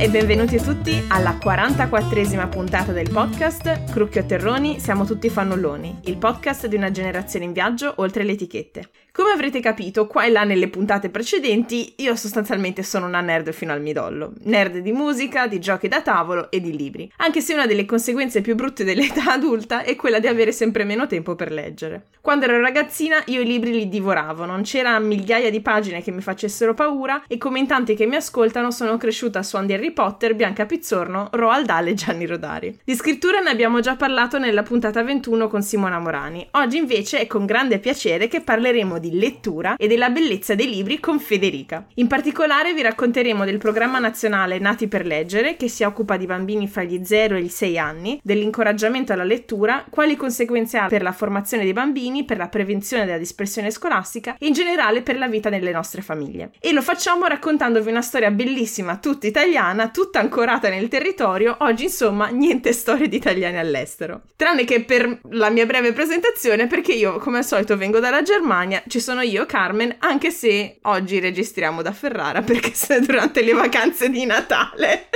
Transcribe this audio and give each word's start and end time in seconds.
E 0.00 0.08
benvenuti 0.08 0.62
tutti 0.62 1.04
alla 1.08 1.36
44esima 1.42 2.48
puntata 2.48 2.92
del 2.92 3.10
podcast 3.10 3.90
Crucchio 3.90 4.24
Terroni, 4.24 4.78
siamo 4.78 5.04
tutti 5.04 5.28
fannulloni, 5.28 6.02
il 6.04 6.18
podcast 6.18 6.68
di 6.68 6.76
una 6.76 6.92
generazione 6.92 7.46
in 7.46 7.52
viaggio 7.52 7.94
oltre 7.96 8.22
le 8.22 8.32
etichette. 8.32 8.90
Come 9.18 9.32
avrete 9.32 9.58
capito, 9.58 10.06
qua 10.06 10.26
e 10.26 10.30
là 10.30 10.44
nelle 10.44 10.68
puntate 10.68 11.10
precedenti, 11.10 11.94
io 11.96 12.14
sostanzialmente 12.14 12.84
sono 12.84 13.06
una 13.06 13.20
nerd 13.20 13.50
fino 13.50 13.72
al 13.72 13.82
midollo. 13.82 14.34
Nerd 14.44 14.78
di 14.78 14.92
musica, 14.92 15.48
di 15.48 15.58
giochi 15.58 15.88
da 15.88 16.02
tavolo 16.02 16.52
e 16.52 16.60
di 16.60 16.76
libri. 16.76 17.10
Anche 17.16 17.40
se 17.40 17.52
una 17.52 17.66
delle 17.66 17.84
conseguenze 17.84 18.42
più 18.42 18.54
brutte 18.54 18.84
dell'età 18.84 19.32
adulta 19.34 19.82
è 19.82 19.96
quella 19.96 20.20
di 20.20 20.28
avere 20.28 20.52
sempre 20.52 20.84
meno 20.84 21.08
tempo 21.08 21.34
per 21.34 21.50
leggere. 21.50 22.10
Quando 22.20 22.44
ero 22.44 22.60
ragazzina 22.60 23.20
io 23.26 23.40
i 23.40 23.44
libri 23.44 23.72
li 23.72 23.88
divoravo, 23.88 24.44
non 24.44 24.62
c'era 24.62 24.96
migliaia 25.00 25.50
di 25.50 25.62
pagine 25.62 26.00
che 26.00 26.12
mi 26.12 26.20
facessero 26.20 26.74
paura 26.74 27.24
e 27.26 27.38
come 27.38 27.58
in 27.58 27.66
tanti 27.66 27.96
che 27.96 28.06
mi 28.06 28.14
ascoltano 28.14 28.70
sono 28.70 28.96
cresciuta 28.98 29.40
a 29.40 29.42
suon 29.42 29.66
di 29.66 29.72
Harry 29.88 29.92
Potter, 29.92 30.34
Bianca 30.34 30.66
Pizzorno, 30.66 31.28
Roald 31.32 31.66
Dahl 31.66 31.88
e 31.88 31.94
Gianni 31.94 32.26
Rodari. 32.26 32.78
Di 32.84 32.94
scrittura 32.94 33.40
ne 33.40 33.50
abbiamo 33.50 33.80
già 33.80 33.96
parlato 33.96 34.38
nella 34.38 34.62
puntata 34.62 35.02
21 35.02 35.48
con 35.48 35.62
Simona 35.62 35.98
Morani. 35.98 36.46
Oggi 36.52 36.76
invece 36.76 37.20
è 37.20 37.26
con 37.26 37.46
grande 37.46 37.78
piacere 37.78 38.28
che 38.28 38.40
parleremo 38.40 38.98
di 38.98 39.18
lettura 39.18 39.76
e 39.76 39.86
della 39.86 40.10
bellezza 40.10 40.54
dei 40.54 40.68
libri 40.68 41.00
con 41.00 41.18
Federica. 41.18 41.86
In 41.94 42.06
particolare 42.06 42.74
vi 42.74 42.82
racconteremo 42.82 43.44
del 43.44 43.58
programma 43.58 43.98
nazionale 43.98 44.58
Nati 44.58 44.88
per 44.88 45.06
leggere, 45.06 45.56
che 45.56 45.68
si 45.68 45.84
occupa 45.84 46.16
di 46.16 46.26
bambini 46.26 46.68
fra 46.68 46.82
gli 46.82 47.00
0 47.02 47.36
e 47.36 47.40
i 47.40 47.48
6 47.48 47.78
anni, 47.78 48.20
dell'incoraggiamento 48.22 49.12
alla 49.12 49.24
lettura, 49.24 49.84
quali 49.88 50.16
conseguenze 50.16 50.78
ha 50.78 50.86
per 50.88 51.02
la 51.02 51.12
formazione 51.12 51.64
dei 51.64 51.72
bambini, 51.72 52.24
per 52.24 52.36
la 52.36 52.48
prevenzione 52.48 53.06
della 53.06 53.18
dispersione 53.18 53.70
scolastica 53.70 54.36
e 54.38 54.46
in 54.46 54.52
generale 54.52 55.02
per 55.02 55.16
la 55.16 55.28
vita 55.28 55.48
nelle 55.48 55.72
nostre 55.72 56.02
famiglie. 56.02 56.50
E 56.60 56.72
lo 56.72 56.82
facciamo 56.82 57.26
raccontandovi 57.26 57.88
una 57.88 58.02
storia 58.02 58.30
bellissima, 58.30 58.98
tutta 58.98 59.26
italiana, 59.26 59.77
tutta 59.86 60.18
ancorata 60.18 60.68
nel 60.68 60.88
territorio. 60.88 61.56
Oggi, 61.60 61.84
insomma, 61.84 62.26
niente 62.26 62.72
storie 62.72 63.08
di 63.08 63.14
italiani 63.14 63.58
all'estero. 63.58 64.22
Tranne 64.34 64.64
che 64.64 64.82
per 64.82 65.20
la 65.30 65.48
mia 65.50 65.64
breve 65.64 65.92
presentazione, 65.92 66.66
perché 66.66 66.92
io, 66.92 67.18
come 67.18 67.38
al 67.38 67.44
solito, 67.44 67.76
vengo 67.76 68.00
dalla 68.00 68.22
Germania, 68.22 68.82
ci 68.88 68.98
sono 69.00 69.20
io, 69.20 69.46
Carmen, 69.46 69.94
anche 70.00 70.32
se 70.32 70.78
oggi 70.82 71.20
registriamo 71.20 71.80
da 71.80 71.92
Ferrara 71.92 72.42
perché 72.42 72.72
è 72.92 73.00
durante 73.00 73.42
le 73.42 73.52
vacanze 73.52 74.10
di 74.10 74.26
Natale. 74.26 75.08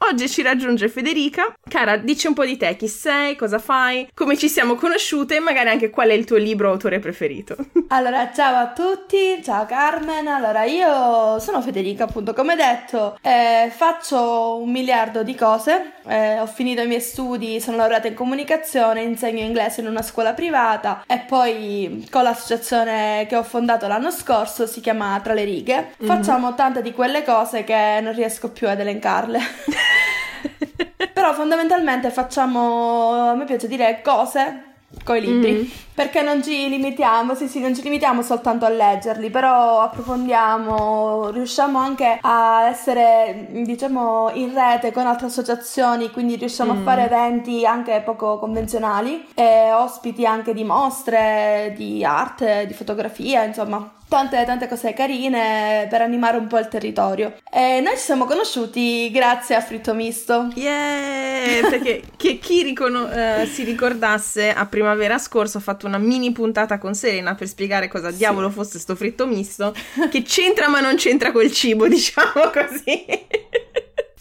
Oggi 0.00 0.28
ci 0.28 0.42
raggiunge 0.42 0.88
Federica. 0.88 1.54
Cara, 1.68 1.96
dici 1.96 2.28
un 2.28 2.34
po' 2.34 2.44
di 2.44 2.56
te, 2.56 2.76
chi 2.76 2.88
sei, 2.88 3.36
cosa 3.36 3.58
fai, 3.58 4.08
come 4.14 4.38
ci 4.38 4.48
siamo 4.48 4.74
conosciute 4.76 5.36
e 5.36 5.40
magari 5.40 5.68
anche 5.70 5.90
qual 5.90 6.08
è 6.08 6.12
il 6.12 6.24
tuo 6.24 6.36
libro 6.36 6.70
autore 6.70 6.98
preferito. 6.98 7.56
Allora, 7.90 8.30
ciao 8.34 8.54
a 8.56 8.72
tutti, 8.72 9.42
ciao 9.42 9.64
Carmen. 9.64 10.26
Allora, 10.28 10.64
io 10.64 11.38
sono 11.38 11.62
Federica, 11.62 12.04
appunto, 12.04 12.34
come 12.34 12.54
detto, 12.54 13.18
eh, 13.22 13.72
faccio 13.74 14.58
un 14.60 14.70
miliardo 14.70 15.22
di 15.22 15.34
cose. 15.34 15.92
Eh, 16.06 16.38
ho 16.38 16.46
finito 16.46 16.82
i 16.82 16.86
miei 16.86 17.00
studi, 17.00 17.60
sono 17.62 17.78
laureata 17.78 18.06
in 18.06 18.12
comunicazione, 18.12 19.00
insegno 19.00 19.42
inglese 19.42 19.80
in 19.80 19.86
una 19.86 20.02
scuola 20.02 20.34
privata 20.34 21.02
e 21.06 21.20
poi 21.20 22.06
con 22.10 22.24
l'associazione 22.24 23.24
che 23.26 23.36
ho 23.36 23.42
fondato 23.42 23.86
l'anno 23.86 24.10
scorso, 24.10 24.66
si 24.66 24.82
chiama 24.82 25.18
Tra 25.22 25.32
le 25.32 25.44
righe, 25.44 25.94
mm-hmm. 26.02 26.14
facciamo 26.14 26.54
tante 26.54 26.82
di 26.82 26.92
quelle 26.92 27.24
cose 27.24 27.64
che 27.64 28.00
non 28.02 28.12
riesco 28.12 28.50
più 28.50 28.68
ad 28.68 28.80
elencarle. 28.80 29.40
Però 31.12 31.32
fondamentalmente 31.32 32.10
facciamo, 32.10 33.30
a 33.30 33.34
me 33.34 33.44
piace 33.44 33.68
dire 33.68 34.00
cose 34.02 34.64
con 35.04 35.16
i 35.16 35.20
libri, 35.20 35.52
mm. 35.52 35.64
perché 35.94 36.22
non 36.22 36.42
ci 36.42 36.68
limitiamo, 36.68 37.34
sì 37.34 37.46
sì, 37.46 37.60
non 37.60 37.74
ci 37.74 37.82
limitiamo 37.82 38.22
soltanto 38.22 38.64
a 38.64 38.70
leggerli, 38.70 39.28
però 39.28 39.82
approfondiamo, 39.82 41.28
riusciamo 41.30 41.78
anche 41.78 42.18
a 42.20 42.68
essere, 42.68 43.48
diciamo, 43.50 44.30
in 44.32 44.54
rete 44.54 44.90
con 44.90 45.06
altre 45.06 45.26
associazioni, 45.26 46.10
quindi 46.10 46.36
riusciamo 46.36 46.72
mm. 46.72 46.78
a 46.78 46.82
fare 46.82 47.04
eventi 47.04 47.66
anche 47.66 48.00
poco 48.04 48.38
convenzionali 48.38 49.26
e 49.34 49.72
ospiti 49.72 50.24
anche 50.24 50.54
di 50.54 50.64
mostre, 50.64 51.74
di 51.76 52.02
arte, 52.04 52.64
di 52.66 52.72
fotografia, 52.72 53.44
insomma, 53.44 53.92
tante, 54.08 54.42
tante 54.44 54.66
cose 54.66 54.92
carine 54.92 55.86
per 55.88 56.02
animare 56.02 56.38
un 56.38 56.46
po' 56.46 56.58
il 56.58 56.68
territorio. 56.68 57.34
E 57.52 57.80
noi 57.80 57.96
ci 57.96 58.02
siamo 58.02 58.24
conosciuti 58.24 59.10
grazie 59.10 59.54
a 59.54 59.60
Fritto 59.60 59.94
Misto. 59.94 60.50
Yeah! 60.54 61.68
Perché 61.68 62.02
che 62.16 62.38
chi 62.38 62.62
ricono- 62.62 63.04
uh, 63.04 63.46
si 63.46 63.62
ricordasse 63.64 64.52
a 64.52 64.66
primavera 64.66 65.18
scorsa 65.18 65.58
ho 65.58 65.60
fatto 65.60 65.86
una 65.86 65.98
mini 65.98 66.32
puntata 66.32 66.78
con 66.78 66.94
Serena 66.94 67.34
per 67.34 67.48
spiegare 67.48 67.88
cosa 67.88 68.10
sì. 68.10 68.16
diavolo 68.16 68.50
fosse 68.50 68.78
sto 68.78 68.94
fritto 68.94 69.26
misto, 69.26 69.74
che 70.10 70.22
c'entra 70.22 70.68
ma 70.68 70.80
non 70.80 70.96
c'entra 70.96 71.32
col 71.32 71.50
cibo, 71.52 71.86
diciamo 71.88 72.50
così. 72.52 73.06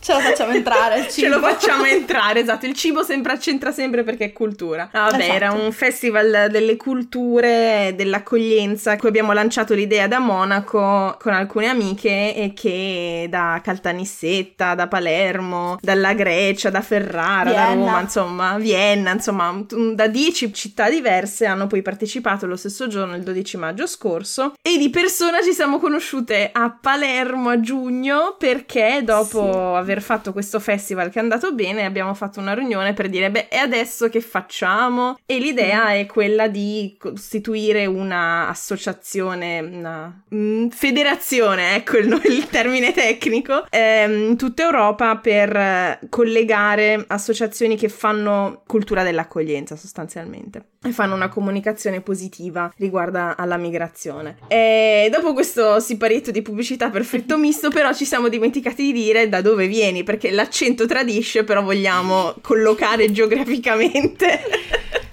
Ce 0.08 0.14
lo 0.14 0.20
facciamo 0.22 0.54
entrare 0.54 1.00
il 1.00 1.08
cibo. 1.10 1.28
Ce 1.28 1.28
lo 1.28 1.40
facciamo 1.42 1.84
entrare, 1.84 2.40
esatto. 2.40 2.66
Il 2.66 2.74
cibo 2.74 3.04
sempre 3.04 3.38
c'entra 3.38 3.74
sempre 3.74 4.04
perché 4.04 4.26
è 4.26 4.32
cultura. 4.32 4.88
Ah, 4.94 5.10
vabbè, 5.10 5.18
esatto. 5.18 5.34
era 5.34 5.52
un 5.52 5.72
festival 5.74 6.48
delle 6.50 6.78
culture, 6.78 7.94
dell'accoglienza. 7.94 8.96
Qui 8.96 9.10
abbiamo 9.10 9.34
lanciato 9.34 9.74
l'idea 9.74 10.08
da 10.08 10.20
Monaco 10.20 11.18
con 11.20 11.34
alcune 11.34 11.68
amiche 11.68 12.34
e 12.34 12.54
che 12.56 13.28
da 13.30 13.60
Caltanissetta, 13.62 14.76
da 14.76 14.88
Palermo, 14.88 15.78
dalla 15.82 16.14
Grecia, 16.14 16.70
da 16.70 16.82
Ferrara, 16.82 17.50
Vienna. 17.50 17.66
da 17.66 17.74
Roma, 17.74 18.00
insomma, 18.00 18.58
Vienna, 18.58 19.12
insomma, 19.12 19.62
da 19.94 20.08
dieci 20.08 20.54
città 20.54 20.90
diverse 20.90 21.46
hanno 21.46 21.68
poi 21.68 21.82
partecipato 21.82 22.46
lo 22.46 22.56
stesso 22.56 22.88
giorno, 22.88 23.14
il 23.14 23.24
12 23.24 23.58
maggio 23.58 23.86
scorso. 23.86 24.54
E 24.62 24.78
di 24.78 24.90
persona 24.90 25.42
ci 25.42 25.52
siamo 25.52 25.80
conosciute 25.80 26.50
a 26.54 26.70
Palermo 26.70 27.50
a 27.50 27.60
giugno 27.60 28.38
perché 28.40 29.02
dopo 29.04 29.52
sì. 29.52 29.58
aver 29.58 29.96
aver 29.98 30.02
fatto 30.02 30.32
questo 30.32 30.60
festival 30.60 31.10
che 31.10 31.20
è 31.20 31.22
andato 31.22 31.54
bene, 31.54 31.84
abbiamo 31.84 32.14
fatto 32.14 32.40
una 32.40 32.54
riunione 32.54 32.94
per 32.94 33.10
dire, 33.10 33.30
beh, 33.32 33.48
e 33.50 33.58
adesso 33.58 34.10
che 34.10 34.22
facciamo? 34.22 35.18
E 35.26 35.40
l'idea 35.40 35.94
è 35.94 36.06
quella 36.06 36.48
di 36.48 36.96
costituire 36.98 37.86
un'associazione, 37.86 39.60
una 39.60 40.24
mm, 40.34 40.68
federazione, 40.70 41.76
ecco 41.76 41.98
il, 41.98 42.22
il 42.26 42.48
termine 42.48 42.94
tecnico, 42.94 43.66
ehm, 43.70 44.30
in 44.30 44.38
tutta 44.38 44.64
Europa 44.64 45.18
per 45.18 45.56
eh, 45.56 46.00
collegare 46.10 47.04
associazioni 47.08 47.76
che 47.76 47.90
fanno 47.90 48.62
cultura 48.66 49.04
dell'accoglienza 49.04 49.76
sostanzialmente 49.76 50.76
e 50.84 50.92
fanno 50.92 51.16
una 51.16 51.30
comunicazione 51.30 52.02
positiva 52.02 52.72
riguardo 52.78 53.34
alla 53.36 53.58
migrazione. 53.58 54.38
E 54.48 55.10
dopo 55.12 55.34
questo 55.34 55.80
siparietto 55.80 56.32
di 56.32 56.42
pubblicità 56.42 56.90
per 56.90 57.04
fritto 57.04 57.38
misto, 57.38 57.70
però 57.70 57.94
ci 57.94 58.06
siamo 58.06 58.28
dimenticati 58.30 58.84
di 58.84 58.94
dire 58.94 59.30
da 59.30 59.42
dove 59.42 59.68
vieni, 59.78 60.04
perché 60.04 60.32
l'accento 60.32 60.88
tradisce, 60.88 61.44
però 61.44 61.62
vogliamo 61.62 62.34
collocare 62.42 63.12
geograficamente. 63.14 64.44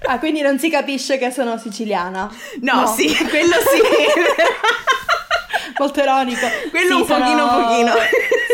Ah, 0.07 0.19
quindi 0.19 0.41
non 0.41 0.57
si 0.59 0.69
capisce 0.69 1.17
che 1.17 1.31
sono 1.31 1.57
siciliana. 1.57 2.31
No, 2.61 2.81
no. 2.81 2.87
sì, 2.87 3.07
quello 3.29 3.53
sì. 3.53 3.81
Molto 5.77 5.99
ironico. 5.99 6.47
Quello 6.69 6.87
sì, 6.87 7.01
un 7.01 7.05
sono... 7.05 7.19
pochino 7.19 7.47
pochino. 7.47 7.93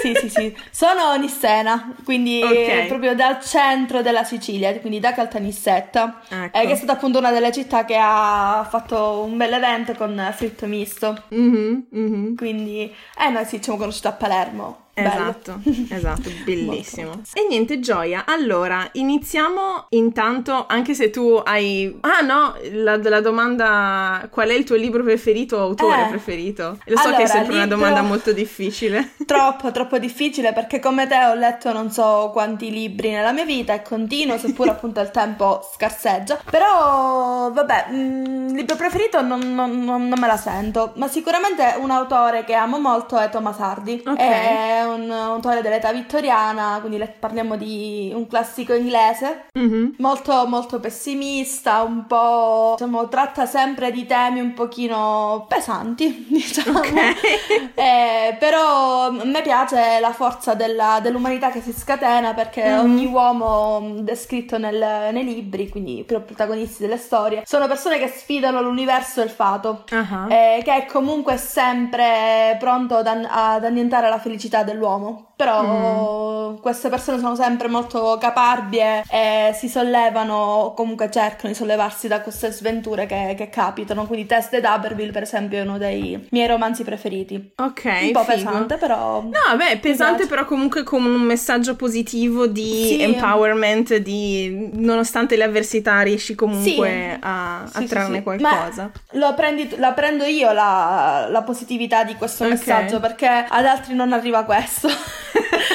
sì, 0.02 0.16
sì, 0.22 0.30
sì. 0.30 0.56
Sono 0.72 1.16
Nissena, 1.18 1.94
quindi 2.04 2.42
okay. 2.42 2.88
proprio 2.88 3.14
dal 3.14 3.40
centro 3.42 4.02
della 4.02 4.24
Sicilia, 4.24 4.74
quindi 4.80 5.00
da 5.00 5.14
Caltanissetta, 5.14 6.22
ecco. 6.28 6.58
eh, 6.58 6.66
che 6.66 6.72
è 6.72 6.76
stata 6.76 6.94
appunto 6.94 7.20
una 7.20 7.32
delle 7.32 7.52
città 7.52 7.86
che 7.86 7.98
ha 8.00 8.66
fatto 8.68 9.24
un 9.24 9.38
bel 9.38 9.54
evento 9.54 9.94
con 9.94 10.34
fritto 10.36 10.66
misto. 10.66 11.26
Mm-hmm, 11.34 11.80
mm-hmm. 11.96 12.36
Quindi, 12.36 12.92
eh 13.20 13.30
noi 13.30 13.46
sì, 13.46 13.58
ci 13.58 13.64
siamo 13.64 13.78
conosciuti 13.78 14.08
a 14.08 14.14
Palermo. 14.14 14.90
Esatto, 15.08 15.60
esatto, 15.90 16.30
bellissimo. 16.46 17.22
e 17.34 17.46
niente, 17.48 17.80
Gioia. 17.80 18.26
Allora, 18.26 18.88
iniziamo 18.94 19.86
intanto, 19.90 20.66
anche 20.68 20.94
se 20.94 21.10
tu 21.10 21.42
hai... 21.44 21.98
Ah 22.02 22.22
no, 22.22 22.56
la, 22.72 22.98
la 22.98 23.22
domanda 23.22 24.28
qual 24.30 24.50
è 24.50 24.54
il 24.54 24.64
tuo 24.64 24.76
libro 24.76 25.04
preferito 25.04 25.58
o 25.58 25.62
autore 25.62 26.06
eh. 26.06 26.10
preferito? 26.10 26.78
Lo 26.86 26.98
so 26.98 27.08
allora, 27.08 27.18
che 27.18 27.24
è 27.24 27.28
sempre 27.28 27.54
libro... 27.54 27.66
una 27.66 27.76
domanda 27.76 28.02
molto 28.02 28.32
difficile. 28.32 29.14
Troppo, 29.32 29.72
troppo 29.72 29.98
difficile 29.98 30.52
perché 30.52 30.80
come 30.80 31.08
te 31.08 31.16
ho 31.24 31.34
letto 31.36 31.72
non 31.72 31.90
so 31.90 32.32
quanti 32.34 32.70
libri 32.70 33.12
nella 33.12 33.32
mia 33.32 33.46
vita 33.46 33.74
e 33.74 33.82
continuo, 33.82 34.38
seppur 34.38 34.68
appunto 34.70 35.00
il 35.00 35.12
tempo 35.12 35.62
scarseggia. 35.74 36.40
Però, 36.50 37.50
vabbè, 37.52 37.88
il 37.92 37.98
mm, 37.98 38.56
libro 38.56 38.76
preferito 38.76 39.22
non, 39.22 39.54
non, 39.54 39.84
non, 39.84 40.14
me 40.18 40.28
la 40.28 40.38
sento, 40.38 40.92
ma 40.96 41.08
sicuramente 41.08 41.76
un 41.80 41.92
autore 41.92 42.44
che 42.44 42.54
amo 42.54 42.80
molto 42.80 43.18
è 43.18 43.30
Thomas 43.30 43.60
Hardy. 43.60 44.04
Ok. 44.06 44.20
E 44.20 44.84
un, 44.94 45.04
un 45.04 45.12
autore 45.12 45.62
dell'età 45.62 45.92
vittoriana, 45.92 46.78
quindi 46.80 46.98
le, 46.98 47.08
parliamo 47.08 47.56
di 47.56 48.12
un 48.14 48.28
classico 48.28 48.74
inglese, 48.74 49.46
mm-hmm. 49.58 49.92
molto 49.98 50.46
molto 50.48 50.80
pessimista, 50.80 51.82
un 51.82 52.06
po' 52.06 52.76
diciamo 52.78 53.08
tratta 53.08 53.46
sempre 53.46 53.92
di 53.92 54.06
temi 54.06 54.40
un 54.40 54.54
pochino 54.54 55.46
pesanti, 55.48 56.26
diciamo. 56.30 56.80
Okay. 56.80 57.14
eh, 57.76 58.36
però 58.40 59.08
a 59.08 59.26
me 59.26 59.42
piace 59.42 60.00
la 60.00 60.14
forza 60.14 60.54
della, 60.54 61.00
dell'umanità 61.02 61.50
che 61.50 61.62
si 61.62 61.74
scatena 61.74 62.34
perché 62.34 62.64
mm-hmm. 62.64 62.80
ogni 62.80 63.06
uomo 63.06 63.96
descritto 64.00 64.58
nel, 64.58 65.10
nei 65.12 65.24
libri, 65.24 65.70
quindi 65.70 66.00
i 66.00 66.04
protagonisti 66.04 66.82
delle 66.82 66.98
storie, 66.98 67.44
sono 67.46 67.68
persone 67.68 67.98
che 67.98 68.08
sfidano 68.08 68.62
l'universo 68.62 69.22
e 69.22 69.26
il 69.26 69.30
fato, 69.30 69.84
uh-huh. 69.90 70.30
eh, 70.30 70.62
che 70.64 70.76
è 70.76 70.86
comunque 70.86 71.38
sempre 71.38 72.56
pronto 72.60 72.98
ad, 72.98 73.08
ad 73.08 73.64
annientare 73.64 74.10
la 74.10 74.20
felicità 74.20 74.64
del 74.64 74.71
dell'uomo 74.72 75.31
però 75.42 76.52
mm. 76.52 76.58
queste 76.62 76.90
persone 76.90 77.18
sono 77.18 77.36
sempre 77.36 77.68
molto 77.68 78.20
caparbie 78.20 79.02
e 79.10 79.56
si 79.58 79.68
sollevano 79.68 80.36
o 80.36 80.74
comunque 80.76 81.10
cercano 81.10 81.52
di 81.52 81.56
sollevarsi 81.56 82.08
da 82.08 82.22
queste 82.22 82.52
sventure 82.52 83.08
che, 83.08 83.34
che 83.36 83.50
capitano. 83.50 84.06
Quindi 84.06 84.28
Test 84.28 84.52
the 84.52 84.62
D'Aberville, 84.62 85.12
per 85.12 85.24
esempio, 85.24 85.58
è 85.58 85.62
uno 85.62 85.80
dei 85.80 86.28
miei 86.30 86.48
romanzi 86.48 86.84
preferiti. 86.84 87.54
Ok. 87.56 87.86
Un 87.86 88.12
po' 88.12 88.24
figo. 88.24 88.36
pesante, 88.36 88.78
però. 88.78 89.22
No, 89.24 89.58
beh, 89.58 89.80
pesante, 89.80 90.28
però 90.28 90.46
comunque 90.46 90.84
con 90.84 91.04
un 91.04 91.22
messaggio 91.22 91.76
positivo 91.76 92.46
di 92.46 92.86
sì. 92.90 93.02
empowerment, 93.02 93.96
di 93.96 94.70
nonostante 94.74 95.36
le 95.36 95.46
avversità 95.46 96.02
riesci 96.02 96.36
comunque 96.36 97.16
sì. 97.16 97.18
a, 97.20 97.64
a 97.64 97.80
sì, 97.80 97.88
trarne 97.88 98.22
qualcosa. 98.22 98.92
Lo 99.14 99.34
prendi, 99.34 99.76
la 99.78 99.94
prendo 99.94 100.24
io 100.24 100.52
la, 100.52 101.26
la 101.32 101.42
positività 101.42 102.04
di 102.04 102.14
questo 102.14 102.44
okay. 102.44 102.56
messaggio 102.56 103.00
perché 103.00 103.46
ad 103.50 103.66
altri 103.66 103.96
non 103.96 104.14
arriva 104.14 104.44
questo. 104.44 104.88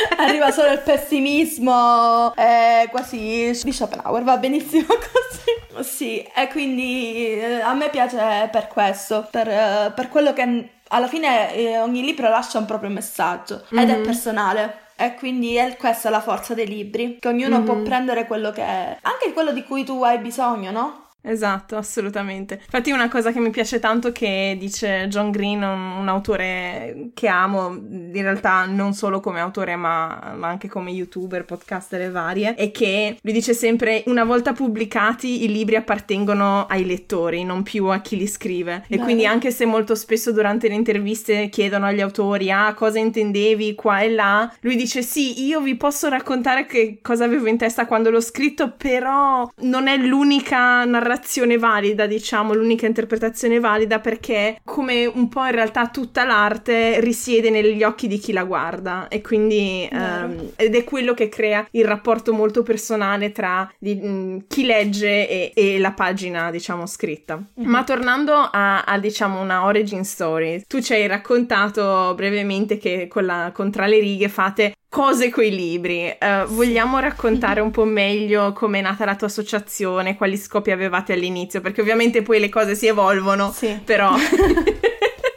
arriva 0.19 0.51
solo 0.51 0.73
il 0.73 0.81
pessimismo, 0.81 2.35
eh, 2.35 2.89
quasi 2.91 3.51
di 3.63 3.73
Schopenhauer, 3.73 4.23
va 4.23 4.37
benissimo 4.37 4.87
così. 4.89 5.85
Sì, 5.89 6.21
e 6.35 6.49
quindi 6.49 7.39
eh, 7.39 7.61
a 7.61 7.75
me 7.75 7.91
piace 7.91 8.49
per 8.51 8.69
questo, 8.69 9.27
per, 9.31 9.49
eh, 9.49 9.93
per 9.95 10.09
quello 10.09 10.33
che 10.33 10.71
alla 10.89 11.09
fine 11.09 11.55
eh, 11.55 11.79
ogni 11.81 12.03
libro 12.03 12.29
lascia 12.29 12.59
un 12.59 12.65
proprio 12.65 12.91
messaggio 12.91 13.65
mm-hmm. 13.73 13.83
ed 13.83 13.91
è 13.91 13.97
mhm. 13.99 14.05
personale. 14.05 14.79
E 14.99 15.15
quindi 15.15 15.57
è 15.57 15.77
questa 15.77 16.09
la 16.09 16.23
forza 16.23 16.55
dei 16.55 16.67
libri, 16.67 17.19
che 17.21 17.29
ognuno 17.29 17.57
mm-hmm. 17.57 17.65
può 17.67 17.75
prendere 17.83 18.25
quello 18.25 18.51
che 18.51 18.63
è, 18.63 18.97
anche 19.03 19.35
quello 19.35 19.53
di 19.53 19.63
cui 19.63 19.85
tu 19.85 20.03
hai 20.03 20.17
bisogno, 20.19 20.71
no? 20.71 21.06
Esatto, 21.27 21.77
assolutamente. 21.77 22.61
Infatti 22.65 22.93
una 22.93 23.09
cosa 23.09 23.33
che 23.33 23.41
mi 23.41 23.51
piace 23.51 23.81
tanto 23.81 24.13
che 24.13 24.57
dice 24.59 25.07
John 25.09 25.33
Green, 25.33 25.61
un, 25.61 25.99
un 25.99 26.09
autore 26.09 27.11
che 27.15 27.27
amo, 27.27 27.75
in 27.75 28.13
realtà 28.13 28.65
non 28.67 28.95
solo 28.95 29.19
come 29.19 29.41
autore 29.41 29.75
ma, 29.75 30.35
ma, 30.37 30.47
anche 30.47 30.69
come 30.69 30.93
youtuber, 30.93 31.45
podcaster 31.45 32.01
e 32.03 32.11
varie, 32.11 32.55
è 32.55 32.71
che 32.71 33.19
lui 33.21 33.33
dice 33.33 33.55
sempre 33.55 34.05
una 34.07 34.23
volta 34.23 34.53
pubblicati 34.53 35.43
i 35.43 35.49
libri 35.49 35.75
appartengono 35.75 36.67
ai 36.67 36.87
lettori, 36.87 37.43
non 37.43 37.65
più 37.65 37.87
a 37.87 37.99
chi 37.99 38.17
li 38.17 38.29
scrive. 38.29 38.85
E 38.87 38.97
Beh. 38.97 39.03
quindi 39.03 39.27
anche 39.27 39.51
se 39.51 39.67
molto 39.67 39.97
spesso 39.97 40.31
durante 40.31 40.69
le 40.69 40.75
interviste 40.75 41.49
chiedono 41.49 41.87
agli 41.87 42.01
autori 42.01 42.53
ah 42.53 42.73
cosa 42.75 43.01
intendevi 43.01 43.75
qua 43.75 44.01
e 44.01 44.11
là, 44.11 44.53
lui 44.61 44.77
dice 44.77 45.03
sì, 45.03 45.45
io 45.45 45.61
vi 45.61 45.75
posso 45.75 46.09
raccontare 46.09 46.67
che 46.67 46.99
cosa 47.03 47.25
avevo 47.25 47.49
in 47.49 47.59
testa 47.59 47.87
quando 47.87 48.11
l'ho 48.11 48.21
scritto, 48.21 48.75
però 48.77 49.51
non 49.63 49.89
è 49.89 49.97
l'unica 49.97 50.85
narrazione 50.85 51.15
narrazione 51.17 51.57
valida, 51.57 52.07
diciamo, 52.07 52.53
l'unica 52.53 52.87
interpretazione 52.87 53.59
valida 53.59 54.01
perché 54.01 54.61
come 54.65 55.07
un 55.07 55.29
po' 55.29 55.45
in 55.45 55.53
realtà 55.53 55.89
tutta 55.89 56.25
l'arte 56.25 57.01
risiede 57.01 57.49
negli 57.51 57.83
occhi 57.83 58.07
di 58.07 58.19
chi 58.19 58.33
la 58.33 58.45
guarda 58.45 59.09
e 59.09 59.23
quindi 59.23 59.89
um, 59.91 60.51
ed 60.57 60.75
è 60.75 60.85
quello 60.85 61.15
che 61.15 61.29
crea 61.29 61.67
il 61.71 61.85
rapporto 61.85 62.33
molto 62.33 62.63
personale 62.63 63.33
tra 63.33 63.71
di, 63.79 63.95
mh, 63.95 64.45
chi 64.49 64.65
legge 64.65 65.29
e, 65.29 65.53
e, 65.55 65.79
la 65.79 65.93
pagina, 65.93 66.51
diciamo, 66.51 66.87
scritta. 66.87 67.37
Mm-hmm. 67.37 67.69
Ma 67.69 67.83
tornando 67.83 68.35
a, 68.35 68.85
a, 68.85 68.99
diciamo, 68.99 69.41
una 69.41 69.65
origin 69.65 70.05
story, 70.05 70.65
tu 70.67 70.81
ci 70.81 70.93
hai 70.93 71.07
raccontato 71.07 72.13
brevemente 72.15 72.77
che 72.77 73.09
con, 73.09 73.25
la, 73.25 73.51
con 73.55 73.71
Tra 73.71 73.87
le 73.87 73.99
righe 73.99 74.29
fate 74.29 74.75
cose 74.97 75.29
coi 75.29 75.51
libri. 75.51 76.17
Uh, 76.19 76.47
vogliamo 76.47 76.99
raccontare 76.99 77.61
un 77.61 77.71
po' 77.71 77.85
meglio 77.85 78.55
com'è 78.55 78.81
nata 78.81 79.05
la 79.05 79.15
tua 79.15 79.27
associazione, 79.27 80.17
quali 80.17 80.39
scopi 80.39 80.71
avevate 80.71 81.13
all'inizio? 81.13 81.61
Perché 81.61 81.83
ovviamente 81.83 82.23
poi 82.23 82.41
le 82.41 82.49
cose 82.49 82.75
si 82.75 82.87
evolvono, 82.87 83.53
sì. 83.53 83.79
però... 83.85 84.15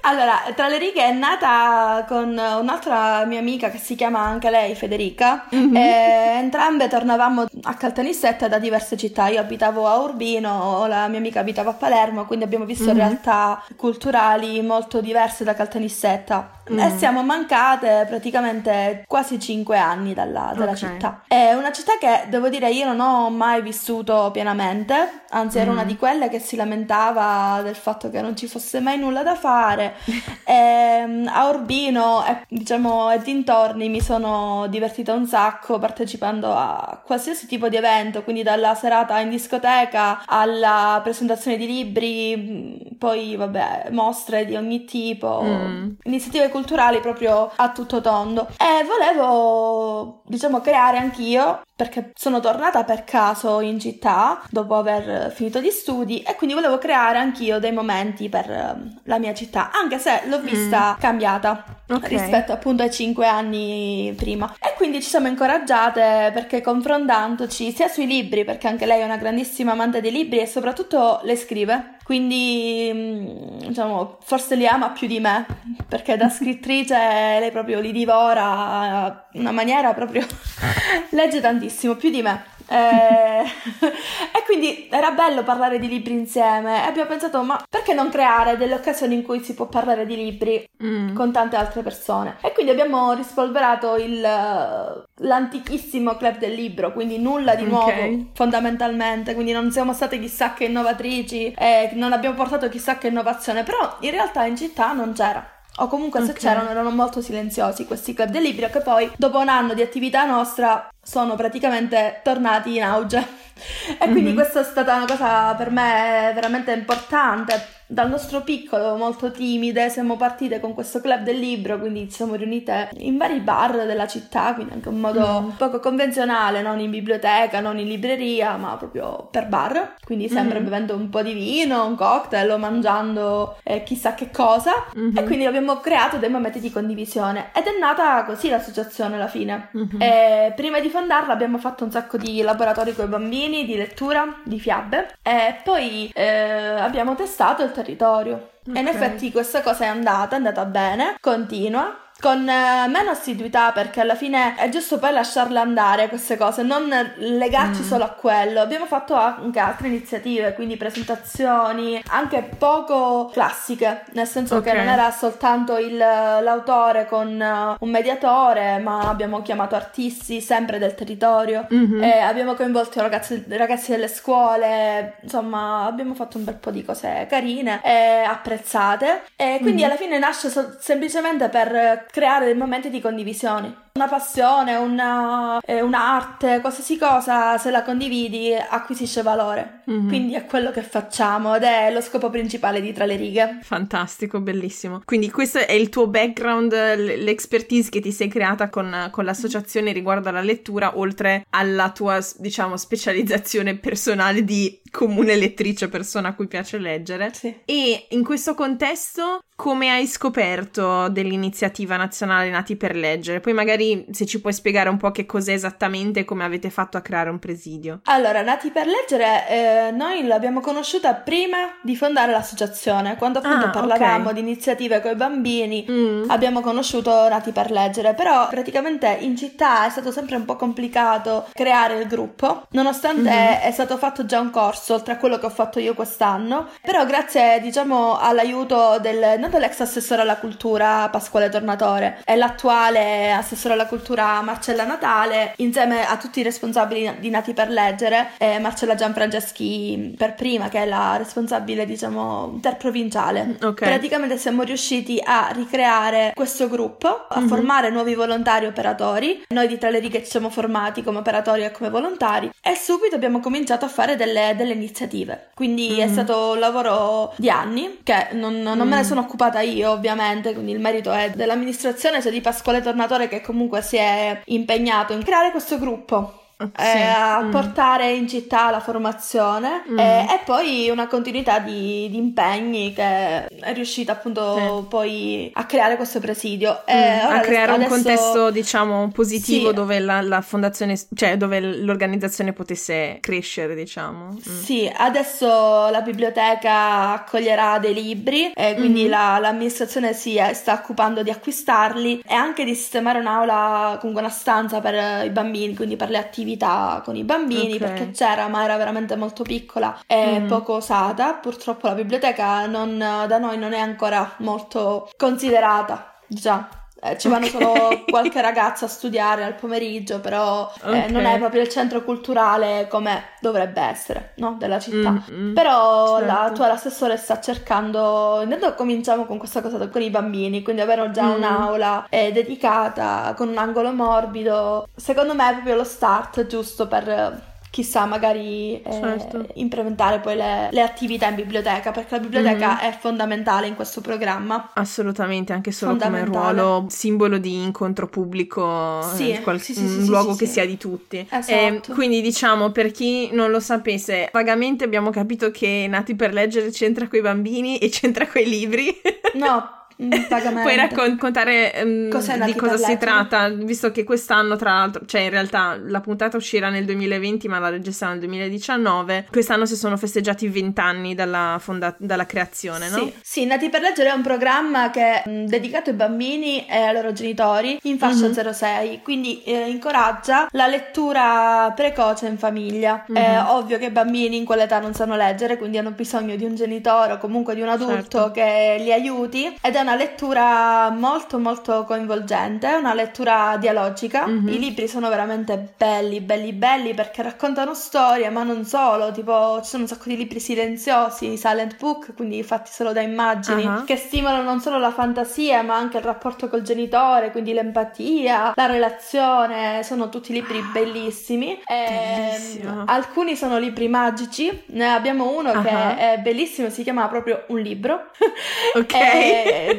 Allora, 0.09 0.41
tra 0.55 0.67
le 0.67 0.79
righe 0.79 1.05
è 1.05 1.11
nata 1.11 2.03
con 2.07 2.29
un'altra 2.29 3.25
mia 3.25 3.37
amica 3.37 3.69
che 3.69 3.77
si 3.77 3.93
chiama 3.93 4.21
anche 4.21 4.49
lei 4.49 4.73
Federica. 4.73 5.45
Mm-hmm. 5.53 5.75
entrambe 5.75 6.87
tornavamo 6.87 7.45
a 7.63 7.73
Caltanissetta 7.75 8.47
da 8.47 8.57
diverse 8.57 8.97
città. 8.97 9.27
Io 9.27 9.39
abitavo 9.39 9.87
a 9.87 9.97
Urbino, 9.97 10.87
la 10.87 11.07
mia 11.09 11.19
amica 11.19 11.41
abitava 11.41 11.69
a 11.69 11.73
Palermo, 11.73 12.25
quindi 12.25 12.43
abbiamo 12.43 12.65
visto 12.65 12.85
mm-hmm. 12.85 12.95
realtà 12.97 13.63
culturali 13.75 14.59
molto 14.63 14.99
diverse 14.99 15.43
da 15.43 15.53
Caltanissetta. 15.53 16.57
Mm. 16.71 16.79
E 16.79 16.97
siamo 16.97 17.23
mancate 17.23 18.05
praticamente 18.07 19.03
quasi 19.07 19.39
cinque 19.39 19.77
anni 19.77 20.15
dalla, 20.15 20.53
dalla 20.55 20.71
okay. 20.71 20.75
città. 20.75 21.21
È 21.27 21.53
una 21.53 21.71
città 21.71 21.93
che 21.99 22.25
devo 22.29 22.49
dire 22.49 22.69
io 22.71 22.85
non 22.85 22.99
ho 22.99 23.29
mai 23.29 23.61
vissuto 23.61 24.29
pienamente, 24.31 25.21
anzi 25.29 25.57
mm. 25.57 25.61
ero 25.61 25.71
una 25.71 25.83
mm. 25.83 25.87
di 25.87 25.97
quelle 25.97 26.29
che 26.29 26.39
si 26.39 26.55
lamentava 26.55 27.61
del 27.61 27.75
fatto 27.75 28.09
che 28.09 28.21
non 28.21 28.35
ci 28.35 28.47
fosse 28.47 28.79
mai 28.79 28.97
nulla 28.97 29.21
da 29.21 29.35
fare. 29.35 29.97
E, 30.05 30.21
ehm, 30.45 31.29
a 31.31 31.47
Urbino 31.49 32.25
e 32.25 32.45
diciamo 32.47 33.11
e 33.11 33.21
dintorni 33.21 33.89
mi 33.89 34.01
sono 34.01 34.67
divertita 34.69 35.13
un 35.13 35.25
sacco 35.25 35.79
partecipando 35.79 36.53
a 36.53 37.01
qualsiasi 37.05 37.47
tipo 37.47 37.69
di 37.69 37.75
evento, 37.75 38.23
quindi 38.23 38.43
dalla 38.43 38.75
serata 38.75 39.19
in 39.19 39.29
discoteca 39.29 40.23
alla 40.25 40.99
presentazione 41.03 41.57
di 41.57 41.65
libri, 41.65 42.95
poi 42.97 43.35
vabbè, 43.35 43.89
mostre 43.91 44.45
di 44.45 44.55
ogni 44.55 44.85
tipo, 44.85 45.41
mm. 45.43 45.89
iniziative 46.03 46.49
culturali 46.49 46.99
proprio 46.99 47.51
a 47.55 47.71
tutto 47.71 48.01
tondo. 48.01 48.47
E 48.57 48.85
volevo, 48.85 50.21
diciamo, 50.25 50.61
creare 50.61 50.97
anch'io 50.97 51.61
perché 51.79 52.11
sono 52.13 52.41
tornata 52.41 52.83
per 52.83 53.05
caso 53.05 53.61
in 53.61 53.79
città 53.79 54.41
dopo 54.49 54.75
aver 54.75 55.31
finito 55.31 55.61
gli 55.61 55.69
studi 55.69 56.21
e 56.23 56.35
quindi 56.35 56.53
volevo 56.53 56.77
creare 56.77 57.17
anch'io 57.17 57.57
dei 57.57 57.71
momenti 57.71 58.27
per 58.27 58.51
ehm, 58.51 58.99
la 59.03 59.17
mia 59.17 59.33
città, 59.33 59.71
anche 59.71 59.97
se 59.97 60.23
l'ho 60.25 60.41
vista 60.41 60.95
mm. 60.97 60.99
cambiata 60.99 61.63
okay. 61.89 62.09
rispetto 62.09 62.51
appunto 62.51 62.83
ai 62.83 62.91
cinque 62.91 63.27
anni 63.27 64.13
prima. 64.17 64.53
E 64.59 64.73
quindi 64.75 65.01
ci 65.01 65.07
siamo 65.07 65.29
incoraggiate 65.29 66.31
perché 66.33 66.59
confrontandoci 66.59 67.71
sia 67.71 67.87
sui 67.87 68.07
libri, 68.07 68.43
perché 68.43 68.67
anche 68.67 68.85
lei 68.85 68.99
è 68.99 69.05
una 69.05 69.15
grandissima 69.15 69.71
amante 69.71 70.01
dei 70.01 70.11
libri 70.11 70.39
e 70.39 70.47
soprattutto 70.47 71.21
le 71.23 71.37
scrive, 71.37 71.98
quindi 72.09 72.89
mm, 72.91 73.67
diciamo 73.67 74.17
forse 74.21 74.55
li 74.55 74.65
ama 74.65 74.89
più 74.89 75.05
di 75.05 75.19
me 75.19 75.45
perché 75.87 76.17
da 76.17 76.27
scrittrice 76.27 76.95
lei 77.39 77.51
proprio 77.51 77.79
li 77.79 77.91
divora 77.91 79.27
in 79.33 79.41
una 79.41 79.51
maniera 79.51 79.93
proprio 79.93 80.25
legge 81.11 81.39
tantissimo 81.39 81.93
più 81.93 82.09
di 82.09 82.23
me 82.23 82.43
eh, 82.69 83.43
e 84.31 84.43
quindi 84.45 84.87
era 84.91 85.11
bello 85.11 85.43
parlare 85.43 85.79
di 85.79 85.87
libri 85.87 86.13
insieme 86.13 86.83
e 86.83 86.87
abbiamo 86.87 87.09
pensato 87.09 87.41
ma 87.41 87.63
perché 87.69 87.93
non 87.93 88.09
creare 88.09 88.57
delle 88.57 88.75
occasioni 88.75 89.15
in 89.15 89.23
cui 89.23 89.43
si 89.43 89.53
può 89.53 89.67
parlare 89.67 90.05
di 90.05 90.15
libri 90.15 90.69
mm. 90.83 91.15
con 91.15 91.31
tante 91.31 91.55
altre 91.55 91.81
persone 91.81 92.37
e 92.41 92.51
quindi 92.53 92.71
abbiamo 92.71 93.13
rispolverato 93.13 93.95
il, 93.95 94.21
l'antichissimo 94.21 96.15
club 96.15 96.37
del 96.37 96.53
libro 96.53 96.93
quindi 96.93 97.17
nulla 97.17 97.55
di 97.55 97.65
nuovo 97.65 97.85
okay. 97.85 98.29
fondamentalmente 98.33 99.33
quindi 99.33 99.51
non 99.51 99.71
siamo 99.71 99.93
state 99.93 100.19
chissà 100.19 100.53
che 100.53 100.65
innovatrici 100.65 101.53
e 101.57 101.91
non 101.93 102.13
abbiamo 102.13 102.35
portato 102.35 102.69
chissà 102.69 102.97
che 102.97 103.07
innovazione 103.07 103.63
però 103.63 103.97
in 104.01 104.11
realtà 104.11 104.45
in 104.45 104.55
città 104.55 104.93
non 104.93 105.13
c'era 105.13 105.57
o 105.77 105.87
comunque 105.87 106.19
se 106.21 106.31
okay. 106.31 106.41
c'erano 106.41 106.69
erano 106.69 106.89
molto 106.89 107.21
silenziosi 107.21 107.85
questi 107.85 108.13
club 108.13 108.29
del 108.29 108.41
libro 108.41 108.69
che 108.69 108.81
poi 108.81 109.09
dopo 109.15 109.39
un 109.39 109.49
anno 109.49 109.73
di 109.73 109.81
attività 109.81 110.25
nostra 110.25 110.89
sono 111.01 111.35
praticamente 111.35 112.19
tornati 112.23 112.75
in 112.75 112.83
auge 112.83 113.17
e 113.97 113.97
quindi 113.97 114.21
mm-hmm. 114.21 114.35
questa 114.35 114.61
è 114.61 114.63
stata 114.63 114.95
una 114.95 115.05
cosa 115.05 115.53
per 115.55 115.69
me 115.69 116.31
veramente 116.33 116.71
importante 116.71 117.77
dal 117.91 118.07
nostro 118.07 118.41
piccolo, 118.41 118.95
molto 118.95 119.31
timide, 119.31 119.89
siamo 119.89 120.15
partite 120.15 120.59
con 120.59 120.75
questo 120.75 121.01
club 121.01 121.23
del 121.23 121.39
libro, 121.39 121.79
quindi 121.79 122.07
ci 122.07 122.17
siamo 122.17 122.35
riunite 122.35 122.91
in 122.97 123.17
vari 123.17 123.39
bar 123.39 123.87
della 123.87 124.05
città, 124.05 124.53
quindi 124.53 124.73
anche 124.73 124.89
un 124.89 124.99
modo 124.99 125.41
mm. 125.41 125.49
poco 125.57 125.79
convenzionale, 125.79 126.61
non 126.61 126.79
in 126.79 126.91
biblioteca, 126.91 127.61
non 127.61 127.79
in 127.79 127.87
libreria, 127.87 128.57
ma 128.57 128.77
proprio 128.77 129.27
per 129.31 129.47
bar, 129.47 129.95
quindi 130.05 130.29
sempre 130.29 130.59
mm. 130.59 130.63
bevendo 130.63 130.95
un 130.95 131.09
po' 131.09 131.23
di 131.23 131.33
vino, 131.33 131.83
un 131.83 131.95
cocktail 131.95 132.51
o 132.51 132.59
mangiando 132.59 133.57
eh, 133.63 133.81
chissà 133.81 134.13
che 134.13 134.29
cosa. 134.29 134.85
Mm-hmm. 134.95 135.17
E 135.17 135.23
quindi 135.23 135.45
abbiamo 135.47 135.79
creato 135.79 136.17
dei 136.17 136.29
momenti 136.29 136.59
di 136.59 136.71
condivisione 136.71 137.49
ed 137.55 137.65
è 137.65 137.79
nata 137.79 138.23
così 138.23 138.49
l'associazione 138.49 139.15
alla 139.15 139.27
fine. 139.27 139.69
Mm-hmm. 139.75 140.53
Prima 140.55 140.79
di 140.79 140.89
fondarla 140.89 141.33
abbiamo 141.33 141.57
fatto 141.57 141.85
un 141.85 141.91
sacco 141.91 142.17
di 142.17 142.41
laboratori 142.43 142.93
con 142.93 143.05
i 143.05 143.09
bambini, 143.09 143.65
di 143.65 143.75
lettura, 143.75 144.41
di 144.43 144.59
fiabe 144.59 145.15
e 145.23 145.59
poi 145.63 146.11
eh, 146.13 146.27
abbiamo 146.27 147.15
testato 147.15 147.63
il 147.63 147.71
territorio. 147.81 148.49
Okay. 148.67 148.75
E 148.75 148.79
in 148.79 148.87
effetti 148.87 149.31
questa 149.31 149.61
cosa 149.61 149.85
è 149.85 149.87
andata, 149.87 150.35
è 150.35 150.37
andata 150.37 150.65
bene, 150.65 151.15
continua 151.19 152.08
con 152.19 152.47
eh, 152.47 152.87
meno 152.87 153.11
assiduità 153.11 153.71
perché 153.71 154.01
alla 154.01 154.15
fine 154.15 154.55
è 154.55 154.67
giusto 154.69 154.99
poi 154.99 155.13
lasciarle 155.13 155.59
andare 155.59 156.09
queste 156.09 156.35
cose, 156.37 156.63
non 156.63 156.89
legarci 157.15 157.81
mm. 157.81 157.85
solo 157.85 158.03
a 158.03 158.09
quello. 158.09 158.59
Abbiamo 158.59 158.85
fatto 158.85 159.15
anche 159.15 159.59
altre 159.59 159.87
iniziative, 159.87 160.53
quindi 160.53 160.75
presentazioni 160.75 162.01
anche 162.07 162.49
poco 162.57 163.29
classiche, 163.31 164.03
nel 164.13 164.27
senso 164.27 164.57
okay. 164.57 164.71
che 164.71 164.77
non 164.77 164.87
era 164.87 165.11
soltanto 165.11 165.77
il, 165.77 165.95
l'autore 165.95 167.05
con 167.05 167.27
uh, 167.27 167.83
un 167.83 167.89
mediatore, 167.89 168.79
ma 168.79 169.09
abbiamo 169.09 169.41
chiamato 169.41 169.75
artisti 169.75 170.41
sempre 170.41 170.77
del 170.77 170.95
territorio, 170.95 171.67
mm-hmm. 171.73 172.03
abbiamo 172.23 172.53
coinvolto 172.53 173.01
ragazzi, 173.01 173.45
ragazzi 173.47 173.91
delle 173.91 174.07
scuole, 174.09 175.15
insomma 175.21 175.85
abbiamo 175.85 176.13
fatto 176.13 176.37
un 176.37 176.43
bel 176.43 176.55
po' 176.55 176.71
di 176.71 176.83
cose 176.83 177.27
carine 177.29 177.79
e 177.83 178.23
apprezzate 178.27 179.23
e 179.35 179.59
quindi 179.61 179.81
mm-hmm. 179.81 179.89
alla 179.89 179.99
fine 179.99 180.19
nasce 180.19 180.49
so- 180.49 180.75
semplicemente 180.79 181.47
per 181.49 182.07
creare 182.11 182.45
dei 182.45 182.55
momenti 182.55 182.89
di 182.89 183.01
condivisione. 183.01 183.88
Una 183.99 184.07
passione, 184.07 184.75
una, 184.77 185.59
eh, 185.59 185.81
un'arte, 185.81 186.61
qualsiasi 186.61 186.97
cosa, 186.97 187.57
se 187.57 187.69
la 187.69 187.83
condividi 187.83 188.53
acquisisce 188.53 189.21
valore. 189.21 189.81
Mm-hmm. 189.91 190.07
Quindi 190.07 190.33
è 190.35 190.45
quello 190.45 190.71
che 190.71 190.81
facciamo 190.81 191.55
ed 191.55 191.63
è 191.63 191.91
lo 191.91 191.99
scopo 191.99 192.29
principale 192.29 192.79
di 192.79 192.93
Tra 192.93 193.05
le 193.05 193.17
righe. 193.17 193.59
Fantastico, 193.61 194.39
bellissimo. 194.39 195.01
Quindi 195.03 195.29
questo 195.29 195.59
è 195.59 195.73
il 195.73 195.89
tuo 195.89 196.07
background, 196.07 196.71
l'expertise 196.95 197.89
che 197.89 197.99
ti 197.99 198.11
sei 198.11 198.29
creata 198.29 198.69
con, 198.69 199.09
con 199.11 199.25
l'associazione 199.25 199.91
riguardo 199.91 200.29
alla 200.29 200.41
lettura, 200.41 200.97
oltre 200.97 201.45
alla 201.49 201.91
tua, 201.91 202.19
diciamo, 202.37 202.77
specializzazione 202.77 203.77
personale 203.77 204.43
di 204.43 204.81
comune 204.89 205.35
lettrice, 205.35 205.89
persona 205.89 206.29
a 206.29 206.35
cui 206.35 206.47
piace 206.47 206.77
leggere. 206.77 207.31
Sì. 207.33 207.53
E 207.65 208.07
in 208.09 208.23
questo 208.23 208.55
contesto, 208.55 209.41
come 209.55 209.89
hai 209.91 210.07
scoperto 210.07 211.09
dell'iniziativa 211.09 211.97
nazionale 211.97 212.49
Nati 212.49 212.77
per 212.77 212.95
Leggere? 212.95 213.41
Poi 213.41 213.51
magari 213.51 213.88
se 214.11 214.25
ci 214.25 214.41
puoi 214.41 214.53
spiegare 214.53 214.89
un 214.89 214.97
po' 214.97 215.11
che 215.11 215.25
cos'è 215.25 215.53
esattamente 215.53 216.21
e 216.21 216.25
come 216.25 216.43
avete 216.43 216.69
fatto 216.69 216.97
a 216.97 217.01
creare 217.01 217.29
un 217.29 217.39
presidio. 217.39 218.01
Allora, 218.05 218.41
Nati 218.41 218.69
per 218.71 218.87
Leggere, 218.87 219.47
eh, 219.47 219.91
noi 219.91 220.25
l'abbiamo 220.25 220.59
conosciuta 220.59 221.13
prima 221.13 221.57
di 221.81 221.95
fondare 221.95 222.31
l'associazione, 222.31 223.15
quando 223.15 223.39
appunto 223.39 223.65
ah, 223.65 223.69
parlavamo 223.69 224.29
okay. 224.29 224.33
di 224.33 224.39
iniziative 224.39 225.01
con 225.01 225.11
i 225.11 225.15
bambini, 225.15 225.85
mm. 225.89 226.29
abbiamo 226.29 226.61
conosciuto 226.61 227.27
Nati 227.29 227.51
per 227.51 227.71
Leggere, 227.71 228.13
però 228.13 228.47
praticamente 228.47 229.17
in 229.19 229.35
città 229.35 229.85
è 229.85 229.89
stato 229.89 230.11
sempre 230.11 230.35
un 230.35 230.45
po' 230.45 230.55
complicato 230.55 231.47
creare 231.53 231.99
il 231.99 232.07
gruppo, 232.07 232.65
nonostante 232.71 233.29
mm. 233.29 233.67
è 233.67 233.69
stato 233.71 233.97
fatto 233.97 234.25
già 234.25 234.39
un 234.39 234.49
corso, 234.49 234.93
oltre 234.93 235.13
a 235.13 235.17
quello 235.17 235.37
che 235.37 235.45
ho 235.45 235.51
fatto 235.51 235.79
io 235.79 235.93
quest'anno, 235.93 236.67
però 236.81 237.05
grazie 237.05 237.59
diciamo 237.61 238.17
all'aiuto 238.17 238.97
del 238.99 239.35
intanto 239.35 239.57
l'ex 239.57 239.79
assessore 239.79 240.21
alla 240.21 240.37
cultura 240.37 241.09
Pasquale 241.09 241.49
Tornatore 241.49 242.21
e 242.25 242.35
l'attuale 242.35 243.31
assessore 243.31 243.68
alla 243.73 243.87
cultura 243.87 244.41
Marcella 244.41 244.85
Natale, 244.85 245.53
insieme 245.57 246.05
a 246.05 246.17
tutti 246.17 246.39
i 246.39 246.43
responsabili 246.43 247.17
di 247.19 247.29
Nati 247.29 247.53
per 247.53 247.69
Leggere, 247.69 248.31
e 248.37 248.59
Marcella 248.59 248.95
Gianfranceschi 248.95 250.15
per 250.17 250.35
prima, 250.35 250.69
che 250.69 250.83
è 250.83 250.85
la 250.85 251.17
responsabile, 251.17 251.85
diciamo, 251.85 252.51
interprovinciale. 252.53 253.43
Mm, 253.43 253.67
okay. 253.67 253.87
Praticamente 253.87 254.37
siamo 254.37 254.63
riusciti 254.63 255.21
a 255.23 255.49
ricreare 255.51 256.31
questo 256.35 256.69
gruppo, 256.69 257.27
a 257.27 257.39
mm-hmm. 257.39 257.47
formare 257.47 257.89
nuovi 257.89 258.15
volontari 258.15 258.65
operatori. 258.65 259.43
Noi 259.49 259.67
di 259.67 259.77
Tra 259.77 259.89
le 259.89 259.99
righe 259.99 260.23
ci 260.23 260.29
siamo 260.29 260.49
formati 260.49 261.03
come 261.03 261.19
operatori 261.19 261.63
e 261.63 261.71
come 261.71 261.89
volontari 261.89 262.51
e 262.61 262.75
subito 262.75 263.15
abbiamo 263.15 263.39
cominciato 263.39 263.85
a 263.85 263.87
fare 263.87 264.15
delle, 264.15 264.53
delle 264.55 264.73
iniziative. 264.73 265.49
Quindi 265.53 265.89
mm-hmm. 265.89 265.99
è 265.99 266.07
stato 266.07 266.51
un 266.51 266.59
lavoro 266.59 267.33
di 267.37 267.49
anni 267.49 267.99
che 268.03 268.29
non, 268.33 268.61
non 268.61 268.77
mm. 268.77 268.89
me 268.89 268.95
ne 268.97 269.03
sono 269.03 269.21
occupata 269.21 269.37
occupata 269.39 269.61
io 269.61 269.91
ovviamente, 269.91 270.53
quindi 270.53 270.73
il 270.73 270.79
merito 270.79 271.11
è 271.11 271.31
dell'amministrazione, 271.33 272.21
cioè 272.21 272.31
di 272.31 272.41
Pasquale 272.41 272.81
Tornatore 272.81 273.27
che 273.27 273.41
comunque 273.41 273.58
si 273.81 273.97
è 273.97 274.41
impegnato 274.45 275.13
in 275.13 275.23
creare 275.23 275.51
questo 275.51 275.77
gruppo 275.79 276.48
sì. 276.59 276.97
eh, 276.97 277.01
a 277.01 277.41
mm. 277.41 277.51
portare 277.51 278.11
in 278.11 278.27
città 278.27 278.69
la 278.69 278.81
formazione 278.81 279.83
mm. 279.89 279.97
eh, 279.97 280.23
e 280.23 280.41
poi 280.43 280.89
una 280.89 281.07
continuità 281.07 281.59
di, 281.59 282.09
di, 282.09 282.17
impegni 282.17 282.93
che 282.93 283.45
è 283.45 283.73
riuscita 283.73 284.11
appunto 284.11 284.55
sì. 284.57 284.87
poi 284.89 285.51
a 285.53 285.65
creare 285.65 285.95
questo 285.95 286.19
presidio. 286.19 286.83
Mm. 286.91 287.29
a 287.29 287.39
creare 287.39 287.71
adesso... 287.73 287.93
un 287.93 288.01
contesto 288.01 288.51
diciamo 288.51 289.09
positivo 289.13 289.69
sì. 289.69 289.75
dove 289.75 289.99
la, 289.99 290.21
la, 290.21 290.41
fondazione, 290.41 290.99
cioè 291.15 291.37
dove 291.37 291.61
l'organizzazione 291.61 292.51
potesse 292.51 293.19
crescere 293.21 293.73
diciamo. 293.73 294.33
Mm. 294.33 294.61
Sì, 294.61 294.91
adesso 294.93 295.47
la 295.47 296.01
biblioteca 296.01 297.13
accoglierà 297.13 297.79
dei 297.79 297.93
libri 297.93 298.51
e 298.51 298.75
quindi 298.75 299.05
mm. 299.05 299.09
la, 299.09 299.37
l'amministrazione 299.39 300.13
si 300.13 300.35
è, 300.35 300.53
sta 300.53 300.73
occupando 300.73 301.23
di 301.23 301.29
acquistarli 301.29 302.21
e 302.27 302.33
anche 302.33 302.65
di 302.65 302.75
sistemare 302.75 303.19
un'aula, 303.19 303.97
comunque 303.99 304.23
una 304.23 304.31
stanza 304.31 304.81
per 304.81 305.25
i 305.25 305.29
bambini, 305.29 305.73
quindi 305.73 305.95
per 305.95 306.09
le 306.09 306.17
attività 306.17 306.47
attività 306.49 307.01
con 307.03 307.15
i 307.15 307.23
bambini 307.23 307.75
okay. 307.75 307.77
perché 307.77 308.11
c'era 308.11 308.47
ma 308.47 308.63
era 308.63 308.77
veramente 308.77 309.15
molto 309.15 309.43
piccola 309.43 310.01
e 310.07 310.39
mm. 310.39 310.47
poco 310.47 310.77
usata. 310.77 311.33
Purtroppo 311.33 311.87
la 311.87 311.93
biblioteca 311.93 312.65
non, 312.65 312.97
da 312.97 313.37
noi 313.37 313.57
non 313.57 313.73
è 313.73 313.79
ancora 313.79 314.35
molto 314.39 315.09
considerata. 315.15 316.15
Già, 316.27 316.67
eh, 317.01 317.17
ci 317.17 317.27
vanno 317.27 317.45
okay. 317.45 317.59
solo 317.61 318.03
qualche 318.09 318.41
ragazza 318.41 318.85
a 318.85 318.89
studiare 318.89 319.43
al 319.43 319.55
pomeriggio, 319.55 320.19
però 320.19 320.71
eh, 320.83 320.87
okay. 320.87 321.11
non 321.11 321.25
è 321.25 321.37
proprio 321.37 321.61
il 321.61 321.69
centro 321.69 322.03
culturale 322.03 322.87
come 322.89 323.23
dovrebbe 323.39 323.81
essere, 323.81 324.33
no? 324.35 324.55
Della 324.59 324.79
città. 324.79 325.11
Mm-hmm. 325.11 325.53
Però 325.53 326.17
certo. 326.17 326.33
l'attuale 326.33 326.73
assessore 326.73 327.17
sta 327.17 327.39
cercando. 327.39 328.41
Intanto 328.43 328.73
cominciamo 328.75 329.25
con 329.25 329.37
questa 329.37 329.61
cosa 329.61 329.87
con 329.87 330.01
i 330.01 330.09
bambini, 330.09 330.61
quindi 330.61 330.81
avere 330.81 331.09
già 331.11 331.23
mm. 331.23 331.35
un'aula 331.35 332.07
eh, 332.09 332.31
dedicata 332.31 333.33
con 333.35 333.47
un 333.47 333.57
angolo 333.57 333.91
morbido. 333.91 334.87
Secondo 334.95 335.33
me 335.33 335.49
è 335.49 335.53
proprio 335.53 335.75
lo 335.75 335.83
start 335.83 336.45
giusto 336.47 336.87
per 336.87 337.47
chissà, 337.69 338.05
magari 338.05 338.81
eh, 338.81 338.91
certo. 338.91 339.47
implementare 339.55 340.19
poi 340.19 340.35
le, 340.35 340.69
le, 340.71 340.81
attività 340.81 341.27
in 341.27 341.35
biblioteca, 341.35 341.91
perché 341.91 342.15
la 342.15 342.21
biblioteca 342.21 342.75
mm-hmm. 342.75 342.91
è 342.91 342.97
fondamentale 342.99 343.67
in 343.67 343.75
questo 343.75 344.01
programma. 344.01 344.71
Assolutamente, 344.73 345.53
anche 345.53 345.71
solo 345.71 345.95
come 345.95 346.25
ruolo 346.25 346.85
simbolo 346.89 347.37
di 347.37 347.61
incontro 347.61 348.07
pubblico, 348.07 349.01
sì, 349.13 349.31
eh, 349.31 349.41
qual- 349.41 349.61
sì, 349.61 349.73
sì, 349.73 349.83
un 349.83 350.05
luogo 350.05 350.35
che 350.35 350.45
sia 350.45 350.65
di 350.65 350.77
tutti. 350.77 351.25
Esatto. 351.29 351.91
E 351.91 351.93
quindi 351.93 352.21
diciamo, 352.21 352.71
per 352.71 352.91
chi 352.91 353.29
non 353.31 353.51
lo 353.51 353.59
sapesse, 353.59 354.29
vagamente 354.31 354.83
abbiamo 354.83 355.09
capito 355.09 355.51
che 355.51 355.85
Nati 355.87 356.15
per 356.15 356.33
leggere 356.33 356.71
c'entra 356.71 357.07
coi 357.07 357.21
bambini 357.21 357.77
e 357.77 357.89
c'entra 357.89 358.27
coi 358.27 358.47
libri. 358.47 358.99
No, 359.35 359.77
Puoi 359.99 360.75
raccontare 360.77 361.73
um, 361.83 362.05
di 362.45 362.55
cosa 362.55 362.77
si 362.77 362.97
tratta, 362.97 363.49
visto 363.49 363.91
che 363.91 364.05
quest'anno, 364.05 364.55
tra 364.55 364.71
l'altro, 364.71 365.05
cioè 365.05 365.21
in 365.21 365.29
realtà 365.29 365.77
la 365.77 365.99
puntata 365.99 366.37
uscirà 366.37 366.69
nel 366.69 366.85
2020, 366.85 367.49
ma 367.49 367.59
la 367.59 367.67
registriamo 367.69 368.13
nel 368.13 368.23
2019. 368.23 369.27
Quest'anno 369.29 369.65
si 369.65 369.75
sono 369.75 369.97
festeggiati 369.97 370.47
20 370.47 370.79
anni 370.79 371.15
dalla, 371.15 371.57
fonda- 371.59 371.93
dalla 371.97 372.25
creazione, 372.25 372.89
no? 372.89 372.97
Sì. 372.97 373.13
sì, 373.21 373.45
Nati 373.45 373.69
per 373.69 373.81
leggere 373.81 374.09
è 374.09 374.13
un 374.13 374.21
programma 374.21 374.89
che 374.89 375.21
è 375.21 375.29
dedicato 375.45 375.89
ai 375.89 375.97
bambini 375.97 376.65
e 376.65 376.77
ai 376.77 376.93
loro 376.93 377.11
genitori 377.11 377.77
in 377.83 377.97
fascia 377.97 378.29
mm-hmm. 378.29 378.51
06, 378.53 379.01
quindi 379.03 379.43
eh, 379.43 379.69
incoraggia 379.69 380.47
la 380.51 380.67
lettura 380.67 381.73
precoce 381.75 382.27
in 382.27 382.37
famiglia. 382.37 383.03
Mm-hmm. 383.11 383.21
È 383.21 383.43
ovvio 383.49 383.77
che 383.77 383.85
i 383.85 383.91
bambini 383.91 384.37
in 384.37 384.45
quell'età 384.45 384.79
non 384.79 384.93
sanno 384.93 385.17
leggere, 385.17 385.57
quindi 385.57 385.77
hanno 385.77 385.91
bisogno 385.91 386.37
di 386.37 386.45
un 386.45 386.55
genitore 386.55 387.13
o 387.13 387.17
comunque 387.17 387.53
di 387.53 387.61
un 387.61 387.67
adulto 387.67 387.91
certo. 387.91 388.31
che 388.31 388.77
li 388.79 388.93
aiuti 388.93 389.57
ed 389.61 389.75
è 389.75 389.81
una 389.81 389.88
una 389.89 389.97
lettura 389.97 390.91
molto 390.91 391.39
molto 391.39 391.83
coinvolgente, 391.83 392.67
una 392.75 392.93
lettura 392.93 393.57
dialogica. 393.57 394.27
Mm-hmm. 394.27 394.47
I 394.47 394.59
libri 394.59 394.87
sono 394.87 395.09
veramente 395.09 395.73
belli, 395.75 396.21
belli, 396.21 396.53
belli 396.53 396.93
perché 396.93 397.23
raccontano 397.23 397.73
storie, 397.73 398.29
ma 398.29 398.43
non 398.43 398.65
solo, 398.65 399.11
tipo 399.11 399.59
ci 399.63 399.69
sono 399.69 399.83
un 399.83 399.89
sacco 399.89 400.09
di 400.09 400.15
libri 400.15 400.39
silenziosi, 400.39 401.37
silent 401.37 401.77
book, 401.77 402.13
quindi 402.15 402.43
fatti 402.43 402.69
solo 402.71 402.93
da 402.93 403.01
immagini, 403.01 403.65
uh-huh. 403.65 403.83
che 403.85 403.95
stimolano 403.95 404.43
non 404.43 404.61
solo 404.61 404.77
la 404.77 404.91
fantasia, 404.91 405.63
ma 405.63 405.75
anche 405.75 405.97
il 405.97 406.03
rapporto 406.03 406.49
col 406.49 406.61
genitore, 406.61 407.31
quindi 407.31 407.53
l'empatia, 407.53 408.53
la 408.55 408.65
relazione, 408.67 409.81
sono 409.81 410.09
tutti 410.09 410.31
libri 410.31 410.61
bellissimi. 410.71 411.59
E, 411.65 412.61
alcuni 412.85 413.35
sono 413.35 413.57
libri 413.57 413.87
magici, 413.87 414.65
ne 414.67 414.93
abbiamo 414.93 415.35
uno 415.35 415.49
uh-huh. 415.49 415.63
che 415.63 415.97
è 415.97 416.19
bellissimo, 416.19 416.69
si 416.69 416.83
chiama 416.83 417.07
proprio 417.07 417.45
Un 417.47 417.59
libro. 417.59 418.11
Ok. 418.75 418.93
e, 418.93 419.78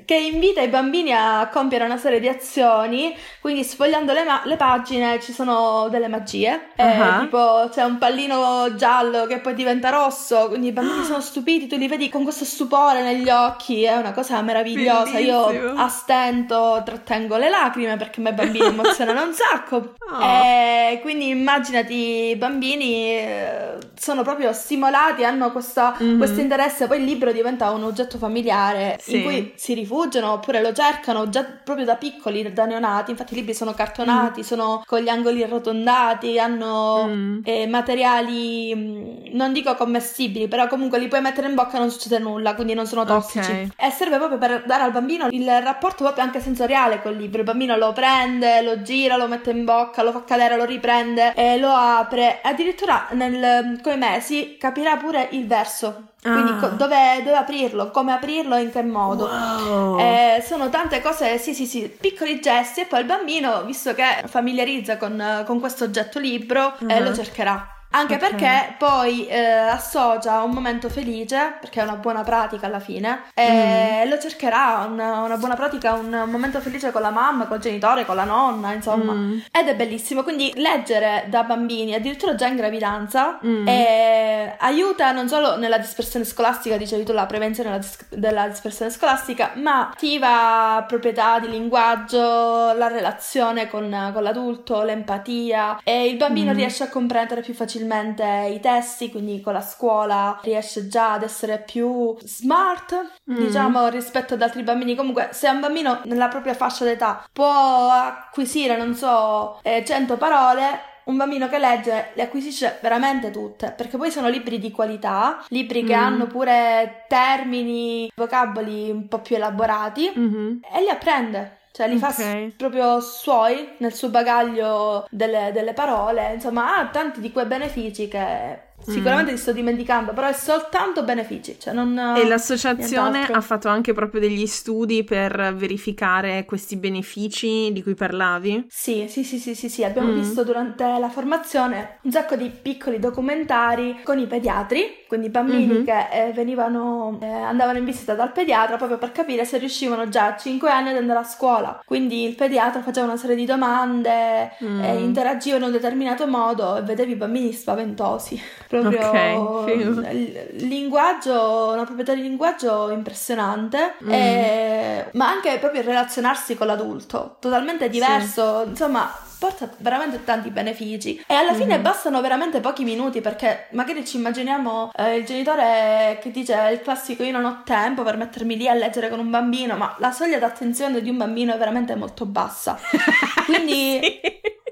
che 0.11 0.17
invita 0.17 0.59
i 0.59 0.67
bambini 0.67 1.13
a 1.13 1.47
compiere 1.49 1.85
una 1.85 1.95
serie 1.95 2.19
di 2.19 2.27
azioni, 2.27 3.15
quindi 3.39 3.63
sfogliando 3.63 4.11
le, 4.11 4.25
ma- 4.25 4.41
le 4.43 4.57
pagine 4.57 5.21
ci 5.21 5.31
sono 5.31 5.87
delle 5.89 6.09
magie, 6.09 6.71
uh-huh. 6.75 6.85
eh, 6.85 7.19
tipo 7.21 7.69
c'è 7.71 7.83
un 7.83 7.97
pallino 7.97 8.75
giallo 8.75 9.25
che 9.25 9.39
poi 9.39 9.53
diventa 9.53 9.87
rosso, 9.87 10.49
quindi 10.49 10.67
i 10.67 10.71
bambini 10.73 11.05
sono 11.05 11.21
stupiti, 11.21 11.67
tu 11.67 11.77
li 11.77 11.87
vedi 11.87 12.09
con 12.09 12.23
questo 12.23 12.43
stupore 12.43 13.01
negli 13.01 13.29
occhi, 13.29 13.83
è 13.83 13.95
una 13.95 14.11
cosa 14.11 14.41
meravigliosa, 14.41 15.13
Bellissimo. 15.13 15.49
io 15.49 15.73
a 15.77 15.87
stento 15.87 16.81
trattengo 16.83 17.37
le 17.37 17.49
lacrime 17.49 17.95
perché 17.95 18.19
a 18.19 18.23
me 18.23 18.29
i 18.31 18.33
bambini 18.33 18.65
emozionano 18.65 19.23
un 19.23 19.33
sacco, 19.33 19.93
oh. 19.97 20.21
e 20.21 20.99
quindi 21.01 21.29
immaginati 21.29 22.31
i 22.31 22.35
bambini 22.35 23.17
eh, 23.17 23.77
sono 23.97 24.23
proprio 24.23 24.51
stimolati, 24.51 25.23
hanno 25.23 25.53
questo 25.53 25.95
mm-hmm. 26.03 26.37
interesse, 26.37 26.87
poi 26.87 26.97
il 26.97 27.05
libro 27.05 27.31
diventa 27.31 27.69
un 27.71 27.83
oggetto 27.83 28.17
familiare 28.17 28.97
sì. 28.99 29.15
in 29.15 29.23
cui 29.23 29.53
si 29.55 29.73
rifugiano 30.01 30.31
oppure 30.31 30.61
lo 30.61 30.73
cercano 30.73 31.29
già 31.29 31.43
proprio 31.43 31.85
da 31.85 31.95
piccoli, 31.95 32.51
da 32.53 32.65
neonati. 32.65 33.11
Infatti 33.11 33.33
i 33.33 33.37
libri 33.37 33.53
sono 33.53 33.73
cartonati, 33.73 34.39
mm. 34.39 34.43
sono 34.43 34.83
con 34.85 34.99
gli 34.99 35.09
angoli 35.09 35.43
arrotondati, 35.43 36.39
hanno 36.39 37.05
mm. 37.07 37.39
eh, 37.43 37.67
materiali 37.67 38.73
mm, 38.75 39.35
non 39.35 39.53
dico 39.53 39.75
commestibili, 39.75 40.47
però 40.47 40.67
comunque 40.67 40.99
li 40.99 41.07
puoi 41.07 41.21
mettere 41.21 41.47
in 41.47 41.55
bocca 41.55 41.77
e 41.77 41.79
non 41.79 41.91
succede 41.91 42.19
nulla, 42.19 42.55
quindi 42.55 42.73
non 42.73 42.87
sono 42.87 43.05
tossici. 43.05 43.51
Okay. 43.51 43.69
E 43.75 43.91
serve 43.91 44.17
proprio 44.17 44.37
per 44.37 44.63
dare 44.65 44.83
al 44.83 44.91
bambino 44.91 45.27
il 45.29 45.47
rapporto 45.61 46.03
proprio 46.03 46.23
anche 46.23 46.39
sensoriale 46.39 47.01
col 47.01 47.15
libro. 47.15 47.39
Il 47.39 47.45
bambino 47.45 47.75
lo 47.77 47.93
prende, 47.93 48.61
lo 48.61 48.81
gira, 48.81 49.17
lo 49.17 49.27
mette 49.27 49.51
in 49.51 49.63
bocca, 49.63 50.03
lo 50.03 50.11
fa 50.11 50.23
cadere, 50.23 50.57
lo 50.57 50.65
riprende 50.65 51.33
e 51.35 51.57
lo 51.57 51.69
apre. 51.69 52.39
Addirittura 52.41 53.07
nel, 53.11 53.79
con 53.81 53.93
i 53.93 53.97
mesi 53.97 54.57
capirà 54.57 54.97
pure 54.97 55.29
il 55.31 55.47
verso 55.47 56.10
Quindi 56.21 56.55
co- 56.55 56.69
dove, 56.69 57.23
dove 57.23 57.35
aprirlo, 57.35 57.89
come 57.91 58.11
aprirlo 58.13 58.55
e 58.55 58.61
in 58.61 58.71
che 58.71 58.83
modo. 58.83 59.25
Wow. 59.25 59.99
Eh, 59.99 60.43
sono 60.45 60.69
tante 60.69 61.01
cose, 61.01 61.37
sì, 61.39 61.53
sì, 61.53 61.65
sì, 61.65 61.89
piccoli 61.99 62.39
gesti 62.39 62.81
e 62.81 62.85
poi 62.85 62.99
il 62.99 63.05
bambino, 63.05 63.63
visto 63.63 63.93
che 63.93 64.03
familiarizza 64.27 64.97
con, 64.97 65.43
con 65.45 65.59
questo 65.59 65.85
oggetto 65.85 66.19
libro, 66.19 66.77
eh, 66.87 66.99
Mhm. 66.99 67.03
lo 67.03 67.13
cercherà. 67.13 67.75
Anche 67.93 68.15
Ok. 68.15 68.19
perché 68.19 68.75
poi 68.77 69.27
eh, 69.27 69.39
associa 69.45 70.41
un 70.43 70.51
momento 70.51 70.89
felice, 70.89 71.55
perché 71.59 71.81
è 71.81 71.83
una 71.83 71.95
buona 71.95 72.23
pratica 72.23 72.67
alla 72.67 72.79
fine, 72.79 73.23
e 73.33 74.05
lo 74.07 74.17
cercherà 74.17 74.87
una, 74.89 75.19
una 75.21 75.35
buona 75.37 75.55
pratica, 75.55 75.93
un, 75.93 76.13
un 76.13 76.29
momento 76.29 76.59
felice 76.61 76.91
con 76.91 77.01
la 77.01 77.09
mamma, 77.09 77.47
col 77.47 77.59
genitore, 77.59 78.05
con 78.05 78.15
la 78.15 78.23
nonna, 78.23 78.71
insomma. 78.71 79.11
Mm. 79.11 79.39
Ed 79.51 79.67
è 79.67 79.75
bellissimo, 79.75 80.23
quindi 80.23 80.53
leggere 80.55 81.25
da 81.27 81.43
bambini, 81.43 81.93
addirittura 81.93 82.33
già 82.35 82.47
in 82.47 82.55
gravidanza, 82.55 83.39
Mm. 83.45 83.67
eh, 83.67 84.55
aiuta 84.59 85.11
non 85.11 85.27
solo 85.27 85.57
nella 85.57 85.77
dispersione 85.77 86.23
scolastica, 86.25 86.77
dicevi 86.77 87.03
tu, 87.03 87.11
la 87.11 87.25
prevenzione 87.25 87.69
della, 87.71 87.81
dis- 87.81 88.05
della 88.09 88.47
dispersione 88.47 88.91
scolastica, 88.91 89.51
ma 89.55 89.89
attiva 89.89 90.83
proprietà 90.87 91.39
di 91.39 91.49
linguaggio, 91.49 92.71
la 92.73 92.87
relazione 92.87 93.67
con, 93.67 94.11
con 94.13 94.23
l'adulto, 94.23 94.81
l'empatia 94.83 95.79
e 95.83 96.07
il 96.07 96.15
bambino 96.17 96.51
Mm. 96.53 96.55
riesce 96.55 96.83
a 96.83 96.89
comprendere 96.89 97.41
più 97.41 97.53
facilmente 97.53 97.79
i 97.85 98.59
testi, 98.59 99.09
quindi 99.11 99.41
con 99.41 99.53
la 99.53 99.61
scuola 99.61 100.39
riesce 100.43 100.87
già 100.87 101.13
ad 101.13 101.23
essere 101.23 101.59
più 101.59 102.15
smart, 102.23 103.09
Mm. 103.31 103.35
diciamo, 103.37 103.87
rispetto 103.87 104.33
ad 104.33 104.41
altri 104.41 104.63
bambini. 104.63 104.95
Comunque, 104.95 105.29
se 105.31 105.47
un 105.49 105.59
bambino 105.59 106.01
nella 106.05 106.27
propria 106.27 106.53
fascia 106.53 106.83
d'età 106.85 107.23
può 107.31 107.89
acquisire, 107.89 108.77
non 108.77 108.93
so, 108.95 109.59
eh, 109.63 109.83
100 109.85 110.17
parole, 110.17 110.89
un 111.05 111.17
bambino 111.17 111.49
che 111.49 111.57
legge 111.57 112.11
le 112.13 112.23
acquisisce 112.23 112.77
veramente 112.81 113.31
tutte, 113.31 113.73
perché 113.75 113.97
poi 113.97 114.11
sono 114.11 114.27
libri 114.29 114.59
di 114.59 114.71
qualità, 114.71 115.43
libri 115.47 115.83
che 115.83 115.95
Mm. 115.95 115.99
hanno 115.99 116.27
pure 116.27 117.05
termini, 117.07 118.11
vocaboli 118.15 118.89
un 118.91 119.07
po' 119.07 119.19
più 119.19 119.35
elaborati 119.35 120.11
Mhm. 120.13 120.59
e 120.73 120.81
li 120.81 120.89
apprende. 120.89 121.57
Cioè 121.71 121.87
li 121.87 121.97
fa 121.97 122.07
Ok. 122.07 122.13
s- 122.13 122.53
proprio 122.57 122.99
suoi 122.99 123.75
nel 123.77 123.93
suo 123.93 124.09
bagaglio 124.09 125.07
delle, 125.09 125.51
delle 125.53 125.73
parole, 125.73 126.33
insomma 126.33 126.77
ha 126.77 126.87
tanti 126.89 127.21
di 127.21 127.31
quei 127.31 127.45
benefici 127.45 128.07
che 128.07 128.59
sicuramente 128.83 129.31
ti 129.33 129.37
sto 129.37 129.51
dimenticando, 129.53 130.13
però 130.13 130.27
è 130.27 130.33
soltanto 130.33 131.03
benefici, 131.03 131.57
cioè 131.59 131.73
non... 131.73 131.97
E 131.97 132.25
l'associazione 132.25 133.23
ha 133.25 133.41
fatto 133.41 133.67
anche 133.67 133.93
proprio 133.93 134.19
degli 134.21 134.45
studi 134.47 135.03
per 135.03 135.53
verificare 135.55 136.45
questi 136.45 136.75
benefici 136.77 137.71
di 137.71 137.83
cui 137.83 137.95
parlavi? 137.95 138.65
Sì, 138.69 139.05
sì, 139.07 139.23
sì, 139.23 139.39
sì, 139.39 139.55
sì, 139.55 139.69
sì, 139.69 139.83
abbiamo 139.83 140.09
Mm. 140.11 140.15
visto 140.15 140.43
durante 140.43 140.83
la 140.99 141.09
formazione 141.09 141.99
un 142.03 142.11
sacco 142.11 142.35
di 142.35 142.49
piccoli 142.49 142.99
documentari 142.99 144.01
con 144.03 144.17
i 144.19 144.27
pediatri, 144.27 145.05
quindi 145.07 145.29
bambini 145.29 145.79
Mhm. 145.79 145.85
che 145.85 146.07
eh, 146.11 146.31
venivano, 146.33 147.17
eh, 147.21 147.25
andavano 147.27 147.77
in 147.77 147.85
visita 147.85 148.13
dal 148.15 148.31
pediatra 148.31 148.77
proprio 148.77 148.97
per 148.97 149.11
capire 149.11 149.45
se 149.45 149.57
riuscivano 149.57 150.07
già 150.09 150.33
a 150.33 150.37
5 150.37 150.69
anni 150.69 150.89
ad 150.89 150.97
andare 150.97 151.19
a 151.19 151.23
scuola. 151.23 151.81
Quindi 151.85 152.25
il 152.25 152.35
pediatra 152.35 152.81
faceva 152.81 153.05
una 153.07 153.17
serie 153.17 153.35
di 153.35 153.45
domande, 153.45 154.51
Mm. 154.63 154.79
eh, 154.81 154.97
interagivano 154.99 155.65
in 155.65 155.71
un 155.71 155.77
determinato 155.77 156.27
modo 156.27 156.77
e 156.77 156.81
vedevi 156.81 157.11
i 157.13 157.15
bambini 157.15 157.51
spaventosi. 157.53 158.39
Proprio 158.79 159.07
Ok, 159.09 159.65
figo. 159.65 159.99
il 160.11 160.47
linguaggio, 160.67 161.71
una 161.73 161.83
proprietà 161.83 162.13
di 162.13 162.21
linguaggio 162.21 162.89
impressionante, 162.89 163.95
Mm. 164.03 164.09
e- 164.11 165.05
ma 165.13 165.27
anche 165.29 165.57
proprio 165.59 165.81
il 165.81 165.87
relazionarsi 165.87 166.55
con 166.55 166.67
l'adulto, 166.67 167.35
totalmente 167.39 167.89
diverso, 167.89 168.63
insomma. 168.67 169.13
Porta 169.41 169.67
veramente 169.77 170.23
tanti 170.23 170.51
benefici 170.51 171.19
e 171.25 171.33
alla 171.33 171.55
fine 171.55 171.77
Mhm. 171.77 171.81
bastano 171.81 172.21
veramente 172.21 172.59
pochi 172.59 172.83
minuti 172.83 173.21
perché 173.21 173.69
magari 173.71 174.05
ci 174.05 174.17
immaginiamo 174.17 174.91
eh, 174.95 175.15
il 175.15 175.25
genitore 175.25 176.19
che 176.21 176.29
dice 176.29 176.53
il 176.71 176.79
classico 176.81 177.23
io 177.23 177.31
non 177.31 177.45
ho 177.45 177.61
tempo 177.65 178.03
per 178.03 178.17
mettermi 178.17 178.55
lì 178.55 178.67
a 178.67 178.75
leggere 178.75 179.09
con 179.09 179.17
un 179.17 179.31
bambino, 179.31 179.75
ma 179.77 179.95
la 179.97 180.11
soglia 180.11 180.37
d'attenzione 180.37 181.01
di 181.01 181.09
un 181.09 181.17
bambino 181.17 181.55
è 181.55 181.57
veramente 181.57 181.95
molto 181.95 182.27
bassa. 182.27 182.77
Quindi 183.45 183.99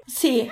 sì, 0.05 0.47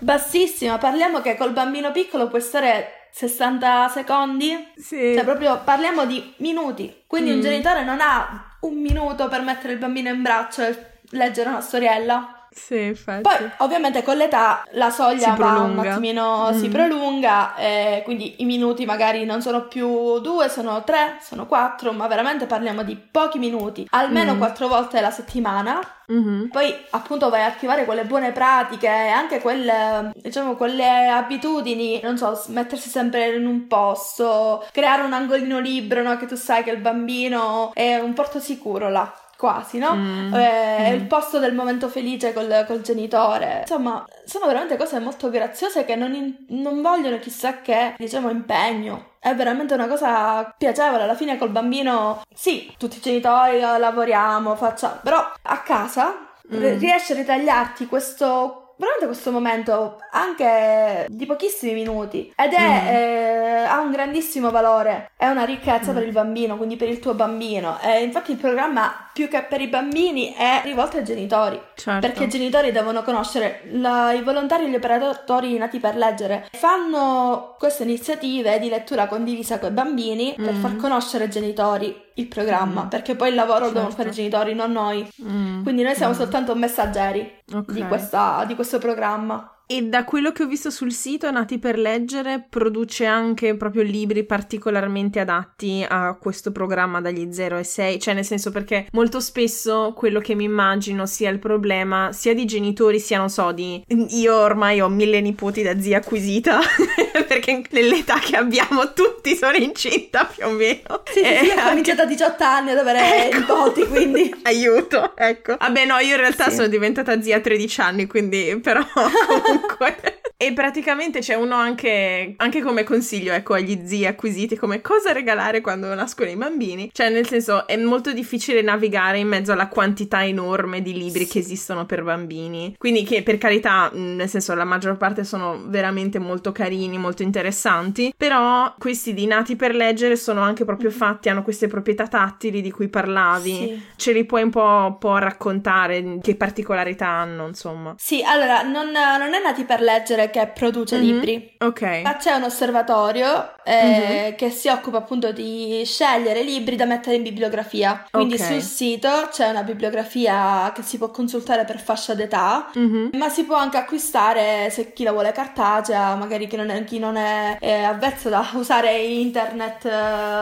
bassissima. 0.00 0.78
Parliamo 0.78 1.20
che 1.20 1.36
col 1.36 1.52
bambino 1.52 1.90
piccolo 1.92 2.28
puoi 2.28 2.40
stare 2.40 3.08
60 3.10 3.88
secondi. 3.88 4.72
Sì. 4.76 5.14
Cioè, 5.14 5.24
proprio 5.24 5.60
parliamo 5.64 6.04
di 6.04 6.34
minuti. 6.38 7.04
Quindi 7.06 7.30
un 7.30 7.38
Mm. 7.38 7.42
genitore 7.42 7.84
non 7.84 8.00
ha 8.00 8.56
un 8.60 8.74
minuto 8.80 9.28
per 9.28 9.42
mettere 9.42 9.74
il 9.74 9.78
bambino 9.78 10.08
in 10.08 10.22
braccio 10.22 10.62
e 10.62 10.76
leggere 11.10 11.48
una 11.50 11.60
storiella. 11.60 12.43
Sì, 12.54 12.80
infatti. 12.80 13.22
Poi, 13.22 13.50
ovviamente, 13.58 14.02
con 14.02 14.16
l'età 14.16 14.62
la 14.72 14.90
soglia 14.90 15.34
Si 15.34 15.40
va 15.40 15.58
un 15.60 15.78
attimino, 15.78 16.50
si 16.52 16.68
Mm. 16.68 16.70
prolunga, 16.70 17.54
e 17.56 18.02
quindi 18.04 18.36
i 18.38 18.44
minuti 18.44 18.84
magari 18.86 19.24
non 19.24 19.42
sono 19.42 19.66
più 19.66 20.20
due, 20.20 20.48
sono 20.48 20.82
tre, 20.84 21.18
sono 21.20 21.46
quattro, 21.46 21.92
ma 21.92 22.06
veramente 22.06 22.46
parliamo 22.46 22.82
di 22.84 22.96
pochi 22.96 23.38
minuti, 23.38 23.86
almeno 23.90 24.34
Mm. 24.34 24.38
quattro 24.38 24.68
volte 24.68 24.98
alla 24.98 25.10
settimana. 25.10 25.80
Mhm. 26.06 26.48
Poi 26.52 26.72
appunto 26.90 27.30
vai 27.30 27.40
a 27.42 27.46
attivare 27.46 27.84
quelle 27.86 28.04
buone 28.04 28.30
pratiche, 28.30 28.88
anche 28.88 29.40
quelle, 29.40 30.12
diciamo, 30.14 30.54
quelle 30.54 31.08
abitudini, 31.08 32.00
non 32.02 32.16
so, 32.18 32.40
mettersi 32.48 32.88
sempre 32.88 33.34
in 33.34 33.46
un 33.46 33.66
posto, 33.66 34.64
creare 34.70 35.02
un 35.02 35.12
angolino 35.12 35.58
libero, 35.58 36.02
no? 36.02 36.16
Che 36.18 36.26
tu 36.26 36.36
sai 36.36 36.62
che 36.62 36.70
il 36.70 36.78
bambino 36.80 37.70
è 37.74 37.96
un 37.96 38.12
porto 38.12 38.38
sicuro 38.38 38.88
là. 38.90 39.12
Quasi, 39.44 39.76
no? 39.76 39.94
Mm. 39.94 40.32
Eh, 40.34 40.90
Mm. 40.90 40.94
Il 40.94 41.06
posto 41.06 41.38
del 41.38 41.52
momento 41.54 41.88
felice 41.88 42.32
col, 42.32 42.64
col 42.66 42.80
genitore. 42.80 43.58
Insomma, 43.60 44.02
sono 44.24 44.46
veramente 44.46 44.76
cose 44.78 44.98
molto 45.00 45.28
graziose 45.28 45.84
che 45.84 45.96
non, 45.96 46.14
in- 46.14 46.46
non 46.48 46.80
vogliono 46.80 47.18
chissà 47.18 47.60
che, 47.60 47.94
diciamo, 47.98 48.30
impegno. 48.30 49.12
È 49.18 49.34
veramente 49.34 49.74
una 49.74 49.86
cosa 49.86 50.54
piacevole. 50.56 51.02
Alla 51.02 51.14
fine 51.14 51.36
col 51.36 51.50
bambino, 51.50 52.22
sì, 52.34 52.72
tutti 52.78 52.96
i 52.96 53.00
genitori 53.02 53.60
lavoriamo, 53.60 54.54
facciamo, 54.56 54.94
però 55.02 55.18
a 55.42 55.58
casa 55.60 56.20
Mm. 56.52 56.78
riesci 56.78 57.12
a 57.12 57.16
ritagliarti 57.16 57.86
questo. 57.86 58.63
Veramente 58.76 59.06
questo 59.06 59.30
momento 59.30 59.98
anche 60.10 61.06
di 61.08 61.26
pochissimi 61.26 61.74
minuti 61.74 62.32
ed 62.36 62.52
è, 62.52 62.58
Mm. 62.60 62.86
eh, 62.88 63.64
ha 63.68 63.80
un 63.80 63.90
grandissimo 63.92 64.50
valore, 64.50 65.10
è 65.16 65.26
una 65.28 65.44
ricchezza 65.44 65.92
Mm. 65.92 65.94
per 65.94 66.02
il 66.04 66.12
bambino, 66.12 66.56
quindi 66.56 66.76
per 66.76 66.88
il 66.88 66.98
tuo 66.98 67.14
bambino. 67.14 67.78
E 67.80 68.02
infatti 68.02 68.32
il 68.32 68.36
programma 68.36 69.08
più 69.12 69.28
che 69.28 69.42
per 69.42 69.60
i 69.60 69.68
bambini 69.68 70.34
è 70.34 70.60
rivolto 70.64 70.96
ai 70.96 71.04
genitori. 71.04 71.60
Certo. 71.76 72.00
Perché 72.00 72.24
i 72.24 72.28
genitori 72.28 72.72
devono 72.72 73.02
conoscere 73.04 73.62
la- 73.72 74.12
i 74.12 74.22
volontari 74.22 74.64
e 74.64 74.68
gli 74.70 74.74
operatori 74.74 75.56
nati 75.56 75.78
per 75.78 75.96
leggere. 75.96 76.48
Fanno 76.52 77.54
queste 77.58 77.84
iniziative 77.84 78.58
di 78.58 78.68
lettura 78.68 79.06
condivisa 79.06 79.58
con 79.60 79.70
i 79.70 79.74
bambini 79.74 80.34
per 80.36 80.52
Mm. 80.54 80.60
far 80.60 80.76
conoscere 80.76 81.24
ai 81.24 81.30
genitori 81.30 82.12
il 82.14 82.28
programma, 82.28 82.84
Mm. 82.84 82.88
perché 82.88 83.16
poi 83.16 83.30
il 83.30 83.34
lavoro 83.34 83.60
lo 83.66 83.72
devono 83.72 83.86
Certo. 83.86 83.96
fare 83.96 84.08
i 84.10 84.12
genitori, 84.12 84.54
non 84.54 84.72
noi. 84.72 85.08
Mm. 85.22 85.62
Quindi 85.62 85.82
noi 85.82 85.94
siamo 85.94 86.12
Mm. 86.12 86.16
soltanto 86.16 86.54
messaggeri 86.54 87.42
Ok. 87.52 87.72
di, 87.72 87.82
questa- 87.86 88.44
di 88.46 88.54
questo 88.54 88.78
programma. 88.78 89.48
E 89.66 89.80
da 89.84 90.04
quello 90.04 90.30
che 90.30 90.42
ho 90.42 90.46
visto 90.46 90.68
sul 90.68 90.92
sito, 90.92 91.30
Nati 91.30 91.58
per 91.58 91.78
leggere 91.78 92.44
produce 92.50 93.06
anche 93.06 93.56
proprio 93.56 93.82
libri 93.82 94.22
particolarmente 94.24 95.20
adatti 95.20 95.82
a 95.88 96.18
questo 96.20 96.52
programma 96.52 97.00
dagli 97.00 97.32
0 97.32 97.56
ai 97.56 97.64
6, 97.64 97.98
cioè 97.98 98.12
nel 98.12 98.26
senso 98.26 98.50
perché 98.50 98.86
molto 98.92 99.20
spesso 99.20 99.94
quello 99.96 100.20
che 100.20 100.34
mi 100.34 100.44
immagino 100.44 101.06
sia 101.06 101.30
il 101.30 101.38
problema 101.38 102.12
sia 102.12 102.34
di 102.34 102.44
genitori 102.44 103.00
sia 103.00 103.16
non 103.16 103.30
so 103.30 103.52
di 103.52 103.82
io 104.10 104.34
ormai 104.36 104.82
ho 104.82 104.88
mille 104.88 105.22
nipoti 105.22 105.62
da 105.62 105.80
zia 105.80 105.96
acquisita 105.98 106.60
perché 107.26 107.62
nell'età 107.70 108.18
che 108.18 108.36
abbiamo 108.36 108.92
tutti 108.92 109.34
sono 109.34 109.56
incinta 109.56 110.26
più 110.26 110.44
o 110.44 110.50
meno. 110.50 111.02
Sì, 111.10 111.20
sì, 111.24 111.36
sì, 111.36 111.44
io 111.46 111.54
ho 111.64 111.68
cominciato 111.70 112.02
a 112.02 112.06
18 112.06 112.44
anni 112.44 112.70
ad 112.72 112.78
avere 112.78 113.28
Ecco. 113.30 113.38
nipoti, 113.38 113.86
quindi... 113.88 114.34
Aiuto, 114.44 115.16
ecco. 115.16 115.56
Vabbè, 115.58 115.86
no, 115.86 115.96
io 116.00 116.10
in 116.16 116.20
realtà 116.20 116.50
Sì. 116.50 116.56
sono 116.56 116.68
diventata 116.68 117.20
zia 117.22 117.38
a 117.38 117.40
13 117.40 117.80
anni, 117.80 118.06
quindi 118.06 118.58
però 118.62 118.82
comunque. 119.68 120.23
E 120.44 120.52
praticamente 120.52 121.20
c'è 121.20 121.32
uno 121.36 121.54
anche, 121.54 122.34
anche 122.36 122.60
come 122.60 122.84
consiglio, 122.84 123.32
ecco, 123.32 123.54
agli 123.54 123.86
zii 123.86 124.04
acquisiti, 124.04 124.56
come 124.58 124.82
cosa 124.82 125.10
regalare 125.12 125.62
quando 125.62 125.94
nascono 125.94 126.28
i 126.28 126.36
bambini. 126.36 126.90
Cioè, 126.92 127.08
nel 127.08 127.26
senso, 127.26 127.66
è 127.66 127.78
molto 127.78 128.12
difficile 128.12 128.60
navigare 128.60 129.16
in 129.18 129.26
mezzo 129.26 129.52
alla 129.52 129.68
quantità 129.68 130.22
enorme 130.22 130.82
di 130.82 130.92
libri 130.92 131.26
che 131.26 131.38
esistono 131.38 131.86
per 131.86 132.02
bambini. 132.02 132.74
Quindi 132.76 133.04
che, 133.04 133.22
per 133.22 133.38
carità, 133.38 133.90
mh, 133.90 134.16
nel 134.16 134.28
senso, 134.28 134.54
la 134.54 134.64
maggior 134.64 134.98
parte 134.98 135.24
sono 135.24 135.62
veramente 135.66 136.18
molto 136.18 136.52
carini, 136.52 136.98
molto 136.98 137.22
interessanti, 137.22 138.12
però 138.14 138.74
questi 138.78 139.14
di 139.14 139.26
nati 139.26 139.56
per 139.56 139.74
leggere 139.74 140.14
sono 140.16 140.42
anche 140.42 140.66
proprio 140.66 140.90
Mhm. 140.90 140.94
fatti, 140.96 141.30
hanno 141.30 141.42
queste 141.42 141.68
proprietà 141.68 142.06
tattili 142.06 142.60
di 142.60 142.70
cui 142.70 142.88
parlavi. 142.88 143.50
Sì. 143.54 143.82
Ce 143.96 144.12
li 144.12 144.26
puoi 144.26 144.42
un 144.42 144.50
po', 144.50 144.60
un 144.88 144.98
po' 144.98 145.16
raccontare 145.16 146.18
che 146.20 146.36
particolarità 146.36 147.06
hanno, 147.08 147.46
insomma. 147.46 147.94
Sì, 147.96 148.22
allora, 148.22 148.60
non, 148.60 148.90
non 148.90 149.32
è 149.32 149.42
nati 149.42 149.64
per 149.64 149.80
leggere 149.80 150.32
che 150.34 150.48
produce 150.48 150.96
Mhm. 150.96 151.02
libri. 151.04 151.52
Ok. 151.60 152.00
Ma 152.02 152.16
c'è 152.16 152.32
un 152.34 152.42
osservatorio 152.42 153.52
eh, 153.62 154.26
Mhm. 154.30 154.34
che 154.34 154.50
si 154.50 154.68
occupa 154.68 154.96
appunto 154.98 155.30
di 155.30 155.82
scegliere 155.86 156.42
libri 156.42 156.74
da 156.74 156.84
mettere 156.86 157.14
in 157.16 157.22
bibliografia. 157.22 158.04
Quindi 158.10 158.34
Ok. 158.34 158.40
sul 158.44 158.60
sito 158.60 159.08
c'è 159.30 159.48
una 159.48 159.62
bibliografia 159.62 160.72
che 160.74 160.82
si 160.82 160.98
può 160.98 161.10
consultare 161.10 161.64
per 161.64 161.80
fascia 161.80 162.14
d'età. 162.14 162.70
Mhm. 162.74 163.10
Ma 163.14 163.28
si 163.28 163.44
può 163.44 163.54
anche 163.54 163.76
acquistare 163.76 164.68
se 164.70 164.92
chi 164.92 165.04
la 165.04 165.12
vuole 165.12 165.30
cartacea, 165.32 166.14
magari 166.16 166.46
chi 166.48 166.56
non 166.56 166.68
è, 166.70 166.82
chi 166.84 166.98
non 166.98 167.16
è, 167.16 167.56
eh, 167.60 167.84
avvezzo 167.84 168.28
da 168.28 168.44
usare 168.54 168.96
internet 168.98 169.84
eh, 169.86 169.94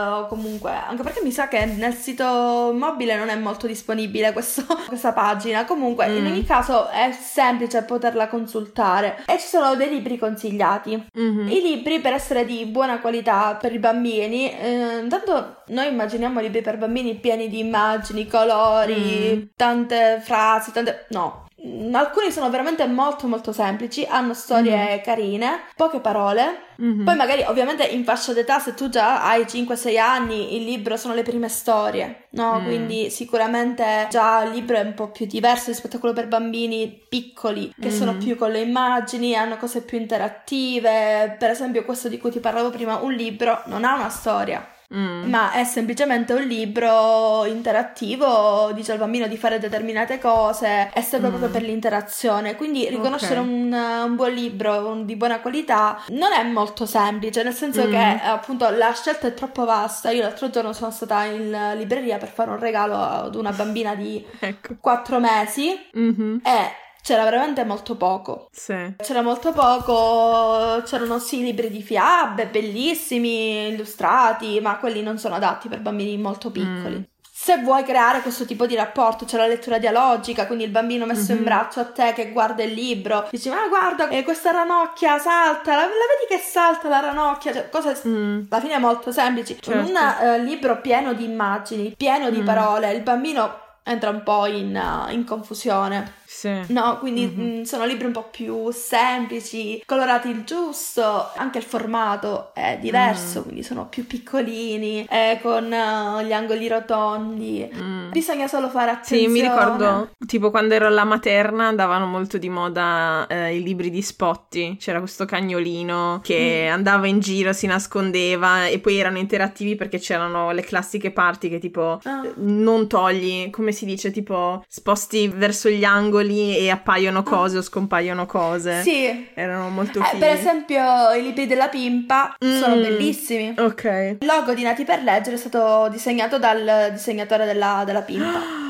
o 0.07 0.25
comunque. 0.27 0.71
Anche 0.71 1.03
perché 1.03 1.21
mi 1.23 1.31
sa 1.31 1.47
che 1.47 1.65
nel 1.65 1.93
sito 1.93 2.73
mobile 2.75 3.15
non 3.15 3.29
è 3.29 3.35
molto 3.35 3.67
disponibile 3.67 4.33
questo- 4.33 4.65
questa 4.87 5.13
pagina. 5.13 5.65
Comunque, 5.65 6.07
in 6.07 6.23
Mm. 6.23 6.31
ogni 6.31 6.43
caso 6.45 6.89
è 6.89 7.11
semplice 7.11 7.83
poterla 7.83 8.27
consultare. 8.27 9.23
E 9.27 9.37
ci 9.39 9.47
sono 9.47 9.72
dei 9.75 9.89
libri 9.89 10.17
consigliati. 10.17 11.07
Mhm. 11.13 11.47
I 11.49 11.61
libri 11.61 11.99
per 11.99 12.13
essere 12.13 12.45
di 12.45 12.65
buona 12.65 12.99
qualità 12.99 13.55
per 13.59 13.73
i 13.73 13.79
bambini, 13.79 14.51
eh, 14.51 14.99
intanto 15.01 15.63
noi 15.67 15.87
immaginiamo 15.87 16.39
libri 16.39 16.61
per 16.61 16.77
bambini 16.77 17.15
pieni 17.15 17.49
di 17.49 17.59
immagini, 17.59 18.27
colori, 18.27 19.35
Mm. 19.35 19.41
tante 19.55 20.19
frasi, 20.23 20.71
tante... 20.71 21.05
no. 21.09 21.42
Mm, 21.65 21.95
Alcuni 21.95 22.29
sono 22.31 22.49
veramente 22.49 22.85
molto 22.87 23.25
molto 23.27 23.53
semplici, 23.53 24.03
hanno 24.05 24.33
storie 24.33 24.99
carine, 25.01 25.61
poche 25.77 25.99
parole. 25.99 26.71
Mhm. 26.75 27.05
Poi 27.05 27.15
magari 27.15 27.43
ovviamente 27.43 27.85
in 27.85 28.03
fascia 28.03 28.33
d'età 28.33 28.59
se 28.59 28.73
tu 28.73 28.89
già 28.89 29.23
hai 29.23 29.45
5-6 29.47 29.97
anni 29.97 30.57
il 30.57 30.63
libro 30.65 30.97
sono 30.97 31.13
le 31.13 31.21
prime 31.23 31.47
storie, 31.47 32.25
no? 32.31 32.59
Mm. 32.59 32.65
Quindi 32.65 33.09
sicuramente 33.09 34.07
già 34.09 34.43
il 34.43 34.51
libro 34.51 34.75
è 34.77 34.81
un 34.81 34.93
po' 34.93 35.09
più 35.11 35.25
diverso 35.25 35.69
rispetto 35.69 35.95
a 35.97 35.99
quello 35.99 36.15
per 36.15 36.27
bambini 36.27 37.05
piccoli 37.07 37.73
che 37.79 37.87
Mm. 37.89 37.91
sono 37.91 38.17
più 38.17 38.35
con 38.35 38.51
le 38.51 38.59
immagini, 38.59 39.35
hanno 39.35 39.55
cose 39.57 39.83
più 39.83 39.97
interattive. 39.99 41.35
Per 41.39 41.49
esempio 41.49 41.85
questo 41.85 42.09
di 42.09 42.17
cui 42.17 42.31
ti 42.31 42.39
parlavo 42.39 42.71
prima, 42.71 42.97
un 42.97 43.13
libro 43.13 43.61
non 43.67 43.85
ha 43.85 43.95
una 43.95 44.09
storia. 44.09 44.67
Mm. 44.95 45.29
Ma 45.29 45.51
è 45.51 45.63
semplicemente 45.63 46.33
un 46.33 46.43
libro 46.43 47.45
interattivo, 47.45 48.71
dice 48.73 48.91
al 48.91 48.97
bambino 48.99 49.27
di 49.27 49.37
fare 49.37 49.59
determinate 49.59 50.19
cose, 50.19 50.89
è 50.93 51.01
stato 51.01 51.25
Mm. 51.27 51.29
proprio 51.29 51.49
per 51.49 51.61
l'interazione. 51.63 52.55
Quindi 52.55 52.87
riconoscere 52.89 53.39
Ok. 53.39 53.45
un, 53.47 53.73
un 53.73 54.15
buon 54.15 54.31
libro 54.31 54.87
un- 54.87 55.05
di 55.05 55.15
buona 55.15 55.39
qualità 55.39 55.99
non 56.09 56.31
è 56.31 56.43
molto 56.43 56.85
semplice, 56.85 57.43
nel 57.43 57.53
senso 57.53 57.85
Mm. 57.87 57.91
che 57.91 58.19
appunto 58.23 58.69
la 58.69 58.93
scelta 58.93 59.27
è 59.27 59.33
troppo 59.33 59.65
vasta. 59.65 60.11
Io 60.11 60.21
l'altro 60.21 60.49
giorno 60.49 60.73
sono 60.73 60.91
stata 60.91 61.23
in 61.25 61.73
libreria 61.77 62.17
per 62.17 62.29
fare 62.29 62.49
un 62.51 62.59
regalo 62.59 62.95
ad 62.95 63.35
una 63.35 63.51
bambina 63.51 63.95
di 63.95 64.23
Ecco. 64.39 64.75
4 64.79 65.19
mesi 65.19 65.75
Mhm. 65.93 66.41
e 66.43 66.71
c'era 67.03 67.23
veramente 67.25 67.63
molto 67.65 67.95
poco. 67.97 68.47
Sì. 68.51 68.95
C'era 68.97 69.21
molto 69.21 69.51
poco, 69.51 70.81
c'erano 70.85 71.19
sì 71.19 71.41
libri 71.43 71.69
di 71.69 71.81
fiabe, 71.83 72.47
bellissimi, 72.47 73.67
illustrati, 73.67 74.59
ma 74.61 74.77
quelli 74.77 75.01
non 75.03 75.17
sono 75.17 75.35
adatti 75.35 75.67
per 75.67 75.79
bambini 75.81 76.17
molto 76.17 76.49
piccoli. 76.49 76.95
Mm. 76.95 77.01
Se 77.35 77.57
vuoi 77.57 77.83
creare 77.83 78.21
questo 78.21 78.45
tipo 78.45 78.65
di 78.65 78.75
rapporto, 78.75 79.25
c'è 79.25 79.35
la 79.35 79.47
lettura 79.47 79.77
dialogica, 79.77 80.45
quindi 80.45 80.63
il 80.63 80.69
bambino 80.69 81.05
messo 81.05 81.31
in 81.33 81.39
Mhm. 81.39 81.43
braccio 81.43 81.79
a 81.81 81.85
te 81.85 82.13
che 82.13 82.31
guarda 82.31 82.63
il 82.63 82.71
libro, 82.71 83.27
dici 83.31 83.49
ma 83.49 83.67
guarda 83.67 84.07
eh, 84.07 84.23
questa 84.23 84.51
ranocchia 84.51 85.17
salta, 85.19 85.71
la, 85.75 85.81
la 85.81 85.87
vedi 85.87 86.29
che 86.29 86.37
salta 86.37 86.87
la 86.87 87.01
ranocchia, 87.01 87.51
cioè 87.51 87.69
cose 87.69 87.99
Mm. 88.07 88.43
alla 88.49 88.61
fine 88.61 88.77
molto 88.77 89.11
semplici. 89.11 89.57
Certo. 89.59 89.77
Un 89.89 89.93
eh, 89.97 90.39
libro 90.39 90.79
pieno 90.79 91.11
di 91.11 91.25
immagini, 91.25 91.93
pieno 91.97 92.29
di 92.29 92.39
Mm. 92.39 92.45
parole, 92.45 92.93
il 92.93 93.01
bambino 93.01 93.59
entra 93.83 94.09
un 94.11 94.23
po' 94.23 94.45
in, 94.45 94.73
eh, 94.77 95.11
in 95.11 95.25
confusione. 95.25 96.21
Sì. 96.43 96.73
No, 96.73 96.97
quindi 96.99 97.25
Mhm. 97.25 97.59
mh, 97.59 97.61
sono 97.63 97.85
libri 97.85 98.05
un 98.05 98.11
po' 98.11 98.27
più 98.29 98.69
semplici, 98.71 99.81
colorati 99.85 100.27
il 100.29 100.43
giusto, 100.43 101.29
anche 101.37 101.57
il 101.59 101.63
formato 101.63 102.53
è 102.53 102.77
diverso, 102.81 103.39
Mm. 103.39 103.43
quindi 103.43 103.63
sono 103.63 103.87
più 103.87 104.05
piccolini, 104.05 105.05
eh, 105.09 105.39
con 105.41 105.71
eh, 105.71 106.25
gli 106.25 106.33
angoli 106.33 106.67
rotondi. 106.67 107.69
Mm. 107.73 108.11
Bisogna 108.11 108.47
solo 108.47 108.67
fare 108.69 108.91
Sì, 109.03 109.23
attenzione. 109.25 109.27
mi 109.33 109.41
ricordo, 109.41 110.09
tipo 110.27 110.51
quando 110.51 110.73
ero 110.73 110.87
alla 110.87 111.05
materna 111.05 111.67
andavano 111.67 112.05
molto 112.07 112.37
di 112.37 112.49
moda 112.49 113.25
eh, 113.27 113.55
i 113.55 113.63
libri 113.63 113.89
di 113.89 114.01
Spotti, 114.01 114.75
c'era 114.79 114.99
questo 114.99 115.23
cagnolino 115.25 116.19
che 116.21 116.65
Mm. 116.67 116.71
andava 116.73 117.07
in 117.07 117.19
giro, 117.19 117.53
si 117.53 117.67
nascondeva 117.67 118.65
e 118.67 118.79
poi 118.79 118.97
erano 118.97 119.17
interattivi 119.17 119.75
perché 119.75 119.97
c'erano 119.97 120.51
le 120.51 120.61
classiche 120.63 121.11
parti 121.11 121.47
che 121.47 121.59
tipo 121.59 121.99
Ah. 122.03 122.21
non 122.35 122.87
togli, 122.89 123.49
come 123.49 123.71
si 123.71 123.85
dice, 123.85 124.11
tipo 124.11 124.63
sposti 124.67 125.27
verso 125.29 125.69
gli 125.69 125.83
angoli 125.85 126.31
e 126.57 126.69
appaiono 126.69 127.23
cose 127.23 127.57
o 127.57 127.61
scompaiono 127.61 128.25
cose. 128.25 128.77
Ah. 128.77 128.81
Sì. 128.81 129.29
Erano 129.33 129.69
molto 129.69 129.99
Eh, 129.99 130.03
fighi. 130.05 130.19
per 130.19 130.29
esempio 130.29 131.11
i 131.17 131.21
libri 131.21 131.47
della 131.47 131.67
Pimpa 131.67 132.35
sono 132.39 132.75
Mm. 132.75 132.81
bellissimi. 132.81 133.53
Ok. 133.57 134.17
Il 134.21 134.25
logo 134.25 134.53
di 134.53 134.63
Nati 134.63 134.83
per 134.83 135.01
leggere 135.03 135.35
è 135.35 135.39
stato 135.39 135.87
disegnato 135.89 136.37
dal 136.39 136.89
disegnatore 136.91 137.45
della, 137.45 137.83
della 137.85 138.01
Pimpa. 138.01 138.61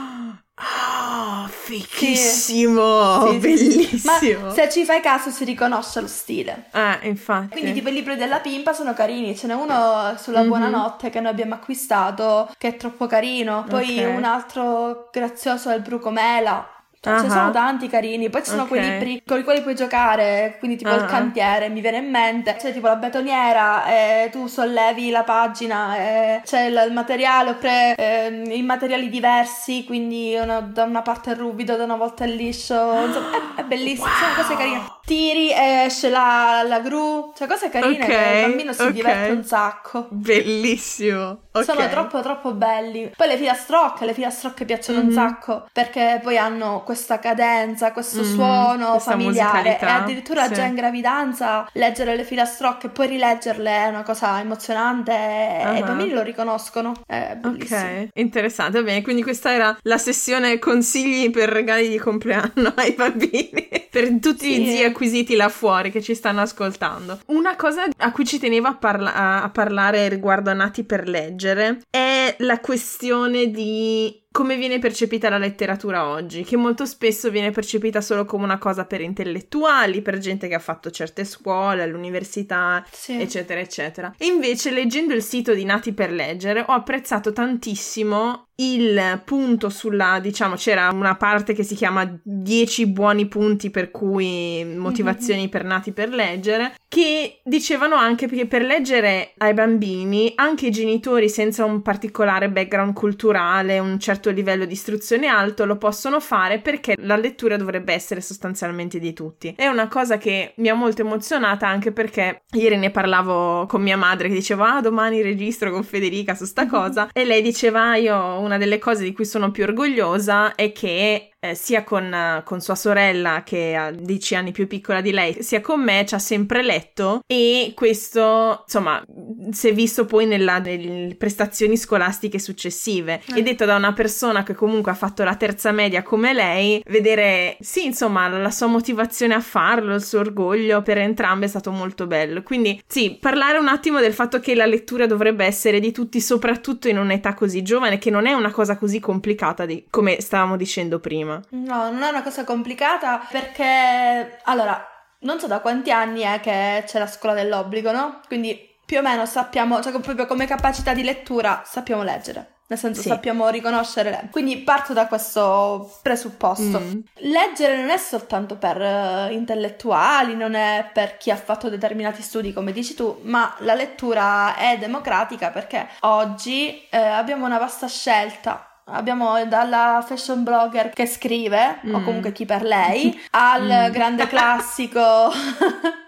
Ah, 0.56 1.50
fichissimo, 1.50 3.28
Sì, 3.28 3.38
bellissimo. 3.38 4.46
Ma 4.48 4.52
se 4.54 4.70
ci 4.70 4.86
fai 4.86 5.02
caso 5.02 5.30
si 5.32 5.44
riconosce 5.46 6.00
lo 6.00 6.08
stile. 6.08 6.66
Eh, 6.72 7.08
infatti. 7.08 7.50
Quindi 7.60 7.74
tipo 7.74 7.90
i 7.90 7.94
libri 7.94 8.16
della 8.16 8.40
Pimpa 8.40 8.72
sono 8.74 8.94
carini, 8.94 9.36
ce 9.36 9.48
n'è 9.48 9.54
uno 9.54 10.14
sulla 10.18 10.42
Mhm. 10.42 10.48
buonanotte 10.48 11.10
che 11.10 11.20
noi 11.20 11.32
abbiamo 11.32 11.56
acquistato 11.56 12.50
che 12.58 12.68
è 12.70 12.78
troppo 12.78 13.08
carino, 13.08 13.66
poi 13.68 14.04
Ok. 14.04 14.16
un 14.16 14.24
altro 14.24 15.10
grazioso 15.12 15.70
è 15.70 15.76
il 15.76 15.82
Brucomela. 15.82 16.68
Cioè, 17.04 17.18
ce 17.18 17.24
ne 17.24 17.30
sono 17.32 17.52
tanti 17.52 17.90
carini, 17.90 18.30
poi 18.30 18.44
ci 18.46 18.52
sono 18.52 18.66
quei 18.66 18.80
Ok. 18.80 18.88
libri 18.92 19.24
con 19.26 19.38
i 19.38 19.44
quali 19.44 19.62
puoi 19.62 19.76
giocare, 19.76 20.56
quindi 20.60 20.78
tipo 20.78 20.94
il 20.94 21.02
Ah. 21.02 21.06
cantiere, 21.06 21.68
mi 21.68 21.82
viene 21.82 21.98
in 21.98 22.10
mente, 22.10 22.56
c'è 22.58 22.72
tipo 22.72 22.88
la 22.88 22.96
betoniera, 22.96 23.86
e 23.88 24.30
tu 24.32 24.48
sollevi 24.48 25.10
la 25.10 25.24
pagina, 25.24 25.98
e 25.98 26.42
c'è 26.46 26.62
il, 26.62 26.82
il 26.88 26.94
materiale, 26.94 27.50
oppure 27.50 27.96
ehm, 27.96 28.50
i 28.52 28.62
materiali 28.62 29.10
diversi, 29.10 29.84
quindi 29.84 30.34
uno- 30.42 30.62
da 30.62 30.84
una 30.86 31.02
parte 31.02 31.32
è 31.34 31.36
ruvido, 31.36 31.76
da 31.76 31.84
una 31.84 31.98
volta 31.98 32.24
è 32.24 32.28
liscio, 32.28 32.74
insomma 33.06 33.28
è, 33.58 33.62
è 33.62 33.64
bellissimo, 33.66 34.08
sono 34.08 34.34
cose 34.36 34.56
carine. 34.56 34.82
Tiri 35.06 35.52
e 35.52 35.84
esce 35.88 36.10
la, 36.10 36.64
la 36.66 36.80
gru, 36.80 37.34
cioè 37.36 37.46
cose 37.48 37.70
carine 37.70 38.04
Ok, 38.04 38.10
che 38.10 38.14
il 38.42 38.48
bambino 38.48 38.72
si 38.72 38.82
ok. 38.84 38.92
diverte 38.92 39.32
un 39.32 39.44
sacco. 39.44 40.08
Bellissimo. 40.10 41.42
Ok. 41.52 41.64
Sono 41.66 41.90
troppo 41.90 42.22
troppo 42.22 42.54
belli. 42.54 43.12
Poi 43.16 43.28
le 43.28 43.36
filastrocche, 43.38 44.06
le 44.06 44.14
filastrocche 44.14 44.64
piacciono 44.66 45.00
un 45.02 45.08
Mhm. 45.08 45.14
sacco 45.14 45.68
perché 45.74 46.20
poi 46.24 46.38
hanno 46.38 46.84
questa 46.84 47.20
cadenza, 47.20 47.92
questo 47.92 48.22
Mhm, 48.22 48.34
suono 48.34 48.98
familiare 49.00 49.78
e 49.78 49.86
addirittura 49.86 50.48
sì. 50.48 50.54
già 50.54 50.64
in 50.64 50.74
gravidanza 50.76 51.68
leggere 51.74 52.16
le 52.16 52.24
filastrocche 52.24 52.88
e 52.88 52.90
poi 52.90 53.08
rileggerle 53.08 53.70
è 53.70 53.88
una 53.88 54.04
cosa 54.04 54.40
emozionante 54.40 55.12
e 55.12 55.62
Ah. 55.64 55.78
i 55.78 55.84
bambini 55.84 56.12
lo 56.12 56.22
riconoscono. 56.24 56.94
È 57.06 57.36
bellissimo. 57.40 57.80
Ok, 57.80 58.08
interessante. 58.14 58.80
Va 58.80 58.86
bene, 58.86 59.02
quindi 59.02 59.22
questa 59.22 59.52
era 59.52 59.78
la 59.82 59.98
sessione 59.98 60.58
consigli 60.60 61.30
per 61.30 61.50
regali 61.50 61.90
di 61.90 61.98
compleanno 61.98 62.72
ai 62.78 62.94
bambini. 62.94 63.70
per 63.94 64.10
tutti 64.20 64.46
Sì. 64.46 64.62
i 64.64 64.66
zii 64.72 64.84
acquisiti 64.94 65.36
là 65.36 65.50
fuori 65.50 65.92
che 65.92 66.02
ci 66.02 66.16
stanno 66.16 66.42
ascoltando. 66.42 67.20
Una 67.28 67.56
cosa 67.56 67.84
a 67.98 68.12
cui 68.12 68.26
ci 68.26 68.40
tenevo 68.40 68.68
a, 68.68 68.76
parla- 68.76 69.44
a- 69.44 69.50
parlare 69.50 70.08
riguardo 70.08 70.50
a 70.50 70.54
Nati 70.54 70.84
per 70.84 71.08
leggere 71.10 71.82
è 71.90 72.36
la 72.40 72.60
questione 72.60 73.50
di 73.52 74.23
come 74.34 74.58
viene 74.58 74.80
percepita 74.80 75.30
la 75.30 75.38
letteratura 75.38 76.08
oggi, 76.08 76.44
che 76.44 76.58
molto 76.58 76.88
spesso 76.88 77.30
viene 77.30 77.52
percepita 77.52 78.02
solo 78.02 78.26
come 78.26 78.44
una 78.44 78.58
cosa 78.58 78.84
per 78.86 79.00
intellettuali, 79.00 80.02
per 80.02 80.18
gente 80.18 80.48
che 80.48 80.56
ha 80.56 80.60
fatto 80.60 80.90
certe 80.90 81.24
scuole, 81.24 81.84
all'università, 81.84 82.84
Sì. 82.92 83.22
eccetera, 83.22 83.60
eccetera. 83.60 84.12
E 84.18 84.26
invece 84.26 84.72
leggendo 84.72 85.14
il 85.14 85.22
sito 85.22 85.54
di 85.54 85.64
Nati 85.66 85.94
per 85.94 86.12
leggere 86.12 86.62
ho 86.68 86.74
apprezzato 86.74 87.32
tantissimo 87.32 88.48
il 88.58 89.22
punto 89.26 89.70
sulla, 89.70 90.20
diciamo, 90.20 90.56
c'era 90.56 90.90
una 90.92 91.16
parte 91.16 91.54
che 91.54 91.64
si 91.64 91.74
chiama 91.76 92.08
10 92.24 92.88
buoni 92.88 93.28
punti 93.28 93.72
per 93.72 93.90
cui 93.90 94.64
motivazioni 94.64 95.50
per 95.50 95.64
nati 95.64 95.92
per 95.92 96.10
leggere, 96.10 96.76
che 96.88 97.40
dicevano 97.44 97.96
anche 97.96 98.28
che 98.28 98.46
per 98.46 98.62
leggere 98.62 99.34
ai 99.38 99.54
bambini 99.56 100.34
anche 100.36 100.68
i 100.68 100.72
genitori 100.72 101.30
senza 101.30 101.66
un 101.66 101.82
particolare 101.82 102.50
background 102.50 102.94
culturale, 102.94 103.80
un 103.80 104.00
certo 104.00 104.23
livello 104.32 104.66
di 104.66 104.74
istruzione 104.74 105.28
alto 105.28 105.66
lo 105.66 105.78
possono 105.78 106.20
fare 106.20 106.60
perché 106.60 106.96
la 107.00 107.16
lettura 107.16 107.58
dovrebbe 107.58 107.94
essere 107.94 108.22
sostanzialmente 108.22 109.00
di 109.00 109.14
tutti. 109.14 109.54
È 109.56 109.68
una 109.68 109.88
cosa 109.88 110.18
che 110.18 110.54
mi 110.58 110.70
ha 110.70 110.74
molto 110.74 111.02
emozionata 111.02 111.68
anche 111.68 111.92
perché 111.92 112.44
ieri 112.52 112.78
ne 112.78 112.92
parlavo 112.92 113.66
con 113.66 113.82
mia 113.82 113.98
madre 113.98 114.28
che 114.28 114.34
diceva 114.34 114.76
ah 114.76 114.82
domani 114.82 115.22
registro 115.22 115.72
con 115.72 115.84
Federica 115.84 116.36
su 116.36 116.46
sta 116.46 116.68
cosa 116.68 117.10
e 117.12 117.26
lei 117.26 117.42
diceva 117.42 117.92
"Ah, 117.92 117.96
io 117.98 118.40
una 118.40 118.58
delle 118.58 118.80
cose 118.80 119.04
di 119.04 119.14
cui 119.14 119.26
sono 119.26 119.52
più 119.52 119.64
orgogliosa 119.64 120.56
è 120.56 120.72
che 120.72 121.30
eh, 121.44 121.56
sia 121.56 121.84
con, 121.84 122.42
con, 122.46 122.62
sua 122.62 122.76
sorella 122.76 123.44
che 123.44 123.76
ha 123.76 123.92
10 123.92 124.36
anni 124.36 124.52
più 124.54 124.66
piccola 124.66 125.02
di 125.02 125.12
lei, 125.12 125.44
sia 125.44 125.60
con 125.60 125.84
me, 125.84 126.06
ci 126.08 126.16
ha 126.16 126.20
sempre 126.20 126.64
letto 126.64 127.20
e 127.28 127.74
questo, 127.76 128.62
insomma, 128.64 129.04
si 129.52 129.68
è 129.68 129.74
visto 129.74 130.06
poi 130.06 130.26
nella, 130.26 130.60
nelle 130.60 131.16
prestazioni 131.16 131.76
scolastiche 131.76 132.40
successive. 132.40 133.22
Eh. 133.26 133.40
E 133.40 133.42
detto 133.44 133.66
da 133.66 133.76
una 133.76 133.92
persona 133.92 134.44
che 134.44 134.54
comunque 134.54 134.92
ha 134.92 134.96
fatto 134.96 135.26
la 135.26 135.36
terza 135.36 135.74
media 135.74 136.02
come 136.02 136.32
lei, 136.32 136.82
vedere, 136.88 137.58
sì, 137.60 137.88
insomma, 137.88 138.30
la 138.30 138.52
sua 138.52 138.68
motivazione 138.68 139.34
a 139.34 139.42
farlo, 139.42 139.96
il 139.96 140.04
suo 140.04 140.20
orgoglio 140.20 140.82
per 140.82 140.98
entrambe 140.98 141.46
è 141.46 141.50
stato 141.50 141.72
molto 141.72 142.08
bello. 142.08 142.42
Quindi, 142.42 142.82
sì, 142.88 143.18
parlare 143.20 143.58
un 143.58 143.68
attimo 143.68 144.00
del 144.00 144.14
fatto 144.14 144.40
che 144.40 144.56
la 144.56 144.66
lettura 144.66 145.08
dovrebbe 145.08 145.44
essere 145.44 145.82
di 145.82 145.92
tutti, 145.92 146.22
soprattutto 146.22 146.88
in 146.88 146.98
un'età 146.98 147.34
così 147.34 147.62
giovane, 147.64 147.98
che 147.98 148.10
non 148.10 148.28
è 148.28 148.32
una 148.32 148.52
cosa 148.52 148.78
così 148.78 149.02
complicata 149.02 149.66
di, 149.66 149.86
come 149.90 150.22
stavamo 150.22 150.56
dicendo 150.56 151.02
prima. 151.02 151.33
No, 151.50 151.92
non 151.92 152.04
è 152.04 152.10
una 152.10 152.24
cosa 152.24 152.44
complicata 152.44 153.26
perché, 153.30 154.40
allora, 154.44 154.88
non 155.20 155.40
so 155.40 155.48
da 155.48 155.60
quanti 155.60 155.92
anni 155.92 156.22
è 156.22 156.40
che 156.40 156.84
c'è 156.86 157.00
la 157.00 157.08
scuola 157.08 157.36
dell'obbligo, 157.36 157.92
no? 157.92 158.20
Quindi 158.28 158.72
più 158.86 158.98
o 158.98 159.02
meno 159.02 159.26
sappiamo, 159.26 159.82
cioè 159.82 159.98
proprio 160.00 160.26
come 160.26 160.46
capacità 160.46 160.94
di 160.94 161.04
lettura 161.04 161.64
sappiamo 161.66 162.04
leggere. 162.04 162.52
Nel 162.66 162.80
senso 162.80 163.02
sì. 163.02 163.10
sappiamo 163.10 163.50
riconoscere. 163.50 164.30
Quindi 164.32 164.58
parto 164.58 164.94
da 164.94 165.08
questo 165.08 166.00
presupposto. 166.02 166.80
Mm. 166.80 167.00
Leggere 167.16 167.78
non 167.78 167.90
è 167.90 167.98
soltanto 167.98 168.56
per 168.56 168.80
uh, 168.80 169.32
intellettuali, 169.32 170.36
non 170.36 170.56
è 170.56 170.90
per 170.92 171.18
chi 171.18 171.30
ha 171.30 171.36
fatto 171.36 171.70
determinati 171.70 172.22
studi, 172.22 172.54
come 172.54 172.72
dici 172.72 172.96
tu, 172.96 173.20
ma 173.24 173.54
la 173.60 173.76
lettura 173.76 174.56
è 174.56 174.78
democratica 174.80 175.50
perché 175.52 175.88
oggi 176.02 176.88
eh, 176.90 176.98
abbiamo 176.98 177.46
una 177.46 177.60
vasta 177.60 177.88
scelta 177.88 178.73
Abbiamo 178.86 179.46
dalla 179.46 180.04
fashion 180.06 180.44
blogger 180.44 180.90
che 180.90 181.06
scrive, 181.06 181.80
mm. 181.86 181.96
o 181.96 182.02
comunque 182.04 182.32
chi 182.32 182.46
per 182.46 182.64
lei, 182.64 183.18
al 183.32 183.90
mm. 183.90 183.92
grande 183.92 184.28
classico, 184.28 185.00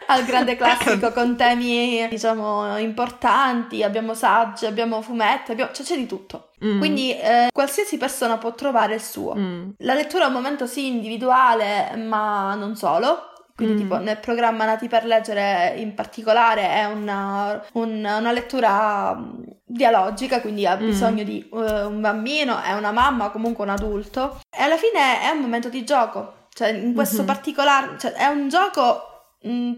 al 0.08 0.26
grande 0.26 0.56
classico 0.56 1.12
con 1.12 1.36
temi, 1.36 2.08
diciamo, 2.10 2.78
importanti. 2.78 3.84
Abbiamo 3.84 4.14
saggi, 4.14 4.66
abbiamo 4.66 5.02
fumetti, 5.02 5.52
abbiamo... 5.52 5.72
cioè 5.72 5.86
c'è 5.86 5.96
di 5.96 6.06
tutto. 6.06 6.50
Mm. 6.66 6.80
Quindi 6.80 7.18
eh, 7.18 7.48
qualsiasi 7.52 7.98
persona 7.98 8.38
può 8.38 8.54
trovare 8.54 8.96
il 8.96 9.02
suo. 9.02 9.36
Mm. 9.36 9.70
La 9.80 9.94
lettura 9.94 10.26
è 10.26 10.28
un 10.28 10.34
momento 10.34 10.66
sì 10.68 10.88
individuale, 10.88 11.96
ma 11.96 12.56
non 12.56 12.76
solo. 12.76 13.34
Quindi, 13.56 13.76
mm. 13.76 13.78
tipo, 13.78 13.98
nel 14.00 14.18
programma 14.18 14.66
Nati 14.66 14.90
per 14.90 15.06
leggere 15.06 15.76
in 15.78 15.94
particolare 15.94 16.70
è 16.70 16.86
una, 16.86 17.64
una, 17.74 18.18
una 18.18 18.32
lettura 18.34 19.16
mm, 19.16 19.44
dialogica, 19.64 20.42
quindi 20.42 20.66
ha 20.66 20.76
mm. 20.76 20.86
bisogno 20.86 21.24
di 21.24 21.48
uh, 21.52 21.58
un 21.58 22.02
bambino, 22.02 22.62
è 22.62 22.74
una 22.74 22.92
mamma, 22.92 23.30
comunque 23.30 23.64
un 23.64 23.70
adulto. 23.70 24.42
E 24.50 24.62
alla 24.62 24.76
fine 24.76 25.22
è 25.22 25.30
un 25.30 25.40
momento 25.40 25.70
di 25.70 25.86
gioco. 25.86 26.48
Cioè, 26.54 26.70
in 26.70 26.94
questo 26.94 27.18
mm-hmm. 27.18 27.26
particolare, 27.26 27.98
cioè, 27.98 28.12
è 28.12 28.26
un 28.26 28.50
gioco 28.50 29.12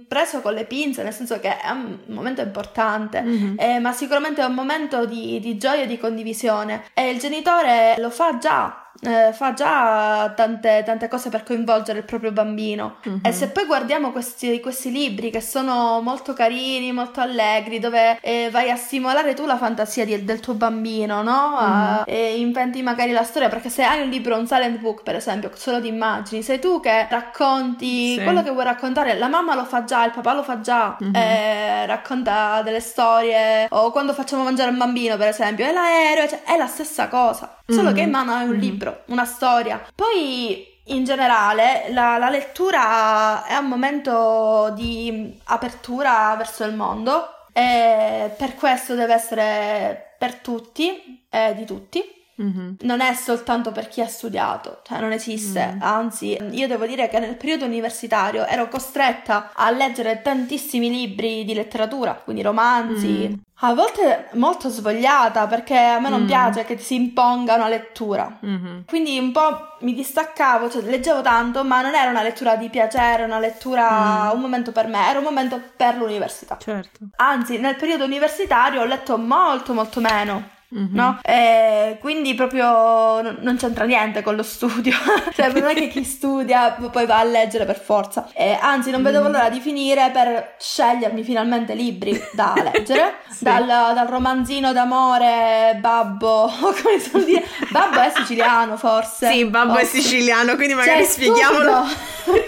preso 0.07 0.39
con 0.41 0.53
le 0.53 0.65
pinze, 0.65 1.03
nel 1.03 1.13
senso 1.13 1.39
che 1.39 1.59
è 1.59 1.69
un 1.69 1.99
momento 2.07 2.41
importante, 2.41 3.21
mm-hmm. 3.21 3.55
eh, 3.59 3.79
ma 3.79 3.91
sicuramente 3.91 4.41
è 4.41 4.45
un 4.45 4.53
momento 4.53 5.05
di, 5.05 5.39
di 5.41 5.57
gioia 5.57 5.83
e 5.83 5.87
di 5.87 5.97
condivisione. 5.97 6.85
E 6.93 7.09
il 7.09 7.19
genitore 7.19 7.95
lo 7.97 8.09
fa 8.09 8.37
già 8.37 8.86
eh, 9.01 9.31
fa 9.33 9.53
già 9.53 10.31
tante, 10.35 10.83
tante, 10.85 11.07
cose 11.07 11.29
per 11.29 11.43
coinvolgere 11.43 11.99
il 11.99 12.05
proprio 12.05 12.31
bambino. 12.31 12.97
Mm-hmm. 13.07 13.19
E 13.23 13.31
se 13.31 13.49
poi 13.49 13.65
guardiamo 13.65 14.11
questi, 14.11 14.59
questi, 14.59 14.91
libri 14.91 15.29
che 15.29 15.41
sono 15.41 16.01
molto 16.01 16.33
carini, 16.33 16.91
molto 16.91 17.19
allegri, 17.19 17.79
dove 17.79 18.19
eh, 18.21 18.49
vai 18.51 18.69
a 18.71 18.75
stimolare 18.75 19.33
tu 19.33 19.45
la 19.45 19.57
fantasia 19.57 20.05
di, 20.05 20.23
del 20.23 20.39
tuo 20.39 20.53
bambino, 20.53 21.21
no? 21.21 21.57
Mm-hmm. 21.59 22.03
e 22.05 22.39
inventi 22.39 22.81
magari 22.81 23.11
la 23.11 23.23
storia, 23.23 23.49
perché 23.49 23.69
se 23.69 23.83
hai 23.83 24.01
un 24.01 24.09
libro, 24.09 24.37
un 24.37 24.47
silent 24.47 24.79
book, 24.79 25.03
per 25.03 25.15
esempio, 25.15 25.51
solo 25.53 25.79
di 25.79 25.87
immagini, 25.87 26.41
sei 26.41 26.59
tu 26.59 26.79
che 26.79 27.07
racconti 27.09 28.15
sì. 28.15 28.23
quello 28.23 28.41
che 28.41 28.51
vuoi 28.51 28.63
raccontare. 28.63 29.17
La 29.17 29.27
mamma 29.27 29.55
lo 29.55 29.65
fa 29.65 29.83
già, 29.83 30.05
il 30.05 30.11
papà 30.11 30.33
lo 30.33 30.43
fa 30.43 30.61
già, 30.61 30.97
mm-hmm. 31.03 31.85
racconta 31.85 32.61
delle 32.63 32.79
storie, 32.79 33.67
o 33.69 33.91
quando 33.91 34.13
facciamo 34.13 34.43
mangiare 34.43 34.71
un 34.71 34.77
bambino, 34.77 35.17
per 35.17 35.27
esempio, 35.27 35.65
è 35.65 35.71
l'aereo, 35.71 36.27
cioè, 36.27 36.43
è 36.43 36.57
la 36.57 36.67
stessa 36.67 37.07
cosa. 37.07 37.56
Solo 37.67 37.91
che 37.91 38.01
in 38.01 38.11
mano 38.11 38.33
hai 38.33 38.47
un 38.47 38.55
libro 38.55 38.65
libro, 38.77 39.03
una 39.07 39.25
storia. 39.25 39.81
Poi 39.93 40.75
in 40.85 41.03
generale 41.03 41.87
la, 41.89 42.17
la, 42.17 42.29
lettura 42.29 43.45
è 43.45 43.57
un 43.57 43.67
momento 43.67 44.71
di 44.75 45.37
apertura 45.45 46.33
verso 46.37 46.63
il 46.63 46.73
mondo 46.73 47.47
e 47.51 48.31
per 48.37 48.55
questo 48.55 48.95
deve 48.95 49.13
essere 49.13 50.15
per 50.17 50.35
tutti 50.35 51.25
e 51.29 51.55
di 51.55 51.65
tutti. 51.65 52.16
Mm-hmm. 52.41 52.73
Non 52.81 53.01
è 53.01 53.13
soltanto 53.15 53.71
per 53.71 53.87
chi 53.87 54.01
ha 54.01 54.07
studiato, 54.07 54.81
cioè 54.83 54.99
non 54.99 55.11
esiste, 55.11 55.73
mm. 55.75 55.81
anzi 55.81 56.37
io 56.51 56.67
devo 56.67 56.85
dire 56.85 57.09
che 57.09 57.17
nel 57.17 57.35
periodo 57.35 57.65
universitario 57.65 58.45
ero 58.45 58.67
costretta 58.67 59.51
a 59.55 59.71
leggere 59.71 60.21
tantissimi 60.21 60.89
libri 60.89 61.43
di 61.45 61.55
letteratura, 61.55 62.13
quindi 62.13 62.43
romanzi, 62.43 63.27
mm. 63.27 63.33
a 63.61 63.73
volte 63.73 64.29
molto 64.33 64.69
svogliata 64.69 65.47
perché 65.47 65.75
a 65.75 65.99
me 65.99 66.09
non 66.09 66.23
mm. 66.23 66.27
piace 66.27 66.63
che 66.63 66.77
si 66.77 66.93
imponga 66.93 67.55
una 67.55 67.69
lettura, 67.69 68.37
mm-hmm. 68.45 68.81
quindi 68.85 69.17
un 69.17 69.31
po' 69.31 69.75
mi 69.79 69.95
distaccavo, 69.95 70.69
cioè 70.69 70.83
leggevo 70.83 71.21
tanto, 71.21 71.63
ma 71.63 71.81
non 71.81 71.95
era 71.95 72.11
una 72.11 72.21
lettura 72.21 72.55
di 72.55 72.69
piacere, 72.69 73.23
una 73.23 73.39
lettura, 73.39 74.31
mm. 74.31 74.35
un 74.35 74.41
momento 74.41 74.71
per 74.71 74.85
me, 74.85 75.09
era 75.09 75.17
un 75.17 75.25
momento 75.25 75.59
per 75.75 75.97
l'università. 75.97 76.57
Certo. 76.59 76.99
Anzi, 77.15 77.57
nel 77.57 77.75
periodo 77.75 78.03
universitario 78.03 78.81
ho 78.81 78.85
letto 78.85 79.17
molto 79.17 79.73
molto 79.73 79.99
meno 79.99 80.55
Mm-hmm. 80.75 80.93
No? 80.93 81.19
E 81.23 81.97
quindi 82.01 82.33
proprio 82.33 83.21
non 83.21 83.55
c'entra 83.57 83.85
niente 83.85 84.21
con 84.21 84.35
lo 84.35 84.43
studio, 84.43 84.91
cioè 85.33 85.49
non 85.53 85.69
è 85.69 85.73
che 85.73 85.87
chi 85.87 86.03
studia 86.03 86.71
poi 86.91 87.05
va 87.05 87.19
a 87.19 87.23
leggere 87.23 87.63
per 87.63 87.79
forza, 87.79 88.29
e 88.33 88.57
anzi 88.59 88.91
non 88.91 89.01
vedevo 89.01 89.29
mm. 89.29 89.31
l'ora 89.31 89.49
di 89.49 89.61
finire 89.61 90.09
per 90.11 90.55
scegliermi 90.59 91.23
finalmente 91.23 91.73
libri 91.73 92.21
da 92.33 92.53
leggere, 92.73 93.19
sì. 93.29 93.45
dal, 93.45 93.65
dal, 93.65 94.07
romanzino 94.07 94.73
d'amore 94.73 95.77
Babbo, 95.79 96.51
come 96.59 96.99
si 96.99 97.11
può 97.11 97.21
dire? 97.21 97.45
Babbo 97.69 98.01
è 98.01 98.11
siciliano 98.13 98.75
forse? 98.75 99.31
Sì, 99.31 99.45
Babbo 99.45 99.73
oh, 99.73 99.77
è 99.77 99.85
siciliano, 99.85 100.55
quindi 100.55 100.73
magari 100.73 101.03
cioè, 101.03 101.09
spieghiamolo. 101.09 101.85
Stupido. 101.85 102.43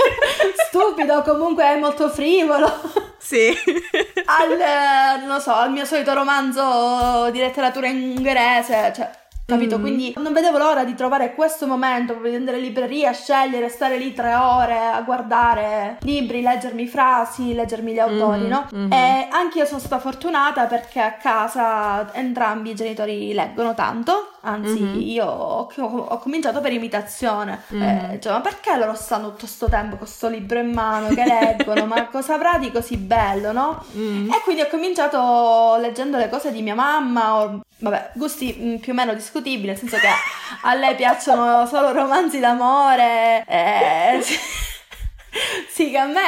stupido, 0.68 1.22
comunque 1.22 1.64
è 1.64 1.80
molto 1.80 2.10
frivolo. 2.10 3.09
Sì. 3.30 3.54
al, 4.26 5.28
non 5.28 5.40
so, 5.40 5.54
al 5.54 5.72
mio 5.72 5.86
solito 5.86 6.14
romanzo 6.16 7.30
di 7.30 7.38
letteratura 7.38 7.88
ungherese, 7.88 8.92
cioè 8.96 9.12
Capito? 9.50 9.80
Mm. 9.80 9.82
Quindi 9.82 10.14
non 10.18 10.32
vedevo 10.32 10.60
l'ora 10.60 10.84
di 10.84 10.94
trovare 10.94 11.34
questo 11.34 11.66
momento, 11.66 12.12
proprio 12.12 12.32
di 12.32 12.38
andare 12.38 12.58
in 12.58 12.64
libreria, 12.64 13.12
scegliere, 13.12 13.68
stare 13.68 13.98
lì 13.98 14.14
tre 14.14 14.36
ore 14.36 14.78
a 14.78 15.02
guardare 15.02 15.98
libri, 16.02 16.42
leggermi 16.42 16.86
frasi, 16.86 17.56
leggermi 17.56 17.94
gli 17.94 18.00
autori, 18.00 18.42
mm-hmm. 18.42 18.50
no? 18.50 18.68
Mm-hmm. 18.74 18.92
E 18.92 19.28
anche 19.32 19.58
io 19.58 19.66
sono 19.66 19.80
stata 19.80 20.00
fortunata 20.00 20.66
perché 20.66 21.00
a 21.00 21.14
casa 21.14 22.14
entrambi 22.14 22.72
i 22.72 22.76
genitori 22.76 23.34
leggono 23.34 23.74
tanto, 23.74 24.34
anzi 24.42 24.82
mm-hmm. 24.82 25.00
io 25.02 25.26
ho, 25.26 25.70
ho, 25.76 26.18
cominciato 26.20 26.62
per 26.62 26.74
imitazione. 26.74 27.64
Mm-hmm. 27.74 28.12
Eh, 28.12 28.20
cioè, 28.22 28.34
ma 28.34 28.42
perché 28.42 28.76
loro 28.76 28.96
stanno 28.96 29.28
tutto 29.28 29.40
questo 29.40 29.70
tempo 29.70 29.90
con 29.90 30.00
questo 30.00 30.30
libro 30.30 30.60
in 30.60 30.72
mano 30.72 31.08
che 31.10 31.26
leggono? 31.26 31.86
ma 31.86 32.08
cosa 32.12 32.36
avrà 32.36 32.58
di 32.58 32.72
così 32.72 32.98
bello, 32.98 33.52
no? 33.52 33.84
Mm-hmm. 33.96 34.32
E 34.32 34.42
quindi 34.44 34.62
ho 34.62 34.68
cominciato 34.68 35.78
leggendo 35.80 36.18
le 36.18 36.30
cose 36.30 36.52
di 36.52 36.62
mia 36.62 36.76
mamma, 36.76 37.42
o, 37.42 37.60
vabbè, 37.80 38.12
gusti 38.14 38.56
mh, 38.58 38.68
mm, 38.68 38.76
più 38.76 38.92
o 38.94 38.96
meno 38.96 39.14
discutibili 39.14 39.68
nel 39.68 39.78
senso 39.78 39.98
che 39.98 40.08
a 40.62 40.74
lei 40.76 40.96
piacciono 40.96 41.66
solo 41.66 41.92
romanzi 41.92 42.40
d'amore. 42.40 43.44
Eh, 43.48 44.24
sì, 45.70 45.92
che 45.92 45.98
a 45.98 46.06
me 46.06 46.22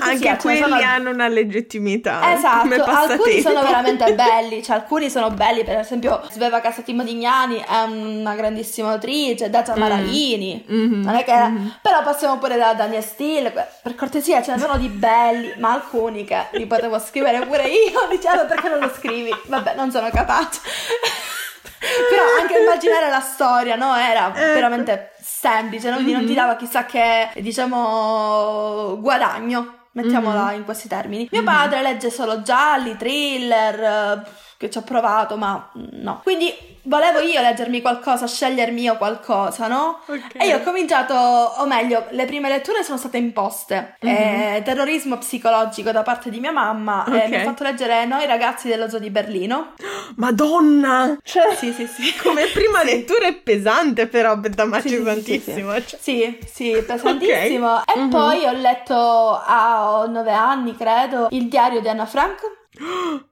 anche 0.00 0.36
quelli 0.40 0.60
sono... 0.60 0.76
hanno 0.76 1.10
una 1.10 1.28
legittimità. 1.28 2.34
Esatto, 2.34 2.82
alcuni 2.84 3.40
sono 3.40 3.62
veramente 3.62 4.12
belli, 4.14 4.62
cioè 4.62 4.76
alcuni 4.76 5.10
sono 5.10 5.30
belli, 5.30 5.64
per 5.64 5.78
esempio 5.78 6.22
Sveva 6.30 6.60
Casati 6.60 6.92
Modignani 6.92 7.56
è 7.56 7.82
una 7.82 8.34
grandissima 8.34 8.92
autrice, 8.92 9.50
Dacia 9.50 9.74
mm. 9.74 9.78
Maraini, 9.78 10.64
mm-hmm. 10.70 11.02
non 11.02 11.14
è 11.14 11.24
che 11.24 11.34
mm-hmm. 11.34 11.68
però 11.80 12.02
passiamo 12.02 12.38
pure 12.38 12.56
da 12.56 12.74
Daniel 12.74 13.02
Steele, 13.02 13.50
per 13.50 13.94
cortesia 13.94 14.42
ce 14.42 14.52
ne 14.52 14.58
sono 14.58 14.76
di 14.76 14.88
belli, 14.88 15.54
ma 15.58 15.72
alcuni 15.72 16.24
che 16.24 16.46
li 16.52 16.66
potevo 16.66 16.98
scrivere 16.98 17.44
pure 17.46 17.66
io, 17.68 18.06
dicendo 18.10 18.46
perché 18.46 18.68
non 18.68 18.80
lo 18.80 18.92
scrivi? 18.94 19.34
Vabbè, 19.46 19.74
non 19.74 19.90
sono 19.90 20.08
capace. 20.10 20.60
Però 22.08 22.22
anche 22.40 22.58
immaginare 22.58 23.10
la 23.10 23.20
storia, 23.20 23.76
no? 23.76 23.94
Era 23.94 24.28
ecco. 24.28 24.54
veramente 24.54 25.12
semplice, 25.20 25.90
no? 25.90 26.00
mm-hmm. 26.00 26.12
non 26.12 26.26
ti 26.26 26.34
dava 26.34 26.56
chissà 26.56 26.84
che, 26.84 27.30
diciamo, 27.36 28.98
guadagno. 29.00 29.82
Mettiamola 29.92 30.46
mm-hmm. 30.46 30.56
in 30.56 30.64
questi 30.64 30.88
termini. 30.88 31.28
Mio 31.30 31.44
padre 31.44 31.80
legge 31.80 32.10
solo 32.10 32.42
gialli, 32.42 32.96
thriller, 32.96 34.26
che 34.56 34.68
ci 34.68 34.78
ho 34.78 34.82
provato, 34.82 35.36
ma 35.36 35.70
no. 35.74 36.20
Quindi 36.24 36.52
volevo 36.84 37.18
io 37.20 37.40
leggermi 37.40 37.80
qualcosa, 37.80 38.26
scegliermi 38.26 38.82
io 38.82 38.96
qualcosa, 38.96 39.66
no? 39.66 40.00
Ok. 40.06 40.34
E 40.36 40.46
io 40.46 40.58
ho 40.58 40.60
cominciato, 40.62 41.14
o 41.14 41.66
meglio, 41.66 42.06
le 42.10 42.24
prime 42.26 42.48
letture 42.48 42.82
sono 42.82 42.96
state 42.98 43.16
imposte. 43.18 43.96
Mhm. 44.00 44.08
Eh, 44.10 44.62
terrorismo 44.64 45.18
psicologico 45.18 45.90
da 45.92 46.02
parte 46.02 46.30
di 46.30 46.40
mia 46.40 46.52
mamma. 46.52 47.04
eh, 47.06 47.24
Ok. 47.24 47.28
mi 47.28 47.36
ha 47.36 47.42
fatto 47.42 47.62
leggere 47.64 48.04
Noi 48.06 48.26
ragazzi 48.26 48.68
dello 48.68 48.88
zoo 48.88 48.98
di 48.98 49.10
Berlino. 49.10 49.74
Madonna! 50.16 51.16
Cioè, 51.22 51.54
Sì, 51.56 51.72
sì, 51.72 51.86
sì. 51.86 52.14
come 52.22 52.46
prima 52.46 52.80
Sì. 52.80 52.86
lettura 52.86 53.26
è 53.26 53.34
pesante 53.34 54.06
però, 54.06 54.36
da 54.36 54.64
Sì, 54.80 54.80
sì, 54.80 54.88
sì, 54.88 54.96
pesantissimo. 55.02 55.72
cioè. 55.84 55.98
Sì, 56.00 56.38
sì, 56.50 56.82
pesantissimo. 56.86 57.82
E 57.84 57.98
Mhm. 57.98 58.10
poi 58.10 58.44
ho 58.44 58.52
letto 58.52 59.40
a 59.44 60.04
nove 60.08 60.32
anni, 60.32 60.76
credo, 60.76 61.28
il 61.30 61.48
diario 61.48 61.80
di 61.80 61.88
Anna 61.88 62.06
Frank. 62.06 62.62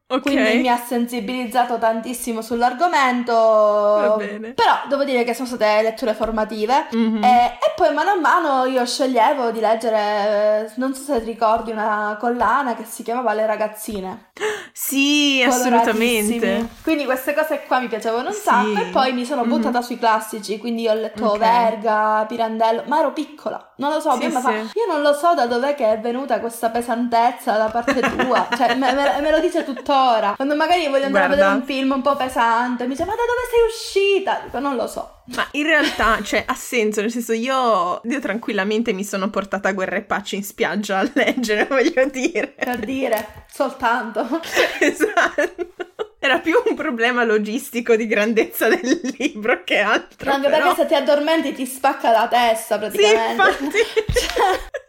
Ok. 0.07 0.21
Quindi 0.23 0.59
mi 0.59 0.69
ha 0.69 0.77
sensibilizzato 0.77 1.79
tantissimo 1.79 2.43
sull'argomento. 2.43 3.33
Va 3.33 4.15
bene. 4.19 4.53
Però 4.53 4.73
devo 4.89 5.05
dire 5.05 5.25
che 5.25 5.33
sono 5.35 5.47
state 5.49 5.81
letture 5.83 6.13
formative. 6.15 6.87
Mhm. 6.93 7.25
E, 7.25 7.29
e 7.47 7.73
poi 7.75 7.93
mano 7.95 8.11
a 8.11 8.17
mano 8.21 8.65
io 8.67 8.85
sceglievo 8.85 9.51
di 9.51 9.61
leggere, 9.61 10.67
eh, 10.67 10.73
non 10.77 10.95
so 10.95 11.03
se 11.15 11.21
ti 11.21 11.27
ricordi, 11.31 11.71
una 11.71 12.17
collana 12.21 12.75
che 12.75 12.85
si 12.85 13.03
chiamava 13.03 13.33
Le 13.33 13.47
ragazzine. 13.47 14.31
Sì, 14.75 15.43
assolutamente. 15.47 16.69
Quindi 16.83 17.05
queste 17.05 17.35
cose 17.35 17.63
qua 17.67 17.79
mi 17.79 17.89
piacevano 17.89 18.29
un 18.29 18.35
Sì. 18.35 18.41
sacco 18.41 18.81
e 18.81 18.85
poi 18.91 19.13
mi 19.13 19.25
sono 19.25 19.43
Mhm. 19.45 19.49
buttata 19.49 19.83
sui 19.83 19.99
classici, 19.99 20.59
quindi 20.59 20.89
ho 20.89 20.95
letto 20.95 21.27
Ok. 21.27 21.39
Verga, 21.39 22.25
Pirandello, 22.27 22.85
ma 22.87 23.01
ero 23.01 23.13
piccola, 23.13 23.73
non 23.77 23.91
lo 23.93 24.01
so, 24.01 24.13
Sì, 24.13 24.31
sì. 24.31 24.31
fa, 24.31 24.51
io 24.51 24.87
non 24.89 25.03
lo 25.03 25.13
so 25.13 25.35
da 25.35 25.47
dov'è 25.47 25.75
che 25.75 25.91
è 25.93 25.99
venuta 26.01 26.41
questa 26.41 26.71
pesantezza 26.71 27.57
da 27.57 27.67
parte 27.67 28.01
tua, 28.01 28.49
cioè 28.57 28.75
me, 28.77 28.93
me- 28.93 29.21
me 29.21 29.31
lo 29.33 29.41
dice 29.41 29.65
tuttora, 29.65 30.35
quando 30.37 30.55
magari 30.55 30.87
voglio 30.89 31.07
andare 31.07 31.27
Guarda. 31.27 31.27
a 31.27 31.29
vedere 31.29 31.55
un 31.55 31.63
film 31.63 31.91
un 31.93 32.03
po' 32.03 32.17
pesante, 32.17 32.85
mi 32.85 32.91
dice 32.91 33.05
ma 33.05 33.15
da 33.15 33.23
dove 33.23 33.49
sei 33.51 33.67
uscita? 33.67 34.41
Dico 34.45 34.59
non 34.59 34.77
lo 34.77 34.87
so. 34.87 35.22
Ma 35.27 35.47
in 35.53 35.63
realtà, 35.65 36.21
cioè, 36.23 36.43
ha 36.47 36.55
senso, 36.55 37.01
nel 37.01 37.11
senso 37.13 37.33
io, 37.33 38.01
io 38.05 38.21
tranquillamente 38.21 38.93
mi 38.93 39.05
sono 39.05 39.31
portata 39.31 39.69
a 39.69 39.73
guerra 39.73 39.97
e 39.97 40.03
pace 40.03 40.37
in 40.37 40.43
spiaggia 40.43 40.99
a 40.99 41.11
leggere, 41.15 41.67
voglio 41.71 42.07
dire. 42.07 42.49
Per 42.49 42.79
dire, 42.79 43.45
soltanto. 43.51 44.27
Esatto. 44.81 45.71
Era 46.19 46.39
più 46.39 46.55
un 46.67 46.77
problema 46.77 47.25
logistico 47.25 47.97
di 47.97 48.07
grandezza 48.07 48.69
del 48.69 49.01
libro 49.19 49.63
che 49.65 49.79
altro. 49.79 50.31
Anche 50.31 50.49
però. 50.49 50.67
perché 50.67 50.83
se 50.83 50.87
ti 50.87 50.95
addormenti 50.95 51.53
ti 51.53 51.67
spacca 51.67 52.11
la 52.13 52.29
testa 52.29 52.77
Sì, 52.91 52.97
praticamente. 52.97 53.43
infatti. 53.79 53.79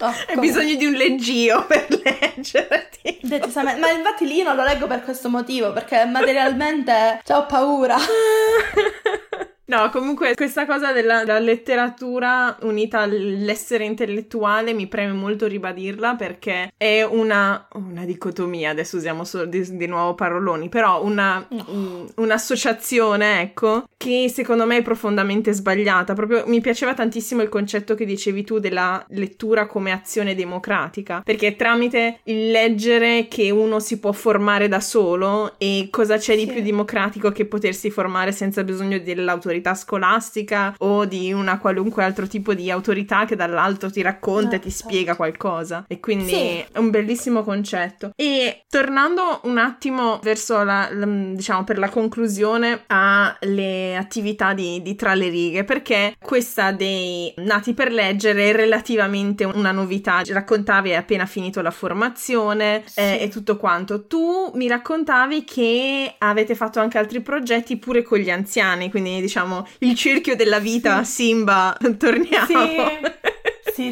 Oh, 0.00 0.04
Hai 0.06 0.26
comunque. 0.36 0.46
bisogno 0.46 0.74
di 0.76 0.86
un 0.86 0.92
leggio 0.92 1.66
per 1.66 1.88
leggere. 1.90 2.88
tipo. 3.02 3.26
Decisamente, 3.26 3.80
ma 3.80 3.90
infatti 3.90 4.26
lì 4.28 4.42
non 4.44 4.54
lo 4.54 4.62
leggo 4.62 4.86
per 4.86 5.02
questo 5.02 5.28
motivo, 5.28 5.72
perché 5.72 6.04
materialmente 6.04 7.20
cioè, 7.24 7.36
ho 7.38 7.46
paura. 7.46 7.96
No, 9.68 9.90
comunque 9.90 10.34
questa 10.34 10.64
cosa 10.64 10.92
della, 10.92 11.24
della 11.24 11.38
letteratura 11.38 12.56
unita 12.62 13.00
all'essere 13.00 13.84
intellettuale 13.84 14.72
mi 14.72 14.86
preme 14.86 15.12
molto 15.12 15.46
ribadirla 15.46 16.14
perché 16.14 16.72
è 16.74 17.02
una, 17.02 17.68
una 17.74 18.06
dicotomia, 18.06 18.70
adesso 18.70 18.96
usiamo 18.96 19.24
solo 19.24 19.44
di, 19.44 19.76
di 19.76 19.86
nuovo 19.86 20.14
paroloni, 20.14 20.70
però 20.70 21.04
una, 21.04 21.46
mm, 21.52 22.06
un'associazione, 22.16 23.42
ecco, 23.42 23.84
che 23.98 24.30
secondo 24.32 24.64
me 24.64 24.78
è 24.78 24.82
profondamente 24.82 25.52
sbagliata. 25.52 26.14
Proprio 26.14 26.44
mi 26.46 26.62
piaceva 26.62 26.94
tantissimo 26.94 27.42
il 27.42 27.50
concetto 27.50 27.94
che 27.94 28.06
dicevi 28.06 28.44
tu 28.44 28.60
della 28.60 29.04
lettura 29.10 29.66
come 29.66 29.92
azione 29.92 30.34
democratica, 30.34 31.20
perché 31.22 31.48
è 31.48 31.56
tramite 31.56 32.20
il 32.24 32.50
leggere 32.50 33.28
che 33.28 33.50
uno 33.50 33.80
si 33.80 33.98
può 33.98 34.12
formare 34.12 34.66
da 34.66 34.80
solo 34.80 35.56
e 35.58 35.88
cosa 35.90 36.16
c'è 36.16 36.36
di 36.36 36.46
Sì. 36.46 36.52
più 36.54 36.62
democratico 36.62 37.30
che 37.32 37.44
potersi 37.44 37.90
formare 37.90 38.32
senza 38.32 38.64
bisogno 38.64 38.98
dell'autorità 38.98 39.56
scolastica 39.74 40.74
o 40.78 41.04
di 41.04 41.32
una 41.32 41.58
qualunque 41.58 42.04
altro 42.04 42.26
tipo 42.26 42.54
di 42.54 42.70
autorità 42.70 43.24
che 43.24 43.36
dall'alto 43.36 43.90
ti 43.90 44.02
racconta 44.02 44.56
e 44.56 44.60
ti 44.60 44.68
Esatto. 44.68 44.88
spiega 44.88 45.16
qualcosa. 45.16 45.84
E 45.88 46.00
quindi 46.00 46.28
Sì. 46.28 46.64
è 46.72 46.78
un 46.78 46.90
bellissimo 46.90 47.42
concetto. 47.42 48.10
E 48.16 48.64
tornando 48.68 49.40
un 49.44 49.58
attimo 49.58 50.18
verso 50.22 50.62
la, 50.62 50.88
la- 50.92 51.06
diciamo 51.06 51.64
per 51.64 51.78
la 51.78 51.88
conclusione 51.88 52.82
alle 52.88 53.96
attività 53.96 54.52
di, 54.54 54.82
di 54.82 54.94
tra 54.94 55.14
le 55.14 55.28
righe, 55.28 55.64
perché 55.64 56.14
questa 56.20 56.72
dei 56.72 57.32
nati 57.38 57.74
per 57.74 57.92
leggere 57.92 58.50
è 58.50 58.52
relativamente 58.54 59.44
una 59.44 59.72
novità. 59.72 60.22
Raccontavi 60.26 60.90
hai 60.90 60.96
appena 60.96 61.26
finito 61.26 61.60
la 61.62 61.70
formazione 61.70 62.82
Sì. 62.86 63.00
eh, 63.00 63.18
e 63.22 63.28
tutto 63.28 63.56
quanto. 63.56 64.06
Tu 64.06 64.50
mi 64.54 64.68
raccontavi 64.68 65.44
che 65.44 66.14
avete 66.18 66.54
fatto 66.54 66.80
anche 66.80 66.98
altri 66.98 67.20
progetti 67.20 67.76
pure 67.76 68.02
con 68.02 68.18
gli 68.18 68.30
anziani, 68.30 68.90
quindi 68.90 69.20
diciamo 69.20 69.47
il 69.80 69.94
cerchio 69.94 70.36
della 70.36 70.58
vita, 70.58 71.04
Simba, 71.04 71.76
torniamo. 71.98 72.46
Sì, 72.46 72.76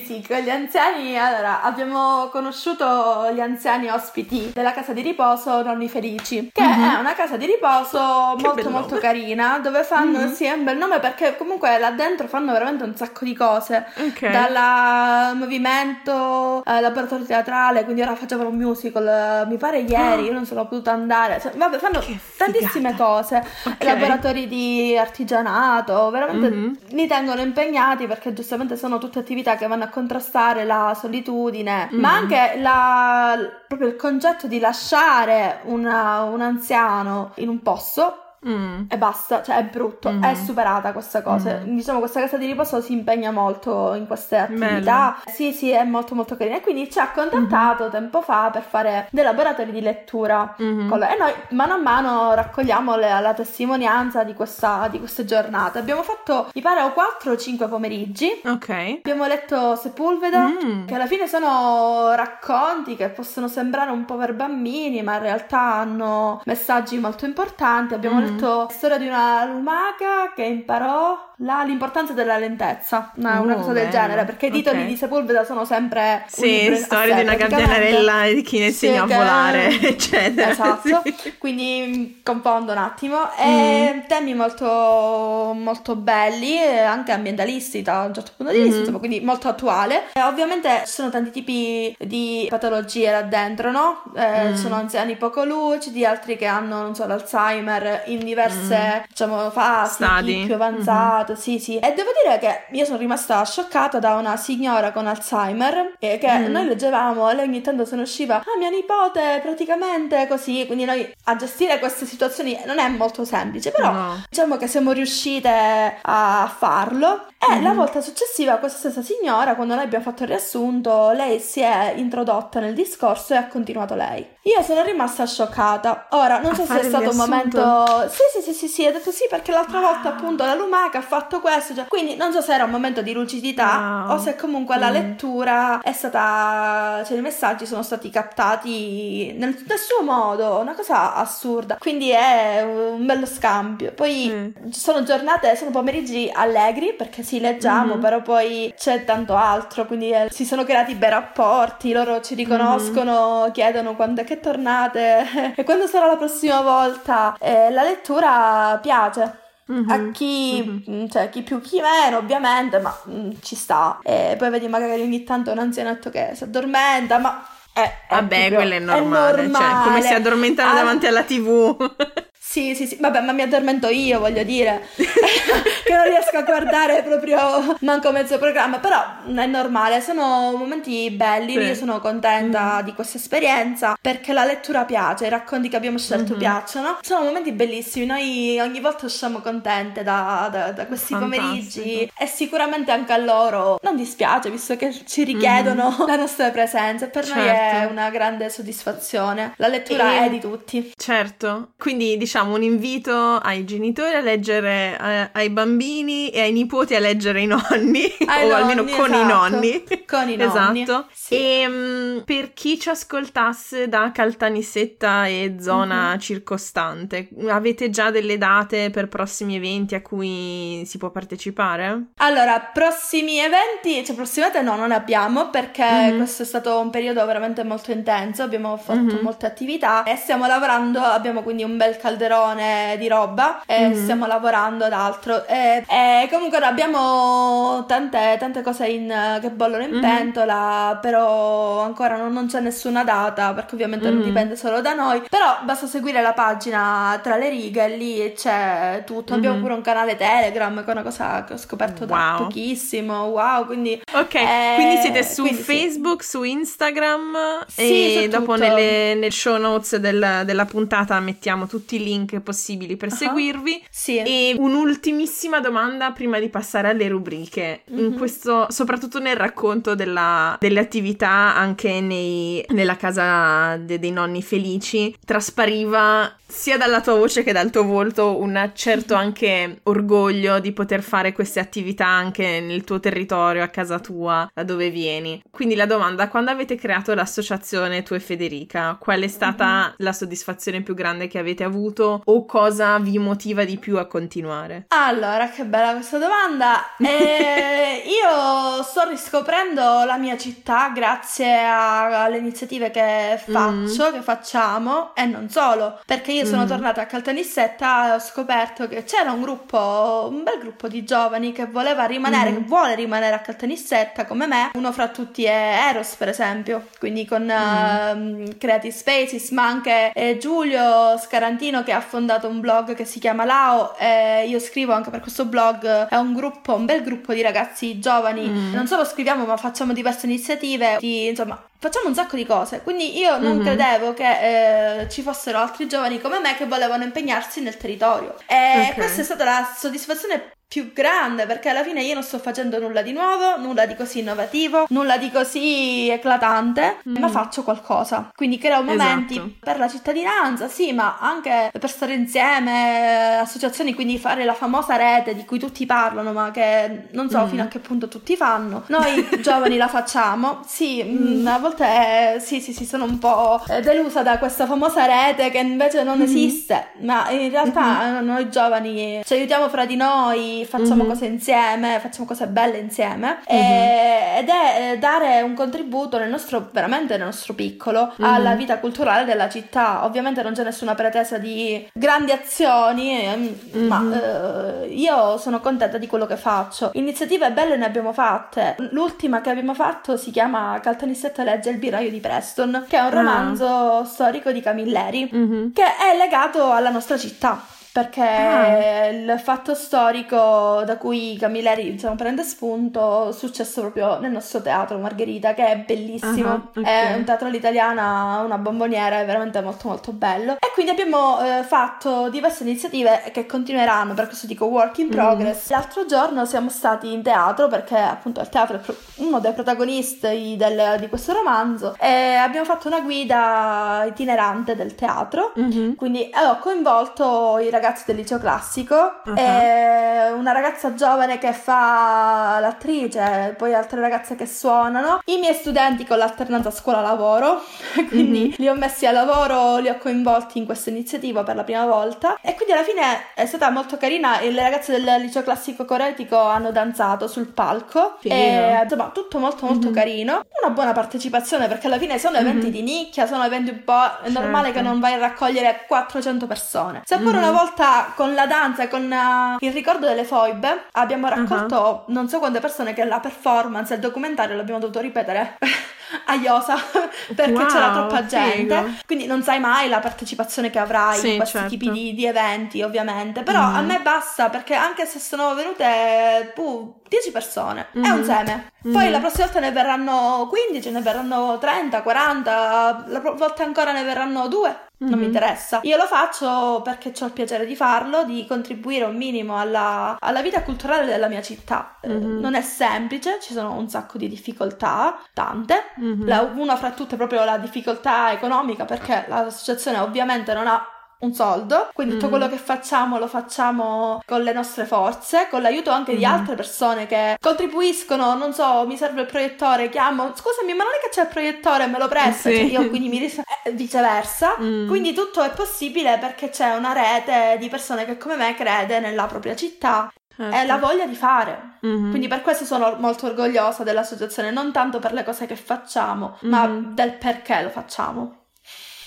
sì, 0.05 0.25
con 0.27 0.39
gli 0.39 0.51
anziani, 0.51 1.19
allora, 1.19 1.63
abbiamo 1.63 2.29
conosciuto 2.31 3.31
gli 3.33 3.41
anziani 3.41 3.89
ospiti 3.89 4.51
della 4.53 4.73
casa 4.73 4.93
di 4.93 5.03
riposo 5.03 5.63
Nonni 5.63 5.89
Felici, 5.89 6.51
che 6.53 6.63
Mhm. 6.63 6.95
è 6.97 6.99
una 6.99 7.15
casa 7.15 7.37
di 7.37 7.47
riposo 7.47 8.35
Che 8.37 8.43
molto 8.43 8.71
molto 8.71 8.89
nome. 8.95 9.01
carina, 9.01 9.59
dove 9.61 9.83
fanno, 9.85 10.19
Mhm. 10.21 10.33
sì, 10.35 10.45
è 10.45 10.53
un 10.53 10.65
bel 10.65 10.77
nome 10.77 10.99
perché 10.99 11.37
comunque 11.37 11.79
là 11.79 11.91
dentro 11.91 12.27
fanno 12.27 12.53
veramente 12.53 12.83
un 12.85 12.97
sacco 12.97 13.25
di 13.25 13.35
cose. 13.35 13.87
Ok. 13.97 14.29
Dal 14.31 15.37
movimento 15.37 16.63
eh, 16.65 16.81
laboratorio 16.81 17.25
teatrale, 17.25 17.85
quindi 17.85 18.03
ora 18.03 18.15
facevano 18.17 18.49
un 18.49 18.57
musical, 18.57 19.07
eh, 19.07 19.47
mi 19.47 19.57
pare 19.57 19.79
ieri, 19.81 20.25
io 20.25 20.33
non 20.33 20.47
sono 20.47 20.67
potuta 20.67 20.93
andare. 20.93 21.41
Cioè, 21.41 21.53
vabbè, 21.55 21.79
fanno 21.79 22.03
tantissime 22.37 22.97
cose, 22.97 23.45
Ok. 23.65 23.83
laboratori 23.85 24.47
di 24.49 24.97
artigianato, 24.99 26.11
veramente 26.11 26.49
Mhm. 26.49 26.79
li 26.91 27.07
tengono 27.07 27.41
impegnati 27.41 28.07
perché 28.07 28.33
giustamente 28.33 28.77
sono 28.77 28.99
tutte 28.99 29.19
attività 29.19 29.57
che 29.57 29.67
vanno 29.67 29.76
a 29.85 29.89
contrastare 29.89 30.65
la 30.65 30.97
solitudine, 30.99 31.89
Mhm. 31.91 32.01
ma 32.01 32.13
anche 32.15 32.55
la- 32.59 33.37
proprio 33.67 33.89
il 33.89 33.97
concetto 33.97 34.47
di 34.47 34.59
lasciare 34.59 35.61
una- 35.65 36.23
un 36.23 36.41
anziano 36.41 37.33
in 37.37 37.49
un 37.49 37.63
posto 37.63 38.21
Mm. 38.49 38.83
e 38.89 38.97
basta, 38.99 39.43
cioè 39.43 39.57
è 39.59 39.65
brutto, 39.65 40.11
Mhm. 40.11 40.23
è 40.25 40.35
superata 40.35 40.93
questa 40.93 41.23
cosa. 41.23 41.61
Mhm. 41.65 41.75
Diciamo 41.77 41.99
questa 41.99 42.21
casa 42.21 42.37
di 42.37 42.47
riposo 42.47 42.81
si 42.81 42.93
impegna 42.93 43.31
molto 43.31 43.95
in 43.95 44.07
queste 44.07 44.37
attività. 44.39 45.17
Sì, 45.27 45.53
sì, 45.53 45.71
è 45.71 45.85
molto 45.85 46.15
molto 46.15 46.37
carina 46.37 46.57
e 46.57 46.61
quindi 46.61 46.91
ci 46.91 46.99
ha 46.99 47.11
contattato 47.11 47.89
tempo 47.91 48.21
fa 48.23 48.51
per 48.53 48.63
fare 48.63 49.09
dei 49.11 49.25
laboratori 49.25 49.71
di 49.73 49.81
lettura. 49.81 50.55
Mhm. 50.59 50.89
con. 50.89 51.03
E 51.03 51.17
noi 51.19 51.33
mano 51.51 51.75
a 51.75 51.79
mano 51.79 52.35
raccogliamo 52.35 52.97
le- 52.97 53.21
la 53.21 53.35
testimonianza 53.35 54.23
di, 54.25 54.35
questa, 54.35 54.89
di 54.91 54.99
queste 54.99 55.25
giornate. 55.25 55.79
Abbiamo 55.79 56.03
fatto, 56.03 56.49
mi 56.55 56.61
pare, 56.61 56.83
o 56.83 56.93
4 56.93 57.33
o 57.33 57.37
5 57.37 57.67
pomeriggi. 57.69 58.29
Ok. 58.45 58.69
Abbiamo 58.99 59.27
letto 59.27 59.75
Sepulveda, 59.77 60.47
Mm. 60.47 60.87
che 60.87 60.95
alla 60.95 61.07
fine 61.07 61.27
sono 61.27 62.13
racconti 62.15 62.97
che 62.97 63.09
possono 63.09 63.49
sembrare 63.49 63.91
un 63.91 64.05
po' 64.05 64.17
per 64.17 64.35
bambini, 64.35 65.03
ma 65.03 65.15
in 65.17 65.23
realtà 65.23 65.75
hanno 65.75 66.41
messaggi 66.45 66.99
molto 66.99 67.25
importanti. 67.25 67.95
Abbiamo 67.95 68.21
Mm. 68.21 68.25
letto 68.25 68.36
la 68.41 68.67
storia 68.71 68.99
di 68.99 69.07
una 69.07 69.45
lumaca 69.47 70.33
che 70.35 70.43
imparò 70.45 71.25
la- 71.41 71.63
l'importanza 71.65 72.13
della 72.15 72.39
lentezza, 72.39 73.13
una, 73.17 73.41
una 73.41 73.55
Oh, 73.55 73.57
cosa 73.59 73.73
del 73.73 73.87
bello. 73.89 73.99
genere, 73.99 74.25
perché 74.25 74.47
i 74.47 74.51
titoli 74.51 74.81
Ok. 74.83 74.87
di 74.87 74.97
Sepulveda 74.97 75.45
sono 75.45 75.65
sempre 75.65 76.25
Sì, 76.29 76.67
a 76.73 76.77
storia 76.77 77.15
di 77.15 77.21
una 77.23 77.35
gabbianarella 77.35 78.25
e 78.25 78.35
di 78.35 78.43
chi 78.43 78.59
ne 78.59 78.71
Sì, 78.71 78.87
insegna 78.87 79.03
a 79.03 79.07
che- 79.07 79.15
volare, 79.17 79.67
eccetera. 79.81 80.51
Esatto, 80.51 81.03
Sì. 81.05 81.35
quindi 81.39 81.85
mm, 82.19 82.23
confondo 82.23 82.73
un 82.73 82.79
attimo. 82.79 83.31
E 83.37 83.93
Mm. 83.97 84.07
temi 84.07 84.35
molto, 84.35 85.53
molto 85.55 85.95
belli, 85.97 86.57
e 86.61 86.79
anche 86.81 87.13
ambientalisti 87.13 87.83
da 87.83 88.05
un 88.05 88.15
certo 88.15 88.33
punto 88.37 88.53
di 88.53 88.59
vista, 88.59 88.75
Mhm. 88.75 88.81
insomma, 88.81 88.99
quindi 88.99 89.21
molto 89.21 89.49
attuale. 89.49 90.05
E 90.15 90.23
ovviamente 90.23 90.83
ci 90.87 90.93
sono 90.93 91.11
tanti 91.11 91.31
tipi 91.31 91.95
di 91.99 92.47
patologie 92.49 93.11
là 93.11 93.23
dentro, 93.23 93.71
no? 93.71 94.03
Eh, 94.15 94.35
Mm. 94.47 94.55
Sono 94.55 94.75
anziani 94.77 95.17
poco 95.17 95.45
lucidi, 95.45 96.05
altri 96.05 96.37
che 96.37 96.47
hanno, 96.47 96.83
non 96.83 96.95
so, 96.95 97.07
l'Alzheimer 97.07 98.03
in 98.07 98.16
diverse, 98.25 99.05
diciamo, 99.09 99.51
fasi, 99.51 100.03
Mm. 100.03 100.07
Stadi. 100.07 100.35
chi 100.41 100.45
più 100.47 100.55
avanzato, 100.55 101.35
sì, 101.37 101.59
sì. 101.59 101.79
E 101.79 101.93
devo 101.95 102.11
dire 102.25 102.39
che 102.39 102.67
io 102.77 102.85
sono 102.85 102.99
rimasta 102.99 103.45
scioccata 103.45 103.99
da 103.99 104.15
una 104.17 104.37
signora 104.37 104.93
con 104.93 105.07
Alzheimer, 105.07 105.95
e 105.99 106.19
che 106.19 106.39
Mm. 106.39 106.51
noi 106.51 106.67
leggevamo 106.67 107.31
e 107.31 107.35
lei 107.35 107.47
ogni 107.47 107.61
tanto 107.61 107.85
se 107.85 107.97
ne 107.97 108.03
usciva, 108.03 108.37
ah, 108.37 108.59
mia 108.59 108.71
nipote, 108.71 109.41
praticamente 109.43 110.27
così, 110.29 110.65
quindi 110.67 110.85
noi 110.85 111.11
a 111.25 111.37
gestire 111.37 111.79
queste 111.79 112.05
situazioni 112.07 112.59
non 112.67 112.79
è 112.79 112.89
molto 112.89 113.25
semplice, 113.25 113.71
però 113.71 113.91
No. 113.93 114.23
diciamo 114.29 114.57
che 114.57 114.67
siamo 114.67 114.93
riuscite 114.93 115.99
a 116.03 116.53
farlo 116.57 117.27
E 117.49 117.55
mm-hmm. 117.55 117.63
la 117.63 117.73
volta 117.73 118.01
successiva 118.01 118.57
questa 118.57 118.79
stessa 118.79 119.03
signora, 119.03 119.55
quando 119.55 119.75
noi 119.75 119.85
abbiamo 119.85 120.05
fatto 120.05 120.23
il 120.23 120.29
riassunto, 120.29 121.11
lei 121.11 121.39
si 121.39 121.61
è 121.61 121.95
introdotta 121.97 122.61
nel 122.61 122.75
discorso 122.75 123.35
e 123.35 123.37
ha 123.37 123.47
continuato 123.47 123.95
lei. 123.95 124.35
Io 124.43 124.63
sono 124.63 124.83
rimasta 124.83 125.27
scioccata. 125.27 126.07
Ora, 126.11 126.39
non 126.39 126.55
so 126.55 126.65
se 126.65 126.81
è 126.81 126.83
stato 126.85 127.11
un 127.11 127.17
momento... 127.17 128.09
Sì, 128.09 128.23
sì, 128.33 128.43
sì, 128.43 128.53
sì, 128.53 128.69
sì, 128.69 128.87
ha 128.87 128.93
detto 128.93 129.11
sì 129.11 129.27
perché 129.29 129.51
l'altra 129.51 129.81
volta 129.81 130.11
appunto 130.11 130.45
la 130.45 130.55
Lumaca 130.55 130.99
ha 130.99 131.03
fatto 131.03 131.41
questo. 131.41 131.75
Cioè... 131.75 131.87
Quindi 131.87 132.15
non 132.15 132.33
so 132.33 132.41
se 132.41 132.55
era 132.55 132.65
un 132.65 132.71
momento 132.71 133.03
di 133.03 133.13
lucidità 133.13 134.05
wow. 134.07 134.15
o 134.15 134.19
se 134.19 134.37
comunque 134.37 134.77
mm. 134.77 134.81
la 134.81 134.91
lettura 134.91 135.81
è 135.83 135.93
stata... 135.93 137.03
Cioè 137.05 137.17
i 137.17 137.21
messaggi 137.21 137.67
sono 137.67 137.83
stati 137.83 138.09
captati 138.09 139.35
nel, 139.37 139.57
nel 139.67 139.79
suo 139.79 140.05
modo, 140.05 140.59
una 140.59 140.75
cosa 140.75 141.15
assurda. 141.15 141.77
Quindi 141.79 142.11
è 142.11 142.63
un 142.63 143.05
bello 143.05 143.27
scambio. 143.27 143.93
Poi 143.93 144.31
mm. 144.33 144.71
sono 144.71 145.03
giornate, 145.03 145.57
sono 145.57 145.71
pomeriggi 145.71 146.31
allegri 146.33 146.95
perché 146.95 147.25
sì, 147.37 147.41
leggiamo, 147.41 147.93
mm-hmm. 147.93 148.01
però 148.01 148.23
poi 148.23 148.75
c'è 148.77 149.05
tanto 149.05 149.35
altro. 149.37 149.87
Quindi 149.87 150.11
eh, 150.11 150.29
si 150.31 150.45
sono 150.45 150.65
creati 150.65 150.95
bei 150.95 151.11
rapporti, 151.11 151.93
loro 151.93 152.21
ci 152.21 152.35
riconoscono, 152.35 153.43
mm-hmm. 153.43 153.53
chiedono 153.53 153.95
quando 153.95 154.23
è 154.23 154.25
che 154.25 154.41
tornate 154.41 155.55
e 155.57 155.65
quando 155.65 155.87
sarà 155.87 156.07
la 156.07 156.17
prossima 156.17 156.61
volta. 156.61 157.37
Eh, 157.41 157.71
la 157.71 157.83
lettura 157.83 158.79
piace. 158.81 159.45
Mm-hmm, 159.71 159.91
a 159.91 160.11
chi, 160.13 160.85
mm-hmm. 160.89 161.07
cioè, 161.09 161.29
chi 161.29 161.43
più 161.43 161.61
chi 161.61 161.81
meno 161.81 162.19
ovviamente 162.19 162.79
ma 162.79 162.97
mm, 163.11 163.31
ci 163.43 163.57
sta 163.57 163.99
e 164.05 164.37
poi 164.39 164.49
vedi 164.49 164.69
magari 164.69 165.03
ogni 165.03 165.25
tanto 165.25 165.51
un 165.51 165.59
anzianetto 165.59 166.09
che 166.09 166.31
si 166.35 166.45
addormenta 166.45 167.19
ma 167.19 167.45
è, 167.73 167.81
è 167.81 168.15
Vabbè, 168.15 168.49
proprio, 168.49 168.59
quello 168.59 168.75
è 168.75 168.79
normale, 168.79 169.43
è 169.43 169.47
normale. 169.47 169.65
Cioè, 169.67 169.83
come 169.83 170.03
si 170.03 170.15
addormentano 170.15 170.71
All... 170.71 170.77
davanti 170.77 171.07
alla 171.09 171.23
tv. 171.25 171.77
Sì, 172.57 172.75
sì, 172.75 172.87
sì, 172.87 172.97
vabbè, 172.99 173.21
ma 173.21 173.33
mi 173.33 173.43
addormento 173.43 173.89
io, 173.89 174.19
voglio 174.19 174.43
dire, 174.43 174.89
che 174.97 175.93
non 175.93 176.05
riesco 176.05 176.39
a 176.39 176.43
guardare 176.43 177.03
proprio 177.03 177.77
manco 177.81 178.11
mezzo 178.13 178.39
programma, 178.39 178.79
però 178.79 178.99
è 179.27 179.45
normale, 179.45 180.01
sono 180.01 180.55
momenti 180.57 181.11
belli, 181.11 181.53
sì. 181.53 181.59
io 181.59 181.75
sono 181.75 182.01
contenta 182.01 182.81
mm. 182.81 182.85
di 182.87 182.95
questa 182.95 183.19
esperienza 183.19 183.99
perché 184.01 184.33
la 184.33 184.47
lettura 184.47 184.87
piace, 184.87 185.27
i 185.27 185.29
racconti 185.29 185.69
che 185.69 185.77
abbiamo 185.77 185.99
scelto 185.99 186.31
mm-hmm. 186.31 186.39
piacciono, 186.39 186.99
sono 187.03 187.25
momenti 187.27 187.53
bellissimi, 187.53 188.07
noi 188.07 188.59
ogni 188.59 188.81
volta 188.81 189.05
usciamo 189.05 189.41
contente 189.41 190.03
da, 190.03 190.49
da, 190.51 190.73
da 190.73 190.87
questi 190.87 191.13
Fantastico. 191.13 191.43
pomeriggi 191.43 192.11
e 192.17 192.27
sicuramente 192.27 192.91
anche 192.91 193.13
a 193.13 193.19
loro 193.19 193.79
non 193.83 193.97
dispiace 193.97 194.49
visto 194.49 194.77
che 194.77 194.99
ci 195.05 195.25
richiedono 195.25 195.91
mm. 195.91 196.07
la 196.09 196.17
nostra 196.17 196.49
presenza, 196.49 197.09
per 197.09 197.27
certo. 197.27 197.39
noi 197.39 197.49
è 197.51 197.71
certo. 197.73 197.93
una 197.93 198.09
grande 198.09 198.49
soddisfazione, 198.49 199.53
la 199.59 199.69
lettura 199.69 200.23
e... 200.23 200.25
è 200.25 200.31
di 200.31 200.41
tutti. 200.41 200.93
Certo, 200.97 201.73
quindi 201.77 202.17
diciamo 202.17 202.46
facciamo 202.47 202.55
un 202.55 202.63
invito 202.63 203.37
ai 203.37 203.65
genitori 203.65 204.15
a 204.15 204.21
leggere 204.21 204.97
eh, 204.99 205.29
ai 205.33 205.51
bambini 205.51 206.31
e 206.31 206.41
ai 206.41 206.53
nipoti 206.53 206.95
a 206.95 207.01
leggere 207.01 207.41
i 207.41 207.47
nonni, 207.47 208.05
ai 208.27 208.47
o 208.47 208.49
nonni, 208.49 208.63
almeno 208.63 208.85
con 208.85 209.13
esatto. 209.13 209.17
i 209.17 209.25
nonni. 209.25 209.85
Con 210.07 210.29
i 210.29 210.37
nonni. 210.37 210.83
Esatto. 210.83 211.07
Sì. 211.13 211.35
E 211.35 211.67
um, 211.67 212.23
per 212.25 212.53
chi 212.53 212.79
ci 212.79 212.89
ascoltasse 212.89 213.89
da 213.89 214.13
Caltanissetta 214.13 215.27
e 215.27 215.57
zona 215.59 216.11
mm-hmm. 216.11 216.19
circostante, 216.19 217.29
avete 217.49 217.91
già 217.91 218.11
delle 218.11 218.39
date 218.39 218.91
per 218.91 219.09
prossimi 219.09 219.57
eventi 219.57 219.95
a 219.95 220.03
cui 220.03 220.83
si 220.87 220.99
può 220.99 221.11
partecipare? 221.11 222.11
Allora, 222.17 222.61
prossimi 222.61 223.39
eventi, 223.39 224.05
cioè 224.05 224.15
prossimate 224.15 224.63
no, 224.63 224.77
non 224.77 224.93
abbiamo 224.93 225.51
perché 225.51 225.85
mm-hmm. 225.85 226.17
questo 226.17 226.43
è 226.43 226.47
stato 226.47 226.79
un 226.79 226.91
periodo 226.91 227.25
veramente 227.27 227.65
molto 227.65 227.91
intenso, 227.91 228.43
abbiamo 228.43 228.77
fatto 228.77 229.15
mm-hmm. 229.15 229.23
molte 229.23 229.47
attività 229.47 230.05
e 230.05 230.17
stiamo 230.17 230.47
lavorando, 230.47 231.01
abbiamo 231.01 231.43
quindi 231.43 231.65
un 231.65 231.77
bel 231.77 231.97
calderone 231.97 232.35
calderone 232.37 232.97
di 232.99 233.09
roba 233.09 233.63
e 233.65 233.89
mm-hmm. 233.89 234.03
stiamo 234.03 234.27
lavorando 234.27 234.85
ad 234.85 234.93
altro. 234.93 235.47
E, 235.47 235.85
e 235.89 236.29
comunque 236.31 236.59
abbiamo 236.59 237.85
tante, 237.87 238.37
tante 238.39 238.63
cose 238.63 238.87
in, 238.87 239.39
che 239.41 239.51
bollono 239.51 239.83
in 239.83 239.91
mm-hmm. 239.93 240.01
pentola, 240.01 240.99
però 241.01 241.81
ancora 241.81 242.17
non, 242.17 242.33
non, 242.33 242.47
c'è 242.47 242.61
nessuna 242.61 243.05
data 243.05 243.53
perché 243.55 243.75
ovviamente 243.75 244.07
mm-hmm. 244.07 244.17
non 244.17 244.25
dipende 244.25 244.57
solo 244.57 244.81
da 244.81 244.95
noi. 244.95 245.23
Però 245.29 245.59
basta 245.65 245.87
seguire 245.87 246.21
la 246.21 246.33
pagina 246.33 247.19
tra 247.23 247.37
le 247.37 247.49
righe 247.49 247.89
lì 247.97 248.33
c'è 248.37 249.03
tutto. 249.07 249.35
Abbiamo 249.35 249.61
pure 249.61 249.75
un 249.75 249.83
canale 249.83 250.17
Telegram 250.17 250.75
che 250.83 250.89
è 250.89 250.93
una 250.93 251.03
cosa 251.03 251.45
che 251.45 251.55
ho 251.55 251.59
scoperto 251.59 252.05
wow. 252.05 252.09
da 252.09 252.35
pochissimo. 252.39 253.25
Wow, 253.25 253.67
quindi... 253.67 254.01
Ok, 254.13 254.35
eh, 254.35 254.73
quindi 254.77 254.97
siete 255.01 255.23
su 255.23 255.43
quindi 255.43 255.63
Facebook, 255.63 256.23
sì. 256.23 256.29
su 256.31 256.43
Instagram 256.43 257.37
sì, 257.67 258.15
e 258.15 258.29
dopo 258.29 258.57
nelle, 258.57 259.15
nel 259.15 259.33
show 259.33 259.59
notes 259.59 259.97
del, 259.97 260.43
della 260.45 260.65
puntata 260.65 261.19
mettiamo 261.21 261.67
tutti 261.67 261.97
i 261.97 262.03
link 262.03 262.16
link 262.17 262.41
possibili 262.41 262.97
per 262.97 263.11
uh-huh. 263.11 263.17
seguirvi. 263.17 263.85
Sì. 263.91 264.19
E 264.19 264.55
un'ultimissima 264.59 265.61
domanda 265.61 266.13
prima 266.13 266.39
di 266.39 266.49
passare 266.49 266.89
alle 266.89 267.09
rubriche. 267.09 267.83
Mm-hmm. 267.91 268.05
In 268.05 268.11
mhm. 268.13 268.19
questo, 268.19 268.67
soprattutto 268.71 269.19
nel 269.19 269.37
racconto 269.37 269.95
della, 269.95 270.57
delle 270.59 270.81
attività 270.81 271.55
anche 271.55 272.01
nei, 272.01 272.65
nella 272.71 272.97
casa 272.97 273.77
de, 273.77 273.99
dei 273.99 274.13
nonni 274.13 274.43
felici, 274.43 275.15
traspariva 275.25 276.35
sia 276.49 276.77
dalla 276.77 277.01
tua 277.01 277.15
voce 277.15 277.43
che 277.43 277.53
dal 277.53 277.71
tuo 277.71 277.83
volto 277.83 278.41
un 278.41 278.71
certo 278.75 279.15
anche 279.15 279.81
orgoglio 279.85 280.61
di 280.61 280.73
poter 280.73 281.03
fare 281.03 281.33
queste 281.33 281.59
attività 281.59 282.07
anche 282.07 282.61
nel 282.61 282.85
tuo 282.85 283.01
territorio, 283.01 283.63
a 283.63 283.69
casa 283.69 283.99
tua, 283.99 284.49
da 284.55 284.63
dove 284.63 284.91
vieni. 284.91 285.43
Quindi 285.51 285.75
la 285.75 285.87
domanda, 285.87 286.29
quando 286.29 286.51
avete 286.53 286.77
creato 286.77 287.15
l'associazione 287.15 288.03
tu 288.03 288.15
e 288.15 288.21
Federica, 288.21 288.97
qual 288.99 289.23
è 289.23 289.29
stata 289.29 289.67
mm-hmm. 289.67 289.95
la 289.99 290.13
soddisfazione 290.13 290.83
più 290.83 290.95
grande 290.95 291.27
che 291.27 291.39
avete 291.39 291.65
avuto 291.65 292.06
o 292.25 292.45
cosa 292.45 292.99
vi 292.99 293.19
motiva 293.19 293.65
di 293.65 293.79
più 293.79 293.99
a 293.99 294.07
continuare? 294.07 294.87
Allora, 294.89 295.49
che 295.49 295.65
bella 295.65 295.93
questa 295.93 296.19
domanda. 296.19 296.95
Eh, 297.17 298.03
io 298.07 298.83
sto 298.83 299.09
riscoprendo 299.09 300.05
la 300.05 300.17
mia 300.17 300.37
città 300.37 300.91
grazie 300.91 301.65
a, 301.65 302.25
alle 302.25 302.39
iniziative 302.39 302.91
che 302.91 303.41
faccio, 303.43 304.09
mm. 304.09 304.13
che 304.13 304.23
facciamo 304.23 305.15
e 305.15 305.25
non 305.25 305.49
solo, 305.49 306.01
perché 306.05 306.33
io 306.33 306.45
sono 306.45 306.65
mm. 306.65 306.69
tornata 306.69 307.03
a 307.03 307.07
Caltanissetta 307.07 308.09
e 308.09 308.15
ho 308.15 308.19
scoperto 308.19 308.89
che 308.89 309.05
c'era 309.05 309.33
un 309.33 309.41
gruppo, 309.41 310.29
un 310.31 310.43
bel 310.43 310.59
gruppo 310.59 310.89
di 310.89 311.05
giovani 311.05 311.53
che 311.53 311.67
voleva 311.67 312.05
rimanere, 312.05 312.51
mm. 312.51 312.55
che 312.55 312.63
vuole 312.63 312.95
rimanere 312.95 313.35
a 313.35 313.41
Caltanissetta 313.41 314.25
come 314.27 314.47
me. 314.47 314.71
Uno 314.75 314.93
fra 314.93 315.09
tutti 315.09 315.45
è 315.45 315.89
Eros, 315.91 316.15
per 316.17 316.29
esempio, 316.29 316.89
quindi 316.99 317.25
con 317.25 317.43
uh, 317.43 318.57
Creative 318.59 318.95
Spaces, 318.95 319.51
ma 319.51 319.67
anche 319.67 320.13
eh, 320.13 320.39
Giulio 320.39 321.17
Scarantino 321.19 321.83
che 321.83 321.93
ha 321.97 322.01
fondato 322.01 322.49
un 322.49 322.61
blog 322.61 322.95
che 322.95 323.05
si 323.05 323.19
chiama 323.19 323.45
Lao. 323.45 323.97
E 323.97 324.47
io 324.49 324.59
scrivo 324.59 324.93
anche 324.93 325.11
per 325.11 325.21
questo 325.21 325.45
blog. 325.45 326.09
È 326.09 326.17
un 326.17 326.35
gruppo, 326.35 326.75
un 326.75 326.85
bel 326.85 327.03
gruppo 327.03 327.33
di 327.33 327.43
ragazzi 327.43 327.99
giovani. 327.99 328.49
Mm. 328.49 328.73
Non 328.75 328.87
solo 328.87 329.05
scriviamo, 329.05 329.45
ma 329.45 329.57
facciamo 329.57 329.93
diverse 329.93 330.27
iniziative. 330.27 330.97
Di, 331.01 331.29
insomma, 331.29 331.61
facciamo 331.79 332.09
un 332.09 332.15
sacco 332.15 332.37
di 332.37 332.47
cose. 332.47 332.83
Quindi 332.83 333.19
io 333.19 333.39
non 333.39 333.57
mm-hmm. 333.57 333.65
credevo 333.65 334.15
che 334.15 335.01
eh, 335.01 335.09
ci 335.09 335.23
fossero 335.23 335.59
altri 335.59 335.87
giovani 335.89 336.21
come 336.21 336.39
me 336.39 336.55
che 336.57 336.67
volevano 336.67 337.05
impegnarsi 337.05 337.61
nel 337.61 337.77
territorio. 337.77 338.35
E 338.47 338.81
okay. 338.81 338.95
questa 338.95 339.21
è 339.21 339.25
stata 339.25 339.45
la 339.45 339.75
soddisfazione 339.77 340.55
più 340.69 340.93
grande 340.93 341.47
perché 341.47 341.69
alla 341.69 341.85
fine 341.85 342.03
io 342.03 342.15
non 342.15 342.25
sto 342.25 342.39
facendo 342.39 342.81
nulla 342.81 343.01
di 343.01 343.13
nuovo, 343.13 343.57
nulla 343.57 343.87
di 343.87 343.95
così 343.95 344.19
innovativo, 344.19 344.87
nulla 344.89 345.17
di 345.17 345.31
così 345.31 346.09
eclatante, 346.11 346.99
mm. 347.09 347.17
ma 347.19 347.29
faccio 347.29 347.63
qualcosa. 347.63 348.31
Quindi 348.35 348.59
creo 348.59 348.83
momenti 348.83 349.35
esatto. 349.35 349.53
per 349.61 349.79
la 349.79 349.89
cittadinanza, 349.89 350.67
sì, 350.67 350.93
ma 350.93 351.19
anche 351.21 351.71
per 351.79 351.89
stare 351.89 352.15
insieme, 352.15 353.39
associazioni, 353.39 353.95
quindi 353.95 354.19
fare 354.19 354.45
la 354.45 354.55
famosa 354.55 354.97
rete 354.97 355.35
di 355.35 355.45
cui 355.45 355.61
tutti 355.61 355.87
parlano, 355.87 356.33
ma 356.33 356.51
che 356.51 357.07
non 357.13 357.31
so 357.31 357.45
mm. 357.45 357.49
fino 357.49 357.63
a 357.63 357.67
che 357.67 357.79
punto 357.79 358.09
tutti 358.09 358.37
fanno. 358.37 358.85
Noi 358.89 359.29
giovani 359.41 359.77
la 359.77 359.89
facciamo, 359.89 360.63
sì, 360.67 361.03
mm. 361.05 361.43
mm. 361.43 361.47
a 361.47 361.59
volte 361.67 361.85
eh, 361.85 362.41
sì, 362.41 362.61
sì, 362.61 362.73
sì, 362.73 362.85
sono 362.85 363.05
un 363.05 363.19
po' 363.19 363.63
delusa 363.83 364.23
da 364.23 364.39
questa 364.39 364.67
famosa 364.67 365.05
rete 365.07 365.51
che 365.51 365.59
invece 365.59 366.03
non 366.03 366.19
mm. 366.19 366.23
esiste, 366.23 366.89
ma 367.01 367.29
in 367.31 367.51
realtà 367.51 367.81
mm-hmm. 367.81 368.25
noi 368.25 368.51
giovani 368.51 369.23
ci 369.25 369.35
aiutiamo 369.35 369.69
fra 369.69 369.85
di 369.85 369.97
noi 369.97 370.67
facciamo 370.69 371.03
mm-hmm. 371.03 371.09
cose 371.09 371.27
insieme, 371.27 371.99
facciamo 372.01 372.27
cose 372.27 372.47
belle 372.47 372.79
insieme 372.79 373.39
mm-hmm. 373.51 373.63
e, 373.63 374.39
ed 374.39 374.49
è 374.49 374.93
eh, 374.93 374.99
dare 374.99 375.43
un 375.43 375.55
contributo 375.55 376.19
nel 376.19 376.29
nostro, 376.29 376.69
veramente 376.73 377.17
nel 377.17 377.27
nostro 377.27 377.55
piccolo, 377.55 378.13
mm-hmm. 378.21 378.33
alla 378.33 378.55
vita 378.55 378.79
culturale 378.79 379.25
della 379.25 379.49
città. 379.49 380.05
Ovviamente 380.05 380.43
non 380.43 380.53
c'è 380.53 380.63
nessuna 380.63 380.95
pretesa 380.95 381.39
di 381.39 381.89
grandi 381.93 382.33
azioni, 382.33 383.21
eh, 383.21 383.79
ma 383.79 384.03
eh, 384.13 384.87
io 384.89 385.39
sono 385.39 385.61
contenta 385.61 385.99
di 385.99 386.07
quello 386.07 386.27
che 386.27 386.37
faccio. 386.37 386.91
Iniziative 386.95 387.51
belle 387.53 387.77
ne 387.77 387.85
abbiamo 387.85 388.13
fatte. 388.13 388.77
L'ultima 388.91 389.41
che 389.41 389.51
abbiamo 389.51 389.75
fatto 389.75 390.17
si 390.17 390.31
chiama 390.31 390.79
Caltanissetta 390.81 391.43
legge 391.57 391.71
il 391.71 391.79
biraio 391.79 392.11
di 392.11 392.21
Preston, 392.21 392.85
che 392.89 392.97
è 392.97 393.01
un 393.01 393.07
ah. 393.07 393.11
romanzo 393.11 393.67
ah. 393.67 394.05
storico 394.05 394.53
di 394.53 394.61
Camilleri, 394.61 395.29
che 395.73 395.83
è 395.83 396.17
legato 396.17 396.71
alla 396.71 396.91
nostra 396.91 397.19
città 397.19 397.75
perché 397.97 398.21
ah. 398.21 399.07
il 399.07 399.41
fatto 399.43 399.75
storico 399.75 400.83
da 400.85 400.99
cui 400.99 401.35
Camilleri 401.41 401.93
diciamo, 401.93 402.15
prende 402.15 402.43
spunto 402.43 403.31
è 403.31 403.33
successo 403.33 403.81
proprio 403.81 404.19
nel 404.19 404.33
nostro 404.33 404.61
teatro 404.61 404.99
Margherita, 404.99 405.55
che 405.55 405.67
è 405.67 405.79
bellissimo, 405.79 406.69
uh-huh, 406.75 406.81
okay. 406.81 407.13
è 407.13 407.15
un 407.15 407.25
teatro 407.25 407.47
all'italiana, 407.49 408.43
una 408.45 408.59
bomboniera, 408.59 409.21
è 409.21 409.25
veramente 409.25 409.63
molto 409.63 409.89
molto 409.89 410.13
bello. 410.13 410.57
E 410.57 410.71
quindi 410.75 410.91
abbiamo 410.91 411.41
eh, 411.41 411.63
fatto 411.63 412.29
diverse 412.29 412.65
iniziative 412.65 413.31
che 413.33 413.47
continueranno, 413.47 414.13
per 414.13 414.27
questo 414.27 414.47
dico 414.47 414.67
work 414.67 414.99
in 414.99 415.07
mm. 415.07 415.11
progress. 415.11 415.71
Mm. 415.71 415.75
L'altro 415.75 416.05
giorno 416.05 416.45
siamo 416.45 416.69
stati 416.69 417.11
in 417.11 417.23
teatro 417.23 417.67
perché 417.69 417.97
appunto 417.97 418.43
il 418.43 418.51
teatro 418.51 418.77
è 418.77 418.95
uno 419.23 419.41
dei 419.41 419.55
protagonisti 419.55 420.57
del, 420.59 420.97
di 421.01 421.09
questo 421.09 421.33
romanzo 421.33 421.97
e 421.99 422.35
abbiamo 422.35 422.67
fatto 422.67 422.89
una 422.89 423.01
guida 423.01 424.05
itinerante 424.07 424.77
del 424.77 424.95
teatro, 424.95 425.55
mm-hmm. 425.59 425.95
quindi 425.95 426.29
ho 426.35 426.59
coinvolto 426.59 427.57
i 427.59 427.71
ragazzi 427.71 427.85
del 428.07 428.17
liceo 428.17 428.39
classico 428.39 429.21
uh-huh. 429.25 429.35
e 429.37 430.31
una 430.31 430.53
ragazza 430.53 430.95
giovane 430.95 431.39
che 431.39 431.53
fa 431.53 432.59
l'attrice, 432.61 433.55
poi 433.57 433.75
altre 433.75 434.01
ragazze 434.01 434.35
che 434.37 434.47
suonano, 434.47 435.21
i 435.27 435.39
miei 435.39 435.55
studenti 435.55 436.05
con 436.05 436.19
l'alternanza 436.19 436.71
scuola-lavoro, 436.71 437.63
quindi 438.09 438.41
mm-hmm. 438.41 438.55
li 438.57 438.69
ho 438.69 438.75
messi 438.75 439.07
a 439.07 439.13
lavoro, 439.13 439.79
li 439.79 439.89
ho 439.89 439.99
coinvolti 439.99 440.59
in 440.59 440.65
questa 440.65 440.91
iniziativa 440.91 441.43
per 441.43 441.57
la 441.57 441.65
prima 441.65 441.87
volta 441.87 442.39
e 442.41 442.55
quindi 442.55 442.73
alla 442.73 442.85
fine 442.85 443.03
è 443.35 443.47
stata 443.47 443.71
molto 443.71 443.97
carina, 443.97 444.41
le 444.41 444.63
ragazze 444.63 444.93
del 444.93 445.21
liceo 445.21 445.43
classico 445.43 445.85
coretico 445.85 446.39
hanno 446.39 446.71
danzato 446.71 447.29
sul 447.29 447.47
palco 447.47 448.19
e 448.23 448.81
insomma 448.83 449.11
tutto 449.13 449.39
molto 449.39 449.67
molto 449.67 449.87
mm-hmm. 449.87 449.95
carino, 449.95 450.41
una 450.63 450.73
buona 450.73 450.93
partecipazione 450.93 451.69
perché 451.69 451.87
alla 451.87 451.99
fine 451.99 452.19
sono 452.19 452.37
eventi 452.37 452.67
mm-hmm. 452.67 452.71
di 452.71 452.83
nicchia, 452.83 453.27
sono 453.27 453.45
eventi 453.45 453.71
un 453.71 453.85
po' 453.85 454.05
è 454.23 454.25
certo. 454.25 454.41
normale 454.41 454.73
che 454.73 454.81
non 454.81 455.01
vai 455.01 455.15
a 455.15 455.19
raccogliere 455.19 455.85
400 455.87 456.47
persone. 456.47 457.03
Seppur 457.05 457.33
mm-hmm. 457.33 457.37
una 457.37 457.51
volta 457.51 457.76
con 458.15 458.35
la 458.35 458.47
danza 458.47 458.85
e 458.85 458.89
con 458.89 459.11
uh, 459.11 459.57
il 459.65 459.73
ricordo 459.73 460.07
delle 460.07 460.25
foibe 460.25 460.85
abbiamo 460.93 461.29
raccolto 461.29 462.05
uh-huh. 462.07 462.13
non 462.13 462.29
so 462.29 462.39
quante 462.39 462.61
persone 462.61 462.95
che 462.95 463.05
la 463.05 463.21
performance, 463.21 463.95
il 463.95 464.01
documentario 464.01 464.57
l'abbiamo 464.57 464.81
dovuto 464.81 465.01
ripetere 465.01 465.59
a 466.25 466.35
Iosa 466.35 466.77
perché 467.35 467.53
wow, 467.53 467.67
c'era 467.67 467.93
troppa 467.93 468.27
gente. 468.27 468.75
Figo. 468.75 468.91
Quindi 469.07 469.27
non 469.27 469.43
sai 469.43 469.61
mai 469.61 469.89
la 469.89 469.99
partecipazione 469.99 470.71
che 470.71 470.79
avrai 470.79 471.19
sì, 471.19 471.31
in 471.31 471.37
questi 471.37 471.59
certo. 471.59 471.71
tipi 471.71 471.91
di, 471.91 472.15
di, 472.15 472.27
eventi, 472.27 472.83
ovviamente. 472.83 473.43
Però 473.43 473.61
mm. 473.61 473.75
a 473.75 473.81
me 473.81 474.01
basta 474.03 474.49
perché 474.49 474.75
anche 474.75 475.07
se 475.07 475.19
sono 475.19 475.55
venute 475.55 476.53
uh, 476.57 477.01
10 477.09 477.31
persone, 477.31 477.89
mm. 477.97 478.05
è 478.05 478.09
un 478.09 478.17
mm-hmm. 478.17 478.25
seme. 478.25 478.73
Poi 478.83 479.09
mm. 479.09 479.11
la 479.11 479.19
prossima 479.19 479.45
volta 479.45 479.61
ne 479.61 479.73
verranno 479.73 480.47
15, 480.49 480.91
ne 480.91 481.01
verranno 481.01 481.59
30, 481.59 482.03
40, 482.03 483.05
la 483.07 483.21
volta 483.21 483.65
ancora 483.65 483.93
ne 483.93 484.03
verranno 484.03 484.49
2 484.49 484.85
non 484.99 485.11
mm-hmm. 485.11 485.19
mi 485.19 485.27
interessa. 485.27 485.81
Io 485.83 485.97
lo 485.97 486.07
faccio 486.07 486.81
perché 486.83 487.13
ho 487.21 487.27
il 487.27 487.33
piacere 487.33 487.67
di 487.67 487.77
farlo, 487.77 488.25
di 488.25 488.47
contribuire 488.47 489.05
un 489.05 489.17
minimo 489.17 489.59
alla, 489.59 490.17
alla 490.19 490.41
vita 490.41 490.63
culturale 490.63 491.05
della 491.05 491.29
mia 491.29 491.43
città. 491.43 491.99
Mm-hmm. 492.07 492.41
non 492.41 492.55
è 492.55 492.63
semplice, 492.63 493.39
ci 493.41 493.53
sono 493.53 493.73
un 493.73 493.89
sacco 493.89 494.17
di 494.17 494.29
difficoltà, 494.29 495.21
tante. 495.33 495.93
Mm-hmm. 496.01 496.27
La, 496.27 496.53
una 496.55 496.77
fra 496.77 496.91
tutte 496.91 497.15
è 497.15 497.19
proprio 497.19 497.45
la 497.45 497.59
difficoltà 497.59 498.33
economica 498.33 498.85
perché 498.85 499.25
l'associazione 499.29 499.99
ovviamente 499.99 500.53
non 500.55 500.67
ha 500.67 500.91
un 501.19 501.33
soldo, 501.33 501.89
quindi 501.95 502.15
tutto 502.15 502.27
mm. 502.27 502.31
quello 502.31 502.49
che 502.49 502.59
facciamo 502.59 503.19
lo 503.19 503.27
facciamo 503.27 504.23
con 504.27 504.43
le 504.43 504.53
nostre 504.53 504.85
forze, 504.85 505.49
con 505.49 505.63
l'aiuto 505.63 505.91
anche 505.91 506.13
mm. 506.13 506.17
di 506.17 506.25
altre 506.27 506.55
persone 506.55 507.07
che 507.07 507.39
contribuiscono, 507.41 508.35
non 508.35 508.53
so, 508.53 508.87
mi 508.87 508.97
serve 508.99 509.23
il 509.23 509.27
proiettore, 509.27 509.89
chiamo, 509.89 510.33
scusami, 510.35 510.75
ma 510.75 510.85
non 510.85 510.93
è 510.93 511.03
che 511.03 511.09
c'è 511.11 511.23
il 511.23 511.29
proiettore, 511.29 511.87
me 511.87 511.99
lo 511.99 512.09
presta, 512.09 512.51
sì. 512.51 512.57
cioè 512.57 512.65
io 512.65 512.89
quindi 512.91 513.09
mi 513.09 513.19
ris- 513.19 513.41
eh, 513.65 513.73
viceversa, 513.73 514.57
mm. 514.61 514.89
quindi 514.89 515.15
tutto 515.15 515.43
è 515.43 515.51
possibile 515.51 516.19
perché 516.19 516.51
c'è 516.51 516.75
una 516.75 516.93
rete 516.93 517.57
di 517.59 517.69
persone 517.69 518.05
che 518.05 518.19
come 518.19 518.37
me 518.37 518.55
crede 518.55 519.01
nella 519.01 519.27
propria 519.27 519.57
città 519.57 520.13
Certo. 520.37 520.55
è 520.55 520.67
la 520.67 520.77
voglia 520.77 521.07
di 521.07 521.15
fare. 521.15 521.79
Mm-hmm. 521.87 522.11
Quindi 522.11 522.29
per 522.29 522.43
questo 522.43 522.65
sono 522.65 522.97
molto 522.99 523.27
orgogliosa 523.27 523.83
dell'associazione, 523.83 524.51
non 524.51 524.71
tanto 524.71 524.99
per 524.99 525.13
le 525.13 525.25
cose 525.25 525.47
che 525.47 525.57
facciamo, 525.57 526.39
mm-hmm. 526.45 526.51
ma 526.53 526.91
del 526.93 527.15
perché 527.15 527.63
lo 527.63 527.71
facciamo. 527.71 528.45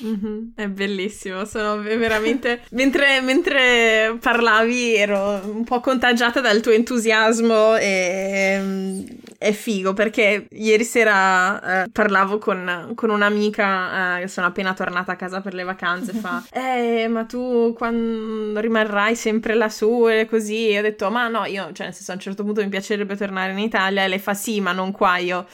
Mm-hmm. 0.04 0.48
È 0.56 0.68
bellissimo, 0.68 1.46
sono 1.46 1.82
veramente... 1.82 2.62
mentre, 2.72 3.22
mentre, 3.22 4.18
parlavi 4.20 4.96
ero 4.96 5.42
un 5.44 5.64
po' 5.66 5.82
contagiata 5.82 6.40
dal 6.42 6.62
tuo 6.62 6.72
entusiasmo 6.72 7.76
e 7.76 9.18
è 9.40 9.54
figo 9.54 9.94
perché 9.94 10.48
ieri 10.52 10.84
sera 10.84 11.84
eh, 11.84 11.90
parlavo 11.90 12.40
con, 12.40 12.92
con 12.94 13.10
un'amica, 13.10 14.20
eh, 14.20 14.28
sono 14.28 14.48
appena 14.48 14.74
tornata 14.74 15.14
a 15.14 15.16
casa 15.16 15.40
per 15.40 15.54
le 15.54 15.64
vacanze, 15.64 16.12
fa 16.12 16.44
Eh, 16.52 17.08
ma 17.08 17.24
tu 17.24 17.74
quando 17.74 18.60
rimarrai 18.60 19.16
sempre 19.16 19.54
lassù 19.54 20.10
e 20.10 20.28
così? 20.30 20.70
E 20.72 20.80
ho 20.80 20.82
detto, 20.82 21.10
ma 21.10 21.30
no, 21.30 21.46
io, 21.46 21.72
cioè 21.72 21.86
nel 21.86 21.96
senso 21.96 22.12
a 22.12 22.16
un 22.16 22.20
certo 22.20 22.44
punto 22.44 22.62
mi 22.62 22.68
piacerebbe 22.68 23.16
tornare 23.16 23.54
in 23.54 23.60
Italia 23.60 24.04
e 24.04 24.10
lei 24.10 24.20
fa 24.20 24.34
sì, 24.34 24.60
ma 24.60 24.74
non 24.74 24.92
qua, 24.92 25.18
io... 25.18 25.46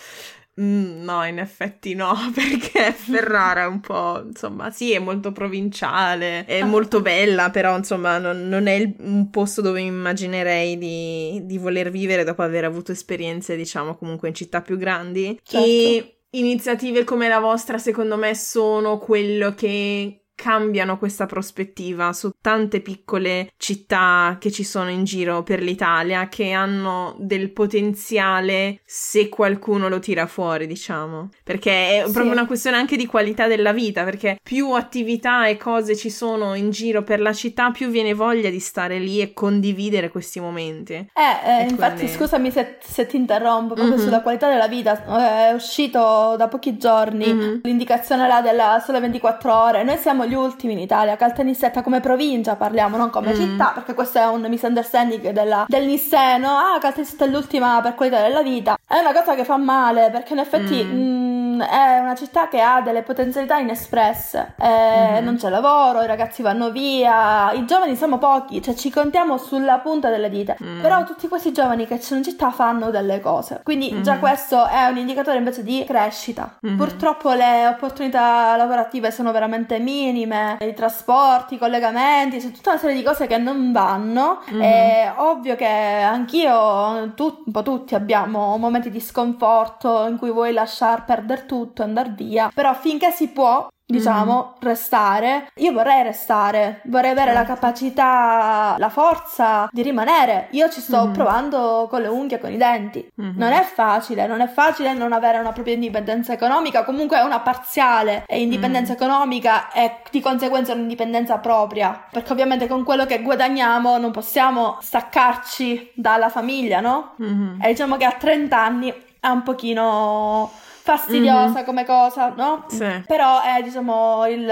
Mm, 0.59 1.03
no, 1.03 1.25
in 1.25 1.39
effetti 1.39 1.95
no, 1.95 2.13
perché 2.33 2.93
Ferrara 2.93 3.63
è 3.63 3.67
un 3.67 3.81
po', 3.81 4.23
insomma, 4.25 4.71
sì, 4.71 4.93
è 4.93 4.99
molto 4.99 5.33
provinciale, 5.33 6.45
è 6.45 6.63
molto 6.63 7.01
bella, 7.01 7.49
però 7.49 7.75
insomma 7.75 8.17
non, 8.19 8.47
non 8.47 8.67
è 8.67 8.73
il, 8.73 8.95
un 8.99 9.29
posto 9.29 9.61
dove 9.61 9.81
immaginerei 9.81 10.77
di, 10.77 11.41
di, 11.45 11.57
voler 11.57 11.91
vivere 11.91 12.23
dopo 12.23 12.41
aver 12.41 12.63
avuto 12.63 12.93
esperienze, 12.93 13.57
diciamo, 13.57 13.95
comunque 13.97 14.29
in 14.29 14.33
città 14.33 14.61
più 14.61 14.77
grandi. 14.77 15.37
Certo. 15.43 15.65
E 15.65 16.19
iniziative 16.31 17.03
come 17.03 17.27
la 17.27 17.39
vostra, 17.39 17.77
secondo 17.77 18.15
me, 18.15 18.33
sono 18.33 18.97
quello 18.97 19.53
che 19.55 20.24
cambiano 20.35 20.97
questa 20.97 21.25
prospettiva 21.25 22.13
su 22.13 22.31
tante 22.41 22.81
piccole 22.81 23.51
città 23.57 24.37
che 24.39 24.51
ci 24.51 24.63
sono 24.63 24.89
in 24.89 25.05
giro 25.05 25.43
per 25.43 25.61
l'Italia 25.61 26.27
che 26.27 26.51
hanno 26.51 27.15
del 27.17 27.51
potenziale 27.51 28.81
se 28.85 29.29
qualcuno 29.29 29.87
lo 29.87 29.99
tira 29.99 30.27
fuori, 30.27 30.67
diciamo. 30.67 31.29
Perché 31.43 32.01
è 32.01 32.03
sì. 32.05 32.11
proprio 32.11 32.33
una 32.33 32.45
questione 32.45 32.77
anche 32.77 32.97
di 32.97 33.05
qualità 33.05 33.47
della 33.47 33.71
vita, 33.71 34.03
perché 34.03 34.37
più 34.43 34.71
attività 34.71 35.47
e 35.47 35.57
cose 35.57 35.95
ci 35.95 36.09
sono 36.09 36.53
in 36.53 36.69
giro 36.69 37.03
per 37.03 37.21
la 37.21 37.33
città, 37.33 37.71
più 37.71 37.89
viene 37.89 38.13
voglia 38.13 38.49
di 38.49 38.59
stare 38.59 38.99
lì 38.99 39.21
e 39.21 39.33
condividere 39.33 40.09
questi 40.09 40.39
momenti. 40.39 40.93
Eh, 40.93 41.07
eh 41.13 41.63
infatti, 41.63 41.99
quindi... 41.99 42.13
scusami 42.13 42.51
se, 42.51 42.77
se, 42.81 43.05
ti 43.07 43.15
interrompo, 43.15 43.73
proprio 43.73 43.95
mm-hmm. 43.95 44.05
sulla 44.05 44.21
qualità 44.21 44.49
della 44.49 44.67
vita, 44.67 45.49
è 45.49 45.53
uscito 45.53 46.35
da 46.37 46.47
pochi 46.47 46.77
giorni 46.77 47.33
mm-hmm. 47.33 47.59
l'indicazione 47.63 48.27
là 48.27 48.41
della 48.41 48.81
sole 48.83 48.99
24 48.99 49.53
ore. 49.53 49.83
Noi 49.83 49.97
siamo 49.97 50.24
gli 50.25 50.33
ultimi 50.33 50.73
in 50.73 50.79
Italia. 50.79 51.15
Caltanissetta 51.15 51.81
come 51.81 51.99
provincia 51.99 52.55
parliamo, 52.55 52.97
non 52.97 53.09
come 53.09 53.31
mm. 53.31 53.35
città, 53.35 53.71
perché 53.73 53.93
questo 53.93 54.19
è 54.19 54.25
un 54.27 54.45
misunderstanding 54.47 55.31
della, 55.31 55.65
del 55.67 55.85
Nisseno. 55.85 56.49
Ah, 56.49 56.77
Caltanissetta 56.79 57.25
è 57.25 57.27
l'ultima 57.27 57.79
per 57.81 57.95
qualità 57.95 58.21
della 58.21 58.41
vita. 58.41 58.77
È 58.87 58.99
una 58.99 59.13
cosa 59.13 59.35
che 59.35 59.45
fa 59.45 59.57
male, 59.57 60.09
perché 60.11 60.33
in 60.33 60.39
effetti 60.39 60.83
mm. 60.83 60.91
mh, 60.91 61.55
mm, 61.55 61.61
è 61.61 61.99
una 61.99 62.15
città 62.15 62.47
che 62.47 62.61
ha 62.61 62.81
delle 62.81 63.01
potenzialità 63.01 63.57
inespresse. 63.57 64.53
Eh, 64.59 65.21
mm. 65.21 65.23
Non 65.23 65.37
c'è 65.37 65.49
lavoro, 65.49 66.01
i 66.01 66.07
ragazzi 66.07 66.41
vanno 66.41 66.71
via, 66.71 67.51
i 67.53 67.65
giovani 67.65 67.95
siamo 67.95 68.17
pochi, 68.17 68.61
cioè 68.61 68.73
ci 68.73 68.89
contiamo 68.89 69.37
sulla 69.37 69.79
punta 69.79 70.09
delle 70.09 70.29
dita. 70.29 70.55
Mm. 70.63 70.81
Però 70.81 71.03
tutti 71.03 71.27
questi 71.27 71.51
giovani 71.51 71.87
che 71.87 71.99
sono 71.99 72.19
in 72.19 72.25
città 72.25 72.51
fanno 72.51 72.89
delle 72.89 73.19
cose. 73.19 73.61
Quindi 73.63 74.01
già 74.01 74.15
mm. 74.15 74.19
questo 74.19 74.67
è 74.67 74.85
un 74.85 74.97
indicatore 74.97 75.37
invece 75.37 75.63
di 75.63 75.83
crescita. 75.85 76.57
Mm-hmm. 76.65 76.77
Purtroppo 76.77 77.31
le 77.33 77.67
opportunità 77.67 78.55
lavorative 78.55 79.11
sono 79.11 79.31
veramente 79.31 79.79
minime 79.79 80.14
minime, 80.15 80.57
i 80.61 80.73
trasporti, 80.73 81.55
i 81.55 81.57
collegamenti, 81.57 82.37
c'è 82.37 82.51
tutta 82.51 82.71
una 82.71 82.79
serie 82.79 82.95
di 82.95 83.03
cose 83.03 83.27
che 83.27 83.37
non 83.37 83.71
vanno. 83.71 84.41
Mm. 84.51 84.61
È 84.61 85.13
ovvio 85.17 85.55
che 85.55 85.65
anch'io, 85.65 87.11
tu, 87.15 87.43
un 87.45 87.51
po' 87.51 87.61
tutti 87.61 87.95
abbiamo 87.95 88.57
momenti 88.57 88.89
di 88.89 89.01
sconforto 89.01 90.07
in 90.07 90.17
cui 90.17 90.31
vuoi 90.31 90.53
lasciar 90.53 91.03
perdere 91.03 91.45
tutto, 91.45 91.83
andare 91.83 92.13
via, 92.15 92.49
però 92.53 92.73
finché 92.73 93.11
si 93.11 93.27
può 93.29 93.67
diciamo, 93.85 94.55
mm. 94.55 94.67
restare. 94.67 95.51
Io 95.55 95.71
vorrei 95.71 96.03
restare, 96.03 96.81
vorrei 96.85 97.11
avere 97.11 97.33
certo. 97.33 97.41
la 97.41 97.55
capacità, 97.55 98.75
la 98.77 98.89
forza 98.89 99.69
di 99.71 99.81
rimanere. 99.81 100.47
Io 100.51 100.69
ci 100.69 100.81
sto 100.81 101.07
mm. 101.07 101.13
provando 101.13 101.87
con 101.89 102.01
le 102.01 102.07
unghie, 102.07 102.39
con 102.39 102.51
i 102.51 102.57
denti. 102.57 103.07
Mm-hmm. 103.21 103.37
Non 103.37 103.51
è 103.51 103.61
facile, 103.61 104.27
non 104.27 104.41
è 104.41 104.47
facile 104.47 104.93
non 104.93 105.13
avere 105.13 105.37
una 105.37 105.51
propria 105.51 105.75
indipendenza 105.75 106.33
economica, 106.33 106.83
comunque 106.83 107.17
è 107.17 107.21
una 107.21 107.39
parziale 107.39 108.25
indipendenza 108.27 108.93
mm. 108.93 108.95
economica 108.95 109.71
e 109.71 109.97
di 110.09 110.19
conseguenza 110.19 110.73
un'indipendenza 110.73 111.37
propria, 111.37 112.05
perché 112.11 112.31
ovviamente 112.31 112.67
con 112.67 112.83
quello 112.83 113.05
che 113.05 113.21
guadagniamo 113.21 113.97
non 113.97 114.11
possiamo 114.11 114.77
staccarci 114.81 115.91
dalla 115.93 116.29
famiglia, 116.29 116.79
no? 116.79 117.15
Mm-hmm. 117.21 117.61
E 117.61 117.67
diciamo 117.69 117.97
che 117.97 118.05
a 118.05 118.11
30 118.11 118.57
anni 118.57 118.93
è 119.19 119.27
un 119.27 119.43
pochino 119.43 120.51
fastidiosa 120.85 121.49
mm-hmm. 121.49 121.65
come 121.65 121.83
cosa, 121.83 122.31
no? 122.37 122.65
Sì. 122.67 123.03
Però 123.07 123.41
è, 123.41 123.63
diciamo, 123.63 124.27
il, 124.27 124.47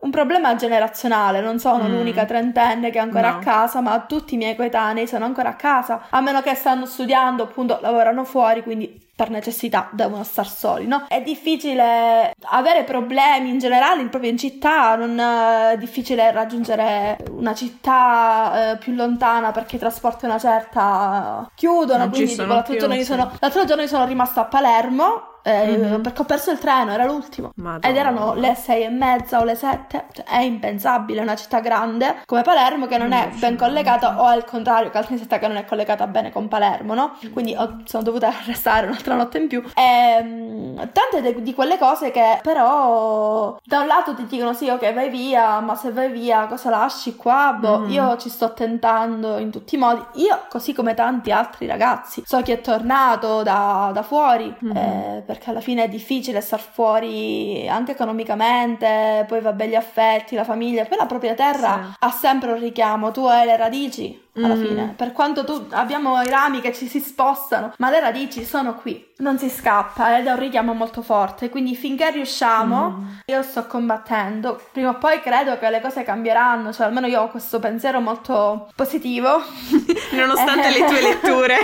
un 0.00 0.10
problema 0.10 0.54
generazionale. 0.54 1.42
Non 1.42 1.58
sono 1.58 1.84
mm. 1.84 1.92
l'unica 1.92 2.24
trentenne 2.24 2.90
che 2.90 2.96
è 2.96 3.02
ancora 3.02 3.32
no. 3.32 3.36
a 3.36 3.40
casa, 3.40 3.82
ma 3.82 4.00
tutti 4.08 4.34
i 4.34 4.36
miei 4.38 4.56
coetanei 4.56 5.06
sono 5.06 5.26
ancora 5.26 5.50
a 5.50 5.54
casa. 5.54 6.06
A 6.08 6.22
meno 6.22 6.40
che 6.40 6.54
stanno 6.54 6.86
studiando, 6.86 7.42
appunto, 7.42 7.78
lavorano 7.82 8.24
fuori, 8.24 8.62
quindi 8.62 9.06
per 9.18 9.30
necessità 9.30 9.88
devono 9.90 10.22
star 10.22 10.46
soli, 10.46 10.86
no? 10.86 11.06
È 11.08 11.20
difficile 11.20 12.32
avere 12.42 12.84
problemi 12.84 13.48
in 13.48 13.58
generale 13.58 14.06
proprio 14.06 14.30
in 14.30 14.38
città, 14.38 14.94
non 14.94 15.18
è 15.18 15.76
difficile 15.76 16.30
raggiungere 16.30 17.18
una 17.32 17.52
città 17.52 18.70
eh, 18.70 18.76
più 18.76 18.94
lontana 18.94 19.50
perché 19.50 19.74
i 19.74 19.80
trasporti 19.80 20.24
una 20.24 20.38
certa 20.38 21.50
chiudono, 21.52 22.04
Non 22.04 22.10
quindi 22.10 22.30
tipo, 22.30 22.44
l'altro, 22.44 22.70
più, 22.70 22.78
giorno 22.78 22.94
io 22.94 23.00
sì. 23.00 23.10
sono, 23.10 23.32
l'altro 23.40 23.64
giorno 23.64 23.82
io 23.82 23.88
sono 23.88 24.06
rimasta 24.06 24.42
a 24.42 24.44
Palermo 24.44 25.37
eh, 25.48 25.76
Mhm. 25.76 26.02
perché 26.02 26.22
ho 26.22 26.24
perso 26.24 26.50
il 26.50 26.58
treno, 26.58 26.92
era 26.92 27.04
l'ultimo. 27.04 27.50
Madonna. 27.56 27.88
Ed 27.88 27.96
erano 27.96 28.34
le 28.34 28.54
sei 28.54 28.84
e 28.84 28.88
mezza 28.88 29.40
o 29.40 29.44
le 29.44 29.54
sette, 29.54 30.06
cioè, 30.12 30.24
è 30.24 30.40
impensabile, 30.40 31.20
una 31.20 31.36
città 31.36 31.60
grande 31.60 32.22
come 32.26 32.42
Palermo 32.42 32.86
che 32.86 32.98
non 32.98 33.12
è 33.12 33.28
ben 33.38 33.56
collegata 33.56 34.20
o 34.20 34.24
al 34.24 34.44
contrario 34.44 34.90
Caltanissetta 34.90 35.38
che 35.38 35.46
non 35.48 35.56
è 35.56 35.64
collegata 35.64 36.06
bene 36.06 36.30
con 36.30 36.48
Palermo, 36.48 36.94
no? 36.94 37.16
Quindi 37.32 37.54
ho- 37.56 37.80
sono 37.84 38.02
dovuta 38.02 38.30
restare 38.46 38.86
un'altra 38.86 39.14
notte 39.14 39.38
in 39.38 39.48
più. 39.48 39.62
Ehm, 39.74 40.76
tante 40.92 41.20
de- 41.22 41.42
di 41.42 41.54
quelle 41.54 41.78
cose 41.78 42.10
che 42.10 42.38
però 42.42 43.56
da 43.64 43.80
un 43.80 43.86
lato 43.86 44.14
ti 44.14 44.26
dicono 44.26 44.52
sì 44.52 44.68
ok 44.68 44.92
vai 44.92 45.08
via, 45.10 45.60
ma 45.60 45.74
se 45.74 45.90
vai 45.92 46.10
via 46.10 46.46
cosa 46.46 46.70
lasci 46.70 47.16
qua? 47.16 47.56
Boh, 47.58 47.80
Mhm. 47.80 47.90
io 47.90 48.16
ci 48.16 48.28
sto 48.28 48.52
tentando 48.52 49.38
in 49.38 49.50
tutti 49.50 49.74
i 49.74 49.78
modi. 49.78 50.02
Io, 50.14 50.44
così 50.48 50.72
come 50.72 50.94
tanti 50.94 51.30
altri 51.32 51.66
ragazzi, 51.66 52.22
so 52.26 52.40
chi 52.42 52.52
è 52.52 52.60
tornato 52.60 53.42
da, 53.42 53.90
da 53.92 54.02
fuori, 54.02 54.54
Mhm. 54.60 54.76
eh, 54.76 55.22
perché 55.26 55.37
alla 55.46 55.60
fine 55.60 55.84
è 55.84 55.88
difficile 55.88 56.40
star 56.40 56.60
fuori 56.60 57.68
anche 57.68 57.92
economicamente, 57.92 59.24
poi 59.28 59.40
vabbè 59.40 59.66
gli 59.66 59.74
affetti, 59.74 60.34
la 60.34 60.44
famiglia, 60.44 60.84
poi 60.84 60.98
la 60.98 61.06
propria 61.06 61.34
terra 61.34 61.80
Sì. 61.90 61.96
ha 62.00 62.10
sempre 62.10 62.52
un 62.52 62.58
richiamo, 62.58 63.10
tu 63.10 63.24
hai 63.24 63.46
le 63.46 63.56
radici 63.56 64.26
alla 64.34 64.54
Mhm. 64.54 64.60
fine, 64.66 64.94
per 64.96 65.12
quanto 65.12 65.44
tu 65.44 65.66
abbiamo 65.70 66.20
i 66.22 66.28
rami 66.28 66.60
che 66.60 66.72
ci 66.72 66.86
si 66.86 67.00
spostano, 67.00 67.72
ma 67.78 67.90
le 67.90 67.98
radici 67.98 68.44
sono 68.44 68.74
qui, 68.76 69.04
non 69.18 69.36
si 69.36 69.48
scappa 69.48 70.16
ed 70.18 70.26
è 70.26 70.30
un 70.32 70.38
richiamo 70.38 70.74
molto 70.74 71.02
forte, 71.02 71.48
quindi 71.48 71.74
finché 71.74 72.10
riusciamo, 72.10 72.88
Mhm. 72.88 73.20
io 73.26 73.42
sto 73.42 73.66
combattendo, 73.66 74.60
prima 74.72 74.90
o 74.90 74.94
poi 74.98 75.20
credo 75.20 75.58
che 75.58 75.68
le 75.70 75.80
cose 75.80 76.04
cambieranno, 76.04 76.72
cioè 76.72 76.86
almeno 76.86 77.06
io 77.08 77.22
ho 77.22 77.28
questo 77.28 77.58
pensiero 77.58 78.00
molto 78.00 78.70
positivo. 78.76 79.42
Nonostante 80.12 80.70
le 80.70 80.84
tue 80.86 81.00
letture. 81.02 81.56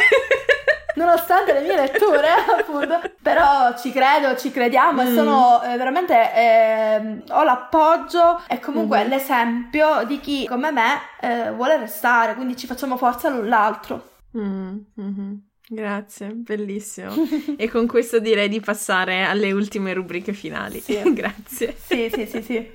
Nonostante 0.95 1.53
le 1.53 1.61
mie 1.63 1.75
letture, 1.77 2.29
appunto, 2.59 3.01
però 3.21 3.77
ci 3.77 3.91
credo, 3.93 4.37
ci 4.37 4.51
crediamo 4.51 5.03
e 5.03 5.07
Mm. 5.07 5.15
sono 5.15 5.63
eh, 5.63 5.77
veramente 5.77 6.33
ehm, 6.35 7.25
ho 7.31 7.43
l'appoggio 7.43 8.43
e 8.49 8.61
comunque 8.61 9.03
Mhm. 9.03 9.09
l'esempio 9.09 10.05
di 10.07 10.21
chi 10.21 10.47
come 10.47 10.71
me 10.71 11.01
eh, 11.21 11.51
vuole 11.53 11.77
restare, 11.79 12.35
quindi 12.35 12.57
ci 12.57 12.67
facciamo 12.67 12.97
forza 12.97 13.29
l'un 13.29 13.49
l'altro. 13.49 14.09
Mm, 14.37 14.77
mhm. 14.95 15.41
Grazie, 15.67 16.29
bellissimo. 16.35 17.13
E 17.57 17.71
con 17.71 17.87
questo 17.87 18.19
direi 18.21 18.49
di 18.49 18.61
passare 18.61 19.25
alle 19.25 19.51
ultime 19.53 19.95
rubriche 19.95 20.33
finali. 20.35 20.81
Sì. 20.81 21.01
Grazie. 21.15 21.75
Sì, 21.77 22.11
sì, 22.13 22.27
sì, 22.27 22.43
sì. 22.43 22.71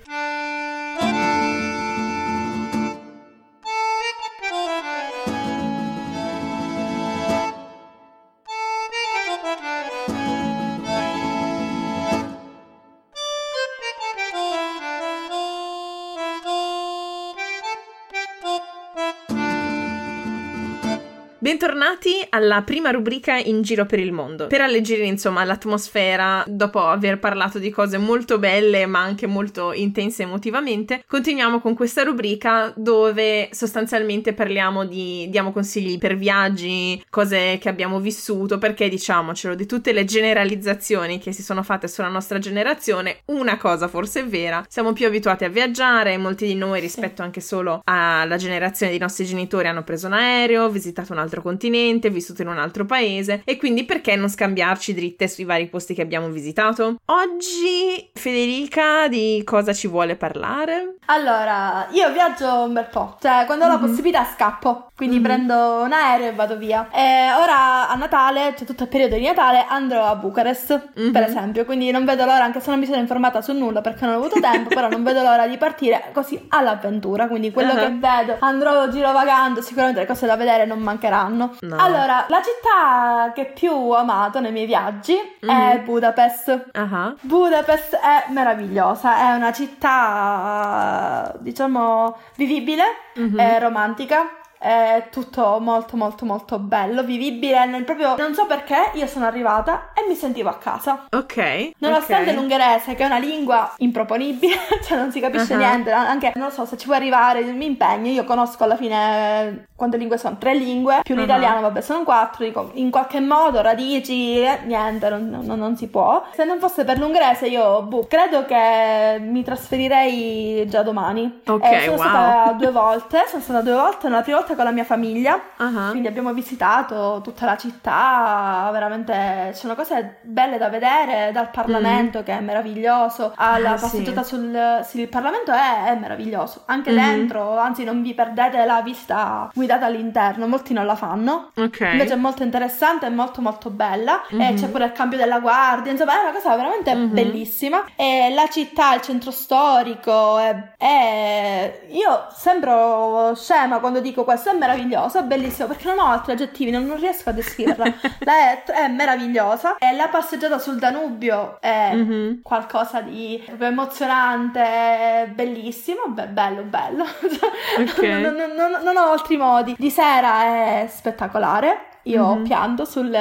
Bentornati 21.59 22.25
alla 22.29 22.61
prima 22.61 22.89
rubrica 22.89 23.35
in 23.35 23.63
giro 23.63 23.85
per 23.85 23.99
il 23.99 24.13
mondo. 24.13 24.47
Per 24.47 24.61
alleggerire 24.61 25.07
insomma 25.07 25.43
l'atmosfera, 25.43 26.41
dopo 26.47 26.79
aver 26.79 27.19
parlato 27.19 27.59
di 27.59 27.69
cose 27.69 27.97
molto 27.97 28.39
belle 28.39 28.85
ma 28.85 29.01
anche 29.01 29.27
molto 29.27 29.73
intense 29.73 30.23
emotivamente, 30.23 31.03
continuiamo 31.05 31.59
con 31.59 31.75
questa 31.75 32.03
rubrica 32.03 32.71
dove 32.77 33.49
sostanzialmente 33.51 34.31
parliamo 34.31 34.85
di 34.85 35.27
diamo 35.29 35.51
consigli 35.51 35.97
per 35.97 36.15
viaggi, 36.15 37.03
cose 37.09 37.57
che 37.59 37.67
abbiamo 37.67 37.99
vissuto, 37.99 38.57
perché 38.57 38.87
diciamocelo, 38.87 39.53
di 39.53 39.65
tutte 39.65 39.91
le 39.91 40.05
generalizzazioni 40.05 41.19
che 41.19 41.33
si 41.33 41.43
sono 41.43 41.61
fatte 41.61 41.89
sulla 41.89 42.07
nostra 42.07 42.39
generazione, 42.39 43.23
una 43.25 43.57
cosa 43.57 43.89
forse 43.89 44.21
è 44.21 44.25
vera, 44.25 44.63
siamo 44.69 44.93
più 44.93 45.07
abituati 45.07 45.43
a 45.43 45.49
viaggiare, 45.49 46.17
molti 46.17 46.45
di 46.45 46.55
noi 46.55 46.79
rispetto 46.79 47.21
anche 47.21 47.41
solo 47.41 47.81
alla 47.83 48.37
generazione 48.37 48.93
dei 48.93 49.01
nostri 49.01 49.25
genitori 49.25 49.67
hanno 49.67 49.83
preso 49.83 50.07
un 50.07 50.13
aereo, 50.13 50.69
visitato 50.69 51.11
un 51.11 51.17
altro 51.17 51.31
continente, 51.31 51.47
vissuto 51.57 52.41
in 52.41 52.47
un 52.47 52.57
altro 52.57 52.85
paese 52.85 53.41
e 53.45 53.57
quindi 53.57 53.83
perché 53.85 54.15
non 54.15 54.29
scambiarci 54.29 54.93
dritte 54.93 55.27
sui 55.27 55.43
vari 55.45 55.67
posti 55.67 55.93
che 55.93 56.01
abbiamo 56.01 56.27
visitato? 56.29 56.95
Oggi 57.05 58.09
Federica 58.13 59.07
di 59.07 59.41
cosa 59.45 59.73
ci 59.73 59.87
vuole 59.87 60.15
parlare? 60.15 60.95
Allora, 61.05 61.87
io 61.91 62.11
viaggio 62.11 62.63
un 62.63 62.73
bel 62.73 62.85
po', 62.91 63.17
cioè 63.21 63.43
quando 63.45 63.65
ho 63.65 63.67
la 63.67 63.77
Mhm. 63.77 63.85
possibilità 63.87 64.25
scappo, 64.25 64.89
quindi 64.95 65.17
Mhm. 65.17 65.23
prendo 65.23 65.81
un 65.83 65.91
aereo 65.91 66.27
e 66.29 66.33
vado 66.33 66.57
via. 66.57 66.87
E 66.93 67.31
ora 67.33 67.89
a 67.89 67.95
Natale, 67.95 68.53
cioè 68.57 68.67
tutto 68.67 68.83
il 68.83 68.89
periodo 68.89 69.15
di 69.15 69.25
Natale, 69.25 69.65
andrò 69.67 70.05
a 70.05 70.15
Bucarest, 70.15 70.89
Mhm. 70.95 71.11
per 71.11 71.23
esempio, 71.23 71.65
quindi 71.65 71.89
non 71.91 72.05
vedo 72.05 72.25
l'ora, 72.25 72.43
anche 72.43 72.59
se 72.59 72.69
non 72.69 72.79
mi 72.79 72.85
sono 72.85 72.97
informata 72.99 73.41
su 73.41 73.53
nulla 73.53 73.81
perché 73.81 74.05
non 74.05 74.15
ho 74.15 74.17
avuto 74.17 74.39
tempo, 74.39 74.69
però 74.73 74.87
non 74.89 75.03
vedo 75.03 75.21
l'ora 75.21 75.47
di 75.47 75.57
partire 75.57 76.09
così 76.13 76.39
all'avventura, 76.49 77.27
quindi 77.27 77.51
quello 77.51 77.71
Ah. 77.73 77.75
che 77.79 77.89
vedo, 77.97 78.35
andrò 78.39 78.87
girovagando, 78.89 79.61
sicuramente 79.61 80.01
le 80.01 80.05
cose 80.07 80.25
da 80.27 80.35
vedere 80.35 80.65
non 80.65 80.79
mancheranno. 80.79 81.38
No. 81.61 81.75
Allora, 81.77 82.25
la 82.27 82.41
città 82.41 83.31
che 83.33 83.45
più 83.45 83.71
ho 83.71 83.95
amato 83.95 84.39
nei 84.39 84.51
miei 84.51 84.65
viaggi 84.65 85.15
è 85.39 85.77
Mhm. 85.77 85.83
Budapest. 85.85 86.69
Ah, 86.73 87.13
Budapest 87.21 87.95
è 87.95 88.31
meravigliosa, 88.31 89.17
è 89.29 89.35
una 89.35 89.51
città, 89.53 91.33
diciamo, 91.39 92.17
vivibile, 92.35 92.83
mhm. 93.15 93.37
è 93.37 93.59
romantica. 93.59 94.38
È 94.59 95.07
tutto 95.09 95.57
molto 95.61 95.95
molto 95.95 96.25
molto 96.25 96.59
bello, 96.59 97.01
vivibile 97.03 97.65
nel 97.65 97.85
proprio... 97.85 98.15
Non 98.17 98.33
so 98.33 98.45
perché 98.45 98.91
io 98.93 99.07
sono 99.07 99.25
arrivata 99.25 99.91
e 99.93 100.05
mi 100.07 100.15
sentivo 100.15 100.49
a 100.49 100.55
casa. 100.57 101.05
ok. 101.09 101.71
Nonostante 101.77 102.31
ok. 102.31 102.35
l'ungherese, 102.35 102.93
che 102.95 103.03
è 103.03 103.05
una 103.05 103.19
lingua 103.19 103.73
improponibile, 103.77 104.53
cioè 104.83 104.97
non 104.97 105.11
si 105.11 105.19
capisce 105.21 105.53
Ah. 105.53 105.57
niente, 105.57 105.91
anche 105.91 106.33
non 106.35 106.51
so 106.51 106.65
se 106.65 106.77
ci 106.77 106.85
vuoi 106.87 106.97
arrivare, 106.97 107.41
mi 107.43 107.65
impegno. 107.65 108.09
Io 108.11 108.23
conosco 108.25 108.63
alla 108.65 108.75
fine 108.75 109.67
quante 109.75 109.95
lingue 109.97 110.17
sono? 110.17 110.37
Tre 110.37 110.53
lingue, 110.53 110.99
più 111.03 111.15
l'italiano, 111.15 111.61
vabbè, 111.61 111.79
sono 111.81 112.03
quattro. 112.03 112.43
Dico, 112.43 112.71
in 112.73 112.91
qualche 112.91 113.19
modo, 113.21 113.61
radici, 113.61 114.41
eh, 114.41 114.59
niente, 114.65 115.09
non, 115.09 115.29
non- 115.29 115.57
non 115.57 115.77
si 115.77 115.87
può. 115.87 116.23
Se 116.33 116.43
non 116.43 116.59
fosse 116.59 116.83
per 116.83 116.97
l'ungherese, 116.99 117.47
io 117.47 117.81
boh, 117.83 118.05
credo 118.07 118.45
che 118.45 119.17
mi 119.21 119.41
trasferirei 119.43 120.67
già 120.67 120.83
domani. 120.83 121.41
Ok, 121.47 121.63
Eh, 121.63 121.81
sono 121.85 121.95
wow. 121.97 122.05
stata 122.05 122.51
due 122.53 122.71
volte, 122.71 123.23
sono 123.27 123.41
stata 123.41 123.61
due 123.61 123.73
volte, 123.73 124.09
la 124.09 124.21
prima 124.21 124.37
volta 124.37 124.48
con 124.55 124.63
la 124.65 124.71
mia 124.71 124.83
famiglia. 124.83 125.39
Ah, 125.57 125.87
Quindi 125.89 126.07
abbiamo 126.07 126.33
visitato 126.33 127.19
tutta 127.23 127.45
la 127.45 127.57
città, 127.57 128.69
veramente 128.71 129.51
ci 129.53 129.59
sono 129.61 129.75
cose 129.75 130.17
belle 130.21 130.57
da 130.57 130.69
vedere, 130.69 131.31
dal 131.33 131.49
Parlamento 131.49 132.23
che 132.23 132.37
è 132.37 132.39
meraviglioso, 132.39 133.33
alla 133.35 133.71
Ah, 133.71 133.77
sì. 133.77 133.83
passeggiata 133.83 134.23
sul... 134.23 134.79
Sì, 134.83 135.01
il 135.01 135.09
Parlamento 135.09 135.51
è, 135.51 135.85
è 135.85 135.95
meraviglioso, 135.95 136.63
anche 136.65 136.91
Mhm. 136.91 136.97
dentro, 136.97 137.57
anzi 137.57 137.83
non 137.83 138.01
vi 138.01 138.13
perdete 138.13 138.63
la 138.65 138.81
vista 138.81 139.49
guidata 139.53 139.85
all'interno, 139.85 140.47
molti 140.47 140.73
non 140.73 140.85
la 140.85 140.95
fanno. 140.95 141.51
ok. 141.55 141.79
Invece 141.91 142.13
è 142.13 142.17
molto 142.17 142.43
interessante 142.43 143.05
e 143.05 143.09
molto 143.09 143.41
molto 143.41 143.69
bella 143.69 144.25
e 144.29 144.35
Mhm. 144.51 144.55
c'è 144.55 144.67
pure 144.69 144.85
il 144.85 144.91
cambio 144.91 145.17
della 145.17 145.39
guardia, 145.39 145.91
insomma 145.91 146.19
è 146.19 146.21
una 146.23 146.31
cosa 146.31 146.55
veramente 146.55 146.93
Mhm. 146.95 147.13
bellissima 147.13 147.83
e 147.95 148.31
la 148.33 148.47
città, 148.49 148.93
il 148.95 149.01
centro 149.01 149.31
storico 149.31 150.37
è, 150.37 150.73
è- 150.77 151.81
io 151.89 152.27
sembro 152.31 153.33
scema 153.35 153.79
quando 153.79 153.99
dico 153.99 154.23
questo, 154.23 154.38
è 154.47 154.53
meravigliosa, 154.53 155.19
è 155.19 155.23
bellissimo 155.23 155.67
perché 155.67 155.87
non 155.87 155.99
ho 155.99 156.05
altri 156.11 156.31
aggettivi, 156.33 156.71
non, 156.71 156.85
non 156.85 156.97
riesco 156.97 157.29
a 157.29 157.33
descriverla, 157.33 157.83
La 158.23 158.51
è, 158.51 158.63
è 158.63 158.87
meravigliosa 158.87 159.75
e 159.77 159.93
la 159.95 160.07
passeggiata 160.07 160.57
sul 160.59 160.77
Danubio 160.79 161.57
è 161.59 161.93
Mhm. 161.93 162.41
qualcosa 162.41 163.01
di 163.01 163.41
proprio 163.45 163.67
emozionante, 163.67 165.31
bellissimo, 165.33 166.03
be- 166.09 166.27
bello, 166.27 166.61
bello. 166.63 167.03
Ok. 167.79 168.01
non, 168.01 168.35
non- 168.35 168.53
non- 168.55 168.81
non 168.83 168.97
ho 168.97 169.11
altri 169.11 169.37
modi. 169.37 169.75
Di 169.77 169.89
sera 169.89 170.43
è 170.43 170.87
spettacolare. 170.89 171.85
Io 172.03 172.35
Mhm. 172.35 172.43
pianto 172.43 172.85
sul. 172.85 173.11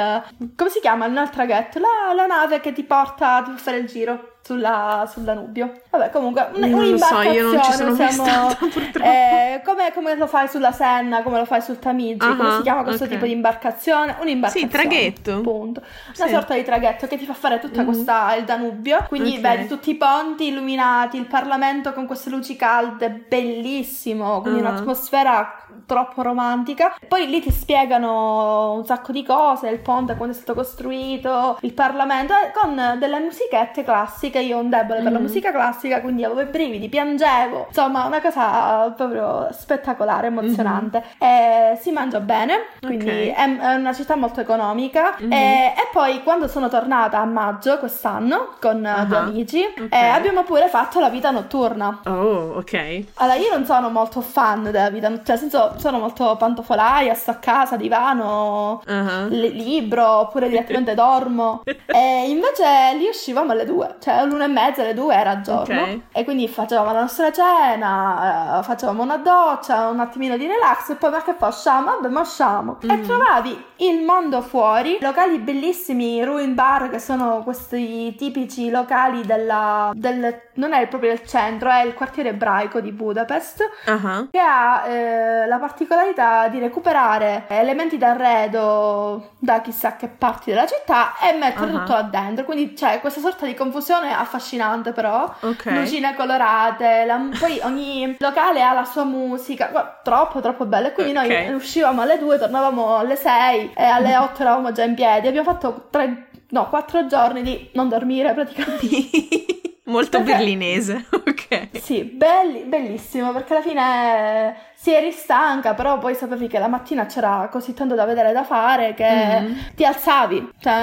come 0.55 0.69
si 0.69 0.79
chiama 0.79 1.05
il 1.05 1.29
traghetto? 1.31 1.79
La, 1.79 2.13
la 2.15 2.25
nave 2.25 2.59
che 2.61 2.71
ti 2.71 2.83
porta 2.83 3.35
a 3.35 3.53
fare 3.57 3.77
il 3.77 3.87
giro 3.87 4.37
sulla, 4.49 5.07
sul 5.11 5.21
Danubio. 5.23 5.81
Vabbè, 5.91 6.09
comunque, 6.09 6.49
un, 6.53 6.59
Non 6.61 6.69
lo 6.71 6.77
un'imbarcazione. 6.77 7.23
so, 7.25 7.37
io 7.37 7.51
non 7.53 7.63
ci 7.63 7.71
sono 7.73 7.93
mai 7.93 8.11
siamo, 8.11 8.49
stata, 8.49 8.55
purtroppo. 8.67 9.07
eh, 9.09 9.61
come, 9.63 9.91
come 9.93 10.15
lo 10.15 10.25
fai 10.27 10.47
sulla 10.47 10.71
Senna, 10.71 11.21
come 11.21 11.37
lo 11.37 11.45
fai 11.45 11.61
sul 11.61 11.77
Tamigi, 11.77 12.17
come 12.25 12.47
Ah, 12.49 12.55
si 12.55 12.61
chiama 12.63 12.83
questo 12.83 13.03
ok. 13.03 13.09
tipo 13.11 13.25
di 13.25 13.31
imbarcazione? 13.31 14.15
Un'imbarcazione. 14.19 14.71
Sì, 14.71 14.77
traghetto. 14.77 15.41
Punto. 15.41 15.81
Una 16.17 16.27
Sì. 16.27 16.33
sorta 16.33 16.55
di 16.55 16.63
traghetto 16.63 17.05
che 17.07 17.17
ti 17.17 17.25
fa 17.25 17.33
fare 17.33 17.59
tutta 17.59 17.81
Mhm. 17.81 17.85
questa, 17.85 18.35
il 18.35 18.43
Danubio. 18.45 19.05
Quindi 19.07 19.35
Ok. 19.35 19.39
vedi 19.41 19.67
tutti 19.67 19.91
i 19.91 19.95
ponti 19.95 20.47
illuminati, 20.47 21.17
il 21.17 21.27
Parlamento 21.27 21.93
con 21.93 22.07
queste 22.07 22.29
luci 22.31 22.55
calde, 22.55 23.09
bellissimo, 23.27 24.41
quindi 24.41 24.59
Ah. 24.61 24.69
un'atmosfera 24.69 25.53
troppo 25.85 26.21
romantica. 26.23 26.95
Poi 27.07 27.27
lì 27.27 27.39
ti 27.41 27.51
spiegano 27.51 28.73
un 28.73 28.85
sacco 28.85 29.11
di 29.11 29.23
cose, 29.23 29.69
il 29.69 29.79
ponte, 29.79 30.15
quando 30.15 30.33
è 30.33 30.37
stato 30.37 30.53
costruito, 30.55 31.57
il 31.61 31.73
Parlamento, 31.73 32.33
eh, 32.33 32.51
con 32.53 32.97
delle 32.97 33.19
musichette 33.19 33.83
classiche. 33.83 34.38
Io 34.39 34.57
ho 34.57 34.61
un 34.61 34.69
debole 34.69 35.01
per 35.01 35.11
la 35.11 35.17
Mhm. 35.19 35.25
musica 35.25 35.51
classica, 35.51 36.01
quindi 36.01 36.23
avevo 36.23 36.41
i 36.41 36.45
brividi, 36.45 36.89
piangevo. 36.89 37.65
Insomma, 37.67 38.05
una 38.05 38.21
cosa 38.21 38.91
proprio 38.95 39.47
spettacolare, 39.51 40.27
emozionante. 40.27 41.03
E 41.17 41.77
si 41.81 41.91
mangia 41.91 42.19
bene, 42.19 42.65
quindi 42.81 43.05
Ok. 43.05 43.35
è, 43.35 43.57
è 43.57 43.75
una 43.75 43.93
città 43.93 44.15
molto 44.15 44.41
economica. 44.41 45.15
Mhm. 45.19 45.31
E, 45.31 45.73
e 45.75 45.87
poi 45.91 46.23
quando 46.23 46.47
sono 46.47 46.69
tornata 46.69 47.19
a 47.19 47.25
maggio 47.25 47.77
quest'anno 47.79 48.55
con 48.59 48.85
eh, 48.85 48.89
Ah. 48.89 49.03
due 49.05 49.17
amici, 49.17 49.61
Ok. 49.63 49.87
eh, 49.93 50.05
abbiamo 50.07 50.43
pure 50.43 50.67
fatto 50.67 50.99
la 50.99 51.09
vita 51.09 51.31
notturna. 51.31 51.99
Oh, 52.05 52.53
ok. 52.57 53.03
Allora, 53.15 53.37
io 53.37 53.49
non 53.51 53.65
sono 53.65 53.89
molto 53.89 54.21
fan 54.21 54.63
della 54.63 54.89
vita 54.89 55.09
notturna, 55.09 55.33
nel 55.33 55.39
senso 55.39 55.73
sono 55.77 55.99
molto 55.99 56.35
pantofolaia, 56.37 57.13
sto 57.13 57.31
a 57.31 57.35
casa, 57.35 57.75
divano, 57.75 58.81
Ah. 58.87 59.25
li- 59.29 59.53
libro, 59.53 60.05
oppure 60.19 60.49
direttamente 60.49 60.93
dormo. 60.95 61.63
E 61.99 62.29
invece 62.29 62.63
lì 62.97 63.07
uscivamo 63.07 63.51
alle 63.51 63.65
due, 63.65 63.95
cioè 63.99 64.21
l'una 64.29 64.45
e 64.45 64.47
mezza, 64.47 64.81
alle 64.81 64.93
due 64.93 65.13
era 65.15 65.41
giorno. 65.41 65.81
Ok. 65.81 65.99
E 66.11 66.23
quindi 66.23 66.47
facevamo 66.47 66.91
la 66.91 67.01
nostra 67.01 67.31
cena, 67.31 68.59
eh, 68.59 68.63
facevamo 68.63 69.03
una 69.03 69.17
doccia, 69.17 69.87
un 69.89 69.99
attimino 69.99 70.37
di 70.37 70.45
relax 70.47 70.89
e 70.91 70.95
poi 70.95 71.09
ma 71.11 71.21
che 71.21 71.33
fa? 71.37 71.47
Usciamo? 71.47 71.85
Vabbè, 71.91 72.07
ma 72.09 72.21
usciamo. 72.21 72.77
E 72.81 72.95
Mm. 72.95 73.03
trovavi 73.03 73.65
il 73.77 74.03
mondo 74.03 74.41
fuori, 74.41 74.97
locali 75.01 75.37
bellissimi, 75.39 76.23
ruin 76.23 76.53
bar, 76.53 76.89
che 76.89 76.99
sono 76.99 77.41
questi 77.43 78.15
tipici 78.15 78.69
locali 78.69 79.25
della... 79.25 79.91
del, 79.93 80.41
non 80.55 80.73
è 80.73 80.85
proprio 80.87 81.11
il 81.11 81.25
centro, 81.25 81.69
è 81.69 81.81
il 81.83 81.93
quartiere 81.93 82.29
ebraico 82.29 82.79
di 82.81 82.91
Budapest 82.91 83.63
Ah. 83.85 84.25
che 84.29 84.39
ha 84.39 84.85
eh, 84.87 85.47
la 85.47 85.57
particolarità 85.57 86.47
di 86.49 86.59
recuperare 86.59 87.45
elementi 87.47 87.97
d'arredo 87.97 89.31
da 89.39 89.61
chissà 89.61 89.95
che 89.95 90.07
parti 90.07 90.51
della 90.51 90.65
città 90.65 91.13
e 91.19 91.37
mettere 91.37 91.71
Ah. 91.71 91.77
tutto 91.79 91.93
là 91.93 92.01
dentro. 92.03 92.45
Quindi 92.45 92.73
c'è 92.73 92.99
questa 92.99 93.19
sorta 93.19 93.45
di 93.45 93.53
confusione 93.53 94.08
affascinante, 94.11 94.91
però. 94.91 95.31
Ok. 95.41 95.65
Lucine 95.65 96.15
colorate, 96.15 97.05
la- 97.05 97.29
poi 97.39 97.59
ogni 97.63 98.15
locale 98.19 98.61
ha 98.61 98.73
la 98.73 98.85
sua 98.85 99.03
musica, 99.03 99.67
Guarda, 99.67 99.99
troppo 100.03 100.39
troppo 100.41 100.65
bello. 100.65 100.87
E 100.87 100.91
quindi 100.93 101.17
Ok. 101.17 101.27
noi 101.27 101.53
uscivamo 101.53 102.01
alle 102.01 102.17
2, 102.17 102.37
tornavamo 102.37 102.97
alle 102.97 103.15
6 103.15 103.71
e 103.75 103.83
alle 103.83 104.17
8 104.17 104.41
eravamo 104.41 104.71
già 104.71 104.83
in 104.83 104.95
piedi. 104.95 105.27
Abbiamo 105.27 105.49
fatto 105.49 105.87
tre, 105.89 106.27
no, 106.49 106.67
quattro 106.69 107.05
giorni 107.07 107.41
di 107.41 107.69
non 107.73 107.89
dormire 107.89 108.33
praticamente. 108.33 108.87
Molto 109.89 110.19
Perché- 110.19 110.33
berlinese, 110.35 111.05
ok. 111.11 111.69
Sì, 111.81 112.03
belli- 112.03 112.63
bellissimo 112.63 113.31
perché 113.31 113.53
alla 113.55 113.63
fine 113.63 114.55
si 114.75 114.93
eri 114.93 115.11
stanca, 115.11 115.73
però 115.73 115.97
poi 115.97 116.15
sapevi 116.15 116.47
che 116.47 116.57
la 116.59 116.67
mattina 116.67 117.05
c'era 117.05 117.49
così 117.51 117.73
tanto 117.73 117.95
da 117.95 118.05
vedere 118.05 118.29
e 118.29 118.33
da 118.33 118.43
fare 118.43 118.93
che 118.93 119.39
Mhm. 119.41 119.73
ti 119.75 119.83
alzavi, 119.83 120.51
cioè 120.59 120.73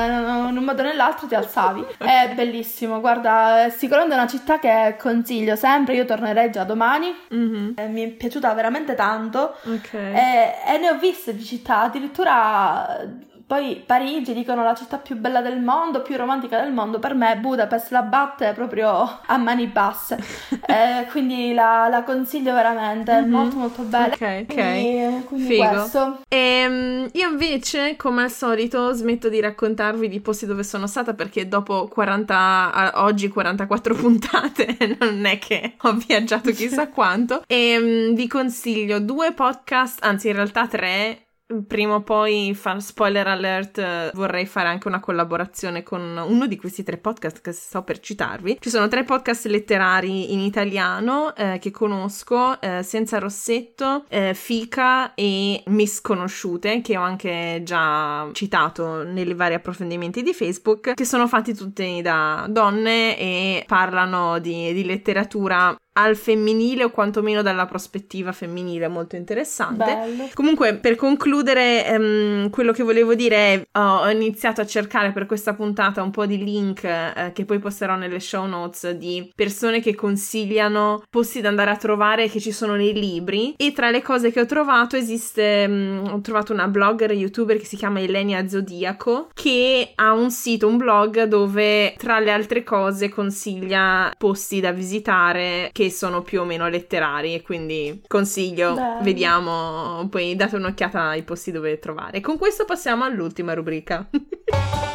in 0.50 0.56
un 0.56 0.64
modo 0.64 0.82
o 0.82 0.84
nell'altro 0.84 1.26
ti 1.26 1.34
alzavi. 1.34 1.84
È 1.98 2.32
bellissimo, 2.34 3.00
guarda, 3.00 3.64
è 3.66 3.70
sicuramente 3.70 4.14
una 4.14 4.26
città 4.26 4.58
che 4.58 4.96
consiglio 4.98 5.56
sempre, 5.56 5.94
io 5.94 6.04
tornerei 6.04 6.50
già 6.50 6.64
domani, 6.64 7.14
Mhm. 7.30 7.74
eh, 7.76 7.86
mi 7.86 8.02
è 8.02 8.08
piaciuta 8.08 8.52
veramente 8.52 8.94
tanto 8.94 9.54
Ok. 9.64 9.94
e, 9.94 10.54
e 10.66 10.78
ne 10.78 10.90
ho 10.90 10.98
viste 10.98 11.34
di 11.34 11.44
città, 11.44 11.82
addirittura 11.82 12.98
poi 13.46 13.82
Parigi 13.86 14.34
dicono 14.34 14.62
la 14.64 14.74
città 14.74 14.98
più 14.98 15.16
bella 15.16 15.40
del 15.40 15.60
mondo, 15.60 16.02
più 16.02 16.16
romantica 16.16 16.60
del 16.60 16.72
mondo, 16.72 16.98
per 16.98 17.14
me 17.14 17.36
Budapest 17.38 17.90
la 17.92 18.02
batte 18.02 18.52
proprio 18.54 19.20
a 19.24 19.36
mani 19.36 19.66
basse, 19.66 20.18
Eh, 20.66 21.06
quindi 21.10 21.54
la, 21.54 21.86
la 21.88 22.02
consiglio 22.02 22.52
veramente, 22.52 23.12
è 23.12 23.20
Mhm. 23.22 23.30
molto 23.30 23.56
molto 23.56 23.82
bella. 23.82 24.14
Ok, 24.14 24.20
ok. 24.48 24.54
Quindi, 24.54 25.24
quindi 25.26 25.46
Figo. 25.46 25.68
questo. 25.68 26.20
Ehm, 26.28 27.08
io 27.12 27.28
invece, 27.28 27.94
come 27.96 28.22
al 28.24 28.30
solito, 28.32 28.92
smetto 28.92 29.28
di 29.28 29.40
raccontarvi 29.40 30.08
di 30.08 30.20
posti 30.20 30.44
dove 30.46 30.64
sono 30.64 30.86
stata 30.86 31.14
perché 31.14 31.46
dopo 31.48 31.86
40, 31.88 32.72
a- 32.72 32.92
oggi 33.04 33.28
44 33.28 33.94
puntate, 33.96 34.76
non 34.98 35.24
è 35.24 35.38
che 35.38 35.74
ho 35.82 35.92
viaggiato 35.92 36.50
chissà 36.50 36.88
quanto. 36.90 37.42
E 37.46 38.10
vi 38.14 38.26
consiglio 38.26 38.98
due 38.98 39.32
podcast, 39.32 40.02
anzi 40.04 40.28
in 40.28 40.34
realtà 40.34 40.66
tre. 40.66 41.20
Prima 41.68 41.94
o 41.94 42.02
poi, 42.02 42.54
fa 42.56 42.80
spoiler 42.80 43.28
alert, 43.28 43.78
eh, 43.78 44.10
vorrei 44.14 44.46
fare 44.46 44.66
anche 44.66 44.88
una 44.88 44.98
collaborazione 44.98 45.84
con 45.84 46.02
uno 46.26 46.48
di 46.48 46.56
questi 46.56 46.82
tre 46.82 46.96
podcast 46.96 47.40
che 47.40 47.52
sto 47.52 47.84
per 47.84 48.00
citarvi. 48.00 48.56
Ci 48.58 48.68
sono 48.68 48.88
tre 48.88 49.04
podcast 49.04 49.46
letterari 49.46 50.32
in 50.32 50.40
italiano 50.40 51.36
eh, 51.36 51.58
che 51.60 51.70
conosco, 51.70 52.60
eh, 52.60 52.82
Senza 52.82 53.18
Rossetto, 53.18 54.06
eh, 54.08 54.34
Fica 54.34 55.14
e 55.14 55.62
Misconosciute, 55.66 56.80
che 56.80 56.96
ho 56.96 57.02
anche 57.02 57.60
già 57.62 58.28
citato 58.32 59.04
nei 59.04 59.32
vari 59.32 59.54
approfondimenti 59.54 60.24
di 60.24 60.34
Facebook, 60.34 60.94
che 60.94 61.04
sono 61.04 61.28
fatti 61.28 61.54
tutti 61.54 62.02
da 62.02 62.46
donne 62.48 63.16
e 63.16 63.64
parlano 63.68 64.40
di, 64.40 64.72
di 64.72 64.84
letteratura 64.84 65.76
al 65.96 66.16
femminile 66.16 66.84
o 66.84 66.90
quantomeno 66.90 67.42
dalla 67.42 67.66
prospettiva 67.66 68.32
femminile 68.32 68.88
molto 68.88 69.16
interessante. 69.16 69.84
Bello. 69.84 70.28
Comunque, 70.32 70.74
per 70.76 70.94
concludere, 70.94 71.86
ehm, 71.86 72.50
quello 72.50 72.72
che 72.72 72.82
volevo 72.82 73.14
dire 73.14 73.36
è: 73.36 73.66
ho 73.78 73.96
ho 74.06 74.10
iniziato 74.10 74.60
a 74.60 74.66
cercare 74.66 75.12
per 75.12 75.26
questa 75.26 75.54
puntata 75.54 76.02
un 76.02 76.10
po' 76.10 76.26
di 76.26 76.42
link 76.42 76.84
eh, 76.84 77.30
che 77.32 77.44
poi 77.44 77.58
posterò 77.58 77.96
nelle 77.96 78.20
show 78.20 78.46
notes 78.46 78.90
di 78.92 79.30
persone 79.34 79.80
che 79.80 79.94
consigliano 79.94 81.02
posti 81.10 81.40
da 81.40 81.48
andare 81.48 81.70
a 81.70 81.76
trovare 81.76 82.28
che 82.28 82.40
ci 82.40 82.52
sono 82.52 82.74
nei 82.74 82.92
libri. 82.92 83.54
E 83.56 83.72
tra 83.72 83.90
le 83.90 84.02
cose 84.02 84.30
che 84.30 84.40
ho 84.40 84.46
trovato 84.46 84.96
esiste, 84.96 85.66
mm, 85.66 86.06
ho 86.06 86.20
trovato 86.20 86.52
una 86.52 86.68
blogger 86.68 87.12
youtuber 87.12 87.58
che 87.58 87.64
si 87.64 87.76
chiama 87.76 88.00
Elenia 88.00 88.48
Zodiaco 88.48 89.28
che 89.34 89.92
ha 89.94 90.12
un 90.12 90.30
sito, 90.30 90.68
un 90.68 90.76
blog 90.76 91.24
dove 91.24 91.94
tra 91.96 92.18
le 92.20 92.30
altre 92.30 92.62
cose 92.62 93.08
consiglia 93.08 94.12
posti 94.16 94.60
da 94.60 94.72
visitare 94.72 95.70
che 95.72 95.85
sono 95.90 96.22
più 96.22 96.40
o 96.40 96.44
meno 96.44 96.68
letterari 96.68 97.34
e 97.34 97.42
quindi 97.42 98.02
consiglio, 98.06 98.74
Bello. 98.74 99.02
vediamo, 99.02 100.08
poi 100.08 100.36
date 100.36 100.56
un'occhiata 100.56 101.08
ai 101.08 101.22
posti 101.22 101.52
dove 101.52 101.78
trovare. 101.78 102.20
Con 102.20 102.38
questo 102.38 102.64
passiamo 102.64 103.04
all'ultima 103.04 103.54
rubrica. 103.54 104.08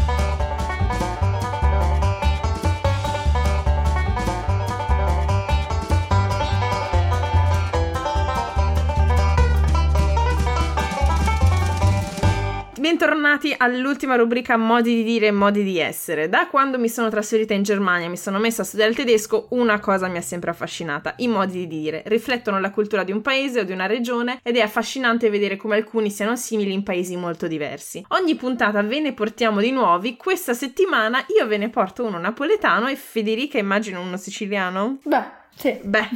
Bentornati 12.81 13.53
all'ultima 13.55 14.15
rubrica 14.15 14.57
modi 14.57 14.95
di 14.95 15.03
dire 15.03 15.27
e 15.27 15.31
modi 15.31 15.61
di 15.61 15.77
essere. 15.77 16.29
Da 16.29 16.47
quando 16.47 16.79
mi 16.79 16.89
sono 16.89 17.09
trasferita 17.09 17.53
in 17.53 17.61
Germania 17.61 18.07
e 18.07 18.09
mi 18.09 18.17
sono 18.17 18.39
messa 18.39 18.63
a 18.63 18.65
studiare 18.65 18.89
il 18.89 18.97
tedesco, 18.97 19.45
una 19.51 19.79
cosa 19.79 20.07
mi 20.07 20.17
ha 20.17 20.21
sempre 20.21 20.49
affascinata, 20.49 21.13
i 21.17 21.27
modi 21.27 21.59
di 21.59 21.67
dire. 21.67 22.01
Riflettono 22.07 22.59
la 22.59 22.71
cultura 22.71 23.03
di 23.03 23.11
un 23.11 23.21
paese 23.21 23.59
o 23.59 23.63
di 23.65 23.71
una 23.71 23.85
regione 23.85 24.39
ed 24.41 24.57
è 24.57 24.61
affascinante 24.61 25.29
vedere 25.29 25.57
come 25.57 25.75
alcuni 25.75 26.09
siano 26.09 26.35
simili 26.35 26.73
in 26.73 26.81
paesi 26.81 27.15
molto 27.15 27.45
diversi. 27.45 28.03
Ogni 28.07 28.33
puntata 28.33 28.81
ve 28.81 28.99
ne 28.99 29.13
portiamo 29.13 29.61
di 29.61 29.69
nuovi, 29.69 30.17
questa 30.17 30.55
settimana 30.55 31.23
io 31.37 31.45
ve 31.45 31.57
ne 31.57 31.69
porto 31.69 32.03
uno 32.03 32.17
napoletano 32.17 32.87
e 32.87 32.95
Federica 32.95 33.59
immagino 33.59 34.01
uno 34.01 34.17
siciliano? 34.17 34.97
Beh, 35.03 35.40
sì. 35.61 35.79
Beh, 35.83 36.07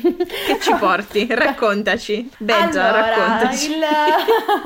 che 0.47 0.59
ci 0.59 0.73
porti? 0.79 1.27
Raccontaci. 1.29 2.29
Beggia, 2.37 2.87
allora, 2.87 3.05
raccontaci. 3.15 3.71
Il, 3.73 3.83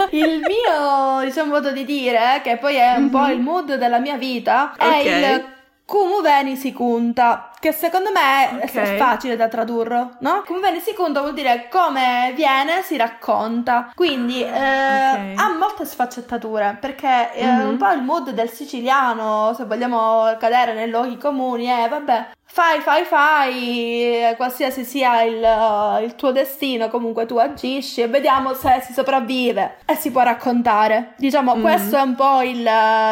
il 0.25 0.39
mio, 0.39 1.25
diciamo, 1.25 1.51
modo 1.51 1.71
di 1.71 1.83
dire, 1.83 2.39
che 2.43 2.55
poi 2.57 2.75
è 2.75 2.95
un 2.95 3.09
po' 3.09 3.19
Mhm. 3.19 3.31
il 3.31 3.39
mood 3.41 3.75
della 3.75 3.99
mia 3.99 4.15
vita, 4.15 4.73
è 4.77 4.85
Ok. 4.87 5.05
il 5.05 5.45
Cum 5.85 6.21
veni 6.21 6.55
si 6.55 6.71
conta, 6.71 7.49
che 7.59 7.71
secondo 7.71 8.11
me 8.11 8.59
è- 8.59 8.63
Ok. 8.65 8.73
è 8.75 8.97
facile 8.97 9.35
da 9.35 9.47
tradurre, 9.47 10.09
no? 10.19 10.43
Cum 10.45 10.59
veni 10.61 10.79
si 10.79 10.93
conta 10.93 11.21
vuol 11.21 11.33
dire 11.33 11.67
come 11.69 12.31
viene 12.35 12.81
si 12.83 12.97
racconta, 12.97 13.91
quindi 13.95 14.41
eh, 14.41 14.47
Ok. 14.47 15.33
ha 15.35 15.55
molte 15.57 15.85
sfaccettature, 15.85 16.77
perché 16.79 17.31
è 17.31 17.45
Mhm. 17.45 17.67
un 17.67 17.77
po' 17.77 17.91
il 17.91 18.01
mood 18.01 18.31
del 18.31 18.49
siciliano, 18.49 19.53
se 19.55 19.65
vogliamo 19.65 20.35
cadere 20.39 20.73
nei 20.73 20.89
luoghi 20.89 21.17
comuni, 21.17 21.65
è 21.65 21.87
vabbè, 21.89 22.27
fai, 22.51 22.79
fai, 22.79 23.03
fai, 23.03 24.33
qualsiasi 24.35 24.83
sia 24.83 25.21
il, 25.21 26.03
il, 26.03 26.15
tuo 26.15 26.31
destino, 26.31 26.89
comunque 26.89 27.25
tu 27.25 27.37
agisci 27.37 28.01
e 28.01 28.07
vediamo 28.07 28.53
se 28.53 28.81
si 28.85 28.91
sopravvive 28.93 29.77
e 29.85 29.95
si 29.95 30.11
può 30.11 30.21
raccontare. 30.23 31.13
Diciamo, 31.17 31.53
mm-hmm. 31.53 31.61
questo 31.61 31.97
è 31.97 32.01
un 32.01 32.15
po' 32.15 32.41
il, 32.41 32.67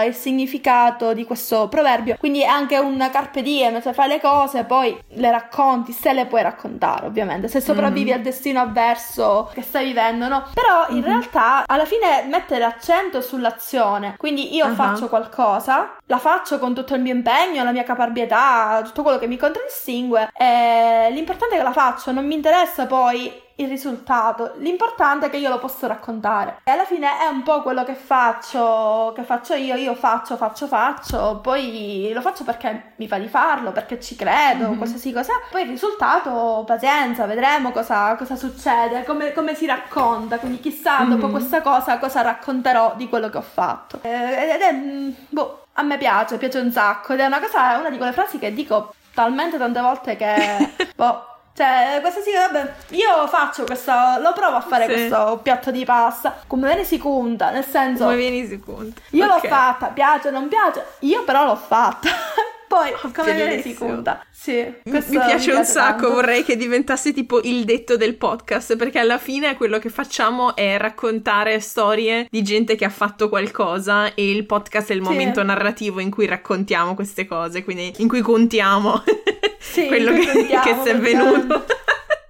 il, 0.08 0.14
significato 0.16 1.14
di 1.14 1.24
questo 1.24 1.68
proverbio. 1.68 2.16
Quindi 2.18 2.42
è 2.42 2.48
anche 2.48 2.78
un 2.78 3.08
carpe 3.12 3.42
diem, 3.42 3.80
se 3.80 3.94
fai 3.94 4.08
le 4.08 4.20
cose 4.20 4.37
poi 4.66 4.98
le 5.10 5.32
racconti, 5.32 5.92
se 5.92 6.14
le 6.14 6.26
puoi 6.26 6.42
raccontare, 6.42 7.06
ovviamente, 7.06 7.48
se 7.48 7.62
sopravvivi 7.62 8.10
mm-hmm. 8.10 8.18
al 8.18 8.24
destino 8.24 8.60
avverso 8.62 9.50
che 9.54 9.62
stai 9.62 9.86
vivendo, 9.86 10.28
no? 10.28 10.46
Però 10.54 10.88
in 10.90 10.96
mm-hmm. 10.96 11.06
realtà 11.06 11.64
alla 11.66 11.86
fine 11.86 12.26
mettere 12.30 12.64
accento 12.64 13.22
sull'azione. 13.22 14.16
Quindi 14.18 14.56
io 14.56 14.66
uh-huh. 14.66 14.76
faccio 14.76 15.10
qualcosa, 15.10 15.96
la 16.06 16.18
faccio 16.18 16.60
con 16.60 16.74
tutto 16.74 16.96
il 16.96 17.02
mio 17.02 17.14
impegno, 17.14 17.64
la 17.64 17.72
mia 17.72 17.84
caparbietà, 17.84 18.82
tutto 18.84 19.04
quello 19.04 19.18
che 19.18 19.28
mi 19.28 19.38
contraddistingue. 19.38 20.30
E 20.38 21.10
l'importante 21.12 21.56
è 21.56 21.58
che 21.58 21.64
la 21.64 21.72
faccio, 21.72 22.12
non 22.12 22.26
mi 22.26 22.36
interessa 22.36 22.86
poi 22.86 23.46
il 23.58 23.68
risultato. 23.68 24.54
L'importante 24.58 25.28
è 25.28 25.30
che 25.30 25.38
io 25.38 25.50
lo 25.50 25.60
posso 25.60 25.88
raccontare. 25.88 26.60
E 26.64 26.72
alla 26.72 26.86
fine 26.86 27.08
è 27.20 27.28
un 27.28 27.44
po' 27.44 27.62
quello 27.62 27.84
che 27.84 27.96
faccio, 27.96 29.14
che 29.16 29.24
faccio 29.24 29.54
io. 29.54 29.76
Io 29.76 29.96
faccio, 29.96 30.38
faccio, 30.38 30.68
faccio. 30.68 31.40
Poi 31.42 32.12
lo 32.14 32.22
faccio 32.22 32.44
perché 32.44 32.94
mi 32.98 33.08
fa 33.08 33.18
di 33.18 33.28
farlo, 33.28 33.72
perché 33.72 34.00
ci 34.00 34.16
credo, 34.16 34.68
mm-hmm. 34.68 34.78
qualsiasi 34.78 35.12
cosa. 35.12 35.34
Poi 35.50 35.64
il 35.64 35.70
risultato, 35.70 36.64
pazienza, 36.66 37.26
vedremo 37.26 37.72
cosa, 37.72 38.16
cosa 38.16 38.36
succede, 38.36 39.04
come, 39.04 39.34
come, 39.34 39.56
si 39.56 39.66
racconta. 39.66 40.38
Quindi 40.38 40.60
chissà, 40.60 41.02
mm-hmm. 41.02 41.10
dopo 41.10 41.30
questa 41.30 41.62
cosa, 41.62 41.98
cosa 41.98 42.22
racconterò 42.22 42.94
di 42.96 43.10
quello 43.10 43.30
che 43.30 43.38
ho 43.38 43.42
fatto. 43.42 44.00
Ed 44.02 44.62
è, 44.62 44.72
mm, 44.74 45.10
boh, 45.30 45.66
a 45.74 45.82
me 45.82 45.98
piace, 45.98 46.38
piace 46.38 46.60
un 46.60 46.72
sacco. 46.72 47.14
Ed 47.14 47.22
è 47.22 47.26
una 47.26 47.40
cosa, 47.40 47.74
è 47.76 47.80
una 47.80 47.90
di 47.90 47.98
quelle 47.98 48.14
frasi 48.14 48.38
che 48.38 48.54
dico 48.54 48.94
talmente 49.18 49.58
tante 49.58 49.80
volte 49.80 50.16
che, 50.16 50.74
boh, 50.96 51.27
cioè, 51.58 51.98
questa 52.02 52.22
sì, 52.22 52.30
vabbè, 52.34 52.72
io 52.90 53.26
faccio 53.26 53.64
questo, 53.64 53.92
lo 54.22 54.32
provo 54.32 54.58
a 54.58 54.62
fare 54.62 54.86
sì. 54.86 54.92
questo 54.92 55.40
piatto 55.42 55.72
di 55.72 55.84
pasta, 55.86 56.38
come 56.46 56.68
viene 56.68 56.84
si 56.84 57.00
conta, 57.00 57.50
nel 57.50 57.66
senso... 57.66 58.04
Come 58.04 58.18
viene 58.18 58.46
si 58.46 58.60
conta. 58.60 59.02
Io 59.10 59.26
okay. 59.26 59.42
l'ho 59.42 59.48
fatta, 59.48 59.88
piace 59.88 60.28
o 60.28 60.32
non 60.32 60.50
piace, 60.50 60.86
io 61.00 61.24
però 61.24 61.46
l'ho 61.46 61.56
fatta. 61.56 62.10
Poi, 62.68 62.92
oh, 62.92 63.12
come 63.12 63.34
viene 63.34 63.62
si 63.62 63.74
conta. 63.74 64.24
Sì, 64.30 64.52
mi 64.84 64.92
piace, 64.92 65.10
mi 65.10 65.18
piace 65.18 65.52
un 65.54 65.66
sacco, 65.66 66.02
tanto. 66.02 66.14
vorrei 66.14 66.44
che 66.44 66.58
diventasse 66.58 67.12
tipo 67.12 67.42
il 67.42 67.64
detto 67.64 67.98
del 67.98 68.18
podcast, 68.18 68.76
perché 68.76 69.00
alla 69.00 69.18
fine 69.18 69.56
quello 69.56 69.80
che 69.80 69.90
facciamo 69.90 70.56
è 70.56 70.78
raccontare 70.78 71.60
storie 71.60 72.28
di 72.30 72.44
gente 72.44 72.76
che 72.76 72.86
ha 72.86 72.90
fatto 72.90 73.30
qualcosa 73.30 74.14
e 74.14 74.30
il 74.30 74.46
podcast 74.46 74.92
è 74.92 74.94
il 74.94 75.04
sì. 75.04 75.10
momento 75.10 75.42
narrativo 75.42 76.02
in 76.02 76.12
cui 76.12 76.28
raccontiamo 76.28 76.94
queste 76.94 77.26
cose, 77.26 77.64
quindi 77.64 77.94
in 77.98 78.08
cui 78.08 78.22
contiamo 78.22 79.02
sì, 79.82 79.88
quello 79.88 80.14
che, 80.14 80.48
che 80.48 80.84
è 80.84 80.98
venuto. 80.98 81.66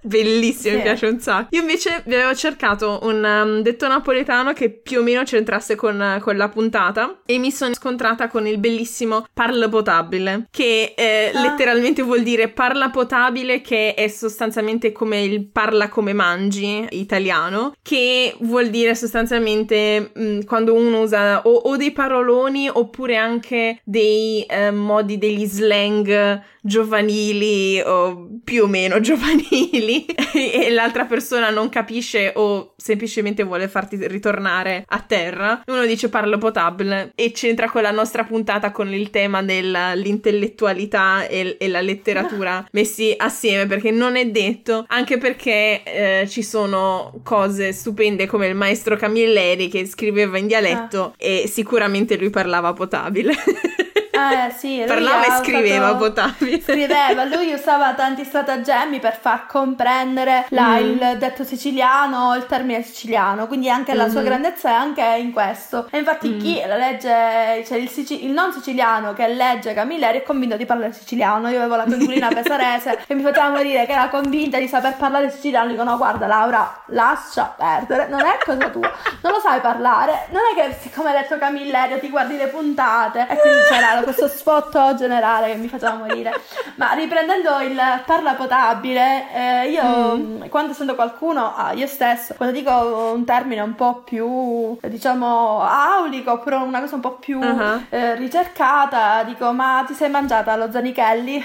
Bellissimo, 0.08 0.72
sì. 0.72 0.76
mi 0.76 0.82
piace 0.82 1.06
un 1.06 1.20
sacco. 1.20 1.54
Io 1.54 1.60
invece 1.60 2.02
vi 2.06 2.14
avevo 2.14 2.34
cercato 2.34 3.00
un 3.02 3.22
um, 3.22 3.60
detto 3.60 3.86
napoletano 3.86 4.52
che 4.52 4.70
più 4.70 5.00
o 5.00 5.02
meno 5.02 5.22
c'entrasse 5.22 5.74
con, 5.74 6.18
con, 6.20 6.36
la 6.36 6.48
puntata 6.48 7.20
e 7.26 7.38
mi 7.38 7.50
sono 7.50 7.74
scontrata 7.74 8.28
con 8.28 8.46
il 8.46 8.58
bellissimo 8.58 9.26
parla 9.34 9.68
potabile, 9.68 10.46
che 10.50 10.94
eh, 10.96 11.30
ah. 11.34 11.40
letteralmente 11.40 12.02
vuol 12.02 12.22
dire 12.22 12.48
parla 12.48 12.90
potabile, 12.90 13.60
che 13.60 13.94
è 13.94 14.08
sostanzialmente 14.08 14.92
come 14.92 15.22
il 15.22 15.46
parla 15.46 15.88
come 15.88 16.14
mangi 16.14 16.86
italiano, 16.90 17.74
che 17.82 18.34
vuol 18.40 18.68
dire 18.68 18.94
sostanzialmente 18.94 20.10
mh, 20.14 20.22
mm, 20.22 20.40
quando 20.42 20.74
uno 20.74 21.02
usa 21.02 21.42
o, 21.42 21.52
o, 21.52 21.76
dei 21.76 21.92
paroloni 21.92 22.68
oppure 22.72 23.16
anche 23.16 23.80
dei 23.84 24.42
eh, 24.44 24.70
modi 24.70 25.18
degli 25.18 25.44
slang 25.44 26.42
giovanili 26.68 27.80
o 27.80 28.28
più 28.44 28.62
o 28.64 28.66
meno 28.68 29.00
giovanili 29.02 30.04
e 30.04 30.70
l'altra 30.70 31.06
persona 31.06 31.50
non 31.50 31.68
capisce 31.68 32.32
o 32.36 32.74
semplicemente 32.76 33.42
vuole 33.42 33.66
farti 33.66 33.96
ritornare 34.06 34.84
a 34.86 35.00
terra, 35.00 35.62
uno 35.66 35.84
dice 35.84 36.08
parlo 36.08 36.38
potabile 36.38 37.10
e 37.16 37.32
c'entra 37.32 37.68
con 37.68 37.82
la 37.82 37.90
nostra 37.90 38.22
puntata 38.22 38.70
con 38.70 38.92
il 38.92 39.10
tema 39.10 39.42
dell'intellettualità 39.42 41.26
e, 41.26 41.56
e 41.58 41.68
la 41.68 41.80
letteratura 41.80 42.64
messi 42.72 43.12
assieme 43.16 43.66
perché 43.66 43.90
non 43.90 44.14
è 44.14 44.26
detto, 44.26 44.84
anche 44.86 45.18
perché 45.18 45.82
eh, 45.82 46.28
ci 46.28 46.44
sono 46.44 47.20
cose 47.24 47.72
stupende 47.72 48.26
come 48.26 48.46
il 48.46 48.54
maestro 48.54 48.96
Camilleri 48.96 49.68
che 49.68 49.86
scriveva 49.86 50.38
in 50.38 50.46
dialetto 50.46 51.04
ah. 51.04 51.14
e 51.16 51.44
sicuramente 51.50 52.16
lui 52.16 52.30
parlava 52.30 52.72
potabile. 52.72 53.32
Eh 54.18 54.50
sì, 54.56 54.84
parlava 54.86 55.26
e 55.26 55.44
scriveva 55.44 55.94
potabile. 55.94 56.60
Scriveva, 56.68 57.24
lui 57.24 57.52
usava 57.52 57.94
tanti 57.94 58.24
stratagemmi 58.24 58.98
per 58.98 59.18
far 59.20 59.46
comprendere 59.46 60.46
la, 60.50 60.76
mm. 60.76 60.76
il 60.76 61.16
detto 61.18 61.44
siciliano, 61.44 62.34
il 62.34 62.46
termine 62.46 62.82
siciliano, 62.82 63.46
quindi 63.46 63.70
anche 63.70 63.94
la 63.94 64.08
sua 64.08 64.20
mm-hmm. 64.20 64.28
grandezza 64.28 64.70
è 64.70 64.72
anche 64.72 65.02
in 65.18 65.32
questo. 65.32 65.88
E 65.90 65.98
infatti 65.98 66.28
mm. 66.28 66.38
chi 66.38 66.62
la 66.66 66.76
legge, 66.76 67.64
cioè 67.66 67.78
il, 67.78 67.88
Sicil- 67.88 68.24
il, 68.24 68.32
non 68.32 68.52
siciliano 68.52 69.12
che 69.12 69.26
legge 69.28 69.74
Camilleri 69.74 70.18
è 70.18 70.22
convinto 70.22 70.56
di 70.56 70.66
parlare 70.66 70.92
siciliano. 70.92 71.48
Io 71.48 71.58
avevo 71.58 71.76
la 71.76 71.84
coinquilina 71.84 72.28
pesarese 72.28 73.00
che 73.06 73.14
mi 73.14 73.22
faceva 73.22 73.50
morire, 73.50 73.86
che 73.86 73.92
era 73.92 74.08
convinta 74.08 74.58
di 74.58 74.68
saper 74.68 74.96
parlare 74.96 75.30
siciliano. 75.30 75.68
Dico 75.68 75.84
no, 75.84 75.96
guarda 75.96 76.26
Laura, 76.26 76.82
lascia 76.86 77.54
perdere, 77.56 78.08
non 78.08 78.20
è 78.20 78.38
cosa 78.44 78.68
tua, 78.70 78.90
non 79.22 79.32
lo 79.32 79.40
sai 79.40 79.60
parlare. 79.60 80.26
Non 80.30 80.42
è 80.52 80.60
che 80.60 80.76
siccome 80.80 81.10
hai 81.10 81.22
detto 81.22 81.38
Camilleri 81.38 82.00
ti 82.00 82.08
guardi 82.08 82.36
le 82.36 82.48
puntate 82.48 83.26
e 83.28 83.36
quindi 83.36 83.60
c'era 83.68 83.94
la 83.94 84.02
questo 84.12 84.28
spot 84.28 84.94
generale 84.94 85.52
che 85.52 85.56
mi 85.56 85.68
faceva 85.68 85.94
morire. 85.94 86.32
Ma 86.76 86.92
riprendendo 86.92 87.60
il 87.60 87.78
parla 88.06 88.34
potabile, 88.34 89.26
eh, 89.34 89.70
io 89.70 90.16
mm. 90.16 90.42
quando 90.48 90.72
sento 90.72 90.94
qualcuno, 90.94 91.54
ah, 91.54 91.72
io 91.72 91.86
stesso, 91.86 92.34
quando 92.34 92.56
dico 92.56 93.12
un 93.14 93.24
termine 93.24 93.60
un 93.60 93.74
po' 93.74 94.02
più, 94.04 94.78
diciamo, 94.80 95.60
aulico, 95.62 96.32
oppure 96.32 96.56
una 96.56 96.80
cosa 96.80 96.94
un 96.94 97.00
po' 97.00 97.16
più 97.16 97.38
uh-huh. 97.38 97.84
eh, 97.90 98.14
ricercata, 98.14 99.22
dico, 99.24 99.52
ma 99.52 99.84
ti 99.86 99.94
sei 99.94 100.08
mangiata 100.08 100.56
lo 100.56 100.70
Zanichelli? 100.70 101.44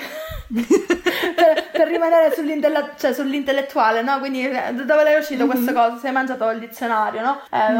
per, 1.36 1.70
per, 1.72 1.88
rimanere 1.88 2.34
sull'intelle- 2.34 2.93
cioè, 2.97 3.14
sull'intellettuale, 3.14 4.01
no? 4.01 4.20
Quindi 4.20 4.47
eh, 4.47 4.74
dove 4.74 5.03
l'hai 5.03 5.18
uscito 5.18 5.45
mm-hmm. 5.45 5.51
questa 5.51 5.74
cosa? 5.74 5.97
Sei 5.99 6.11
mangiato 6.11 6.49
il 6.51 6.59
dizionario, 6.59 7.22
no? 7.22 7.41
Eh, 7.51 7.72
mm. 7.72 7.76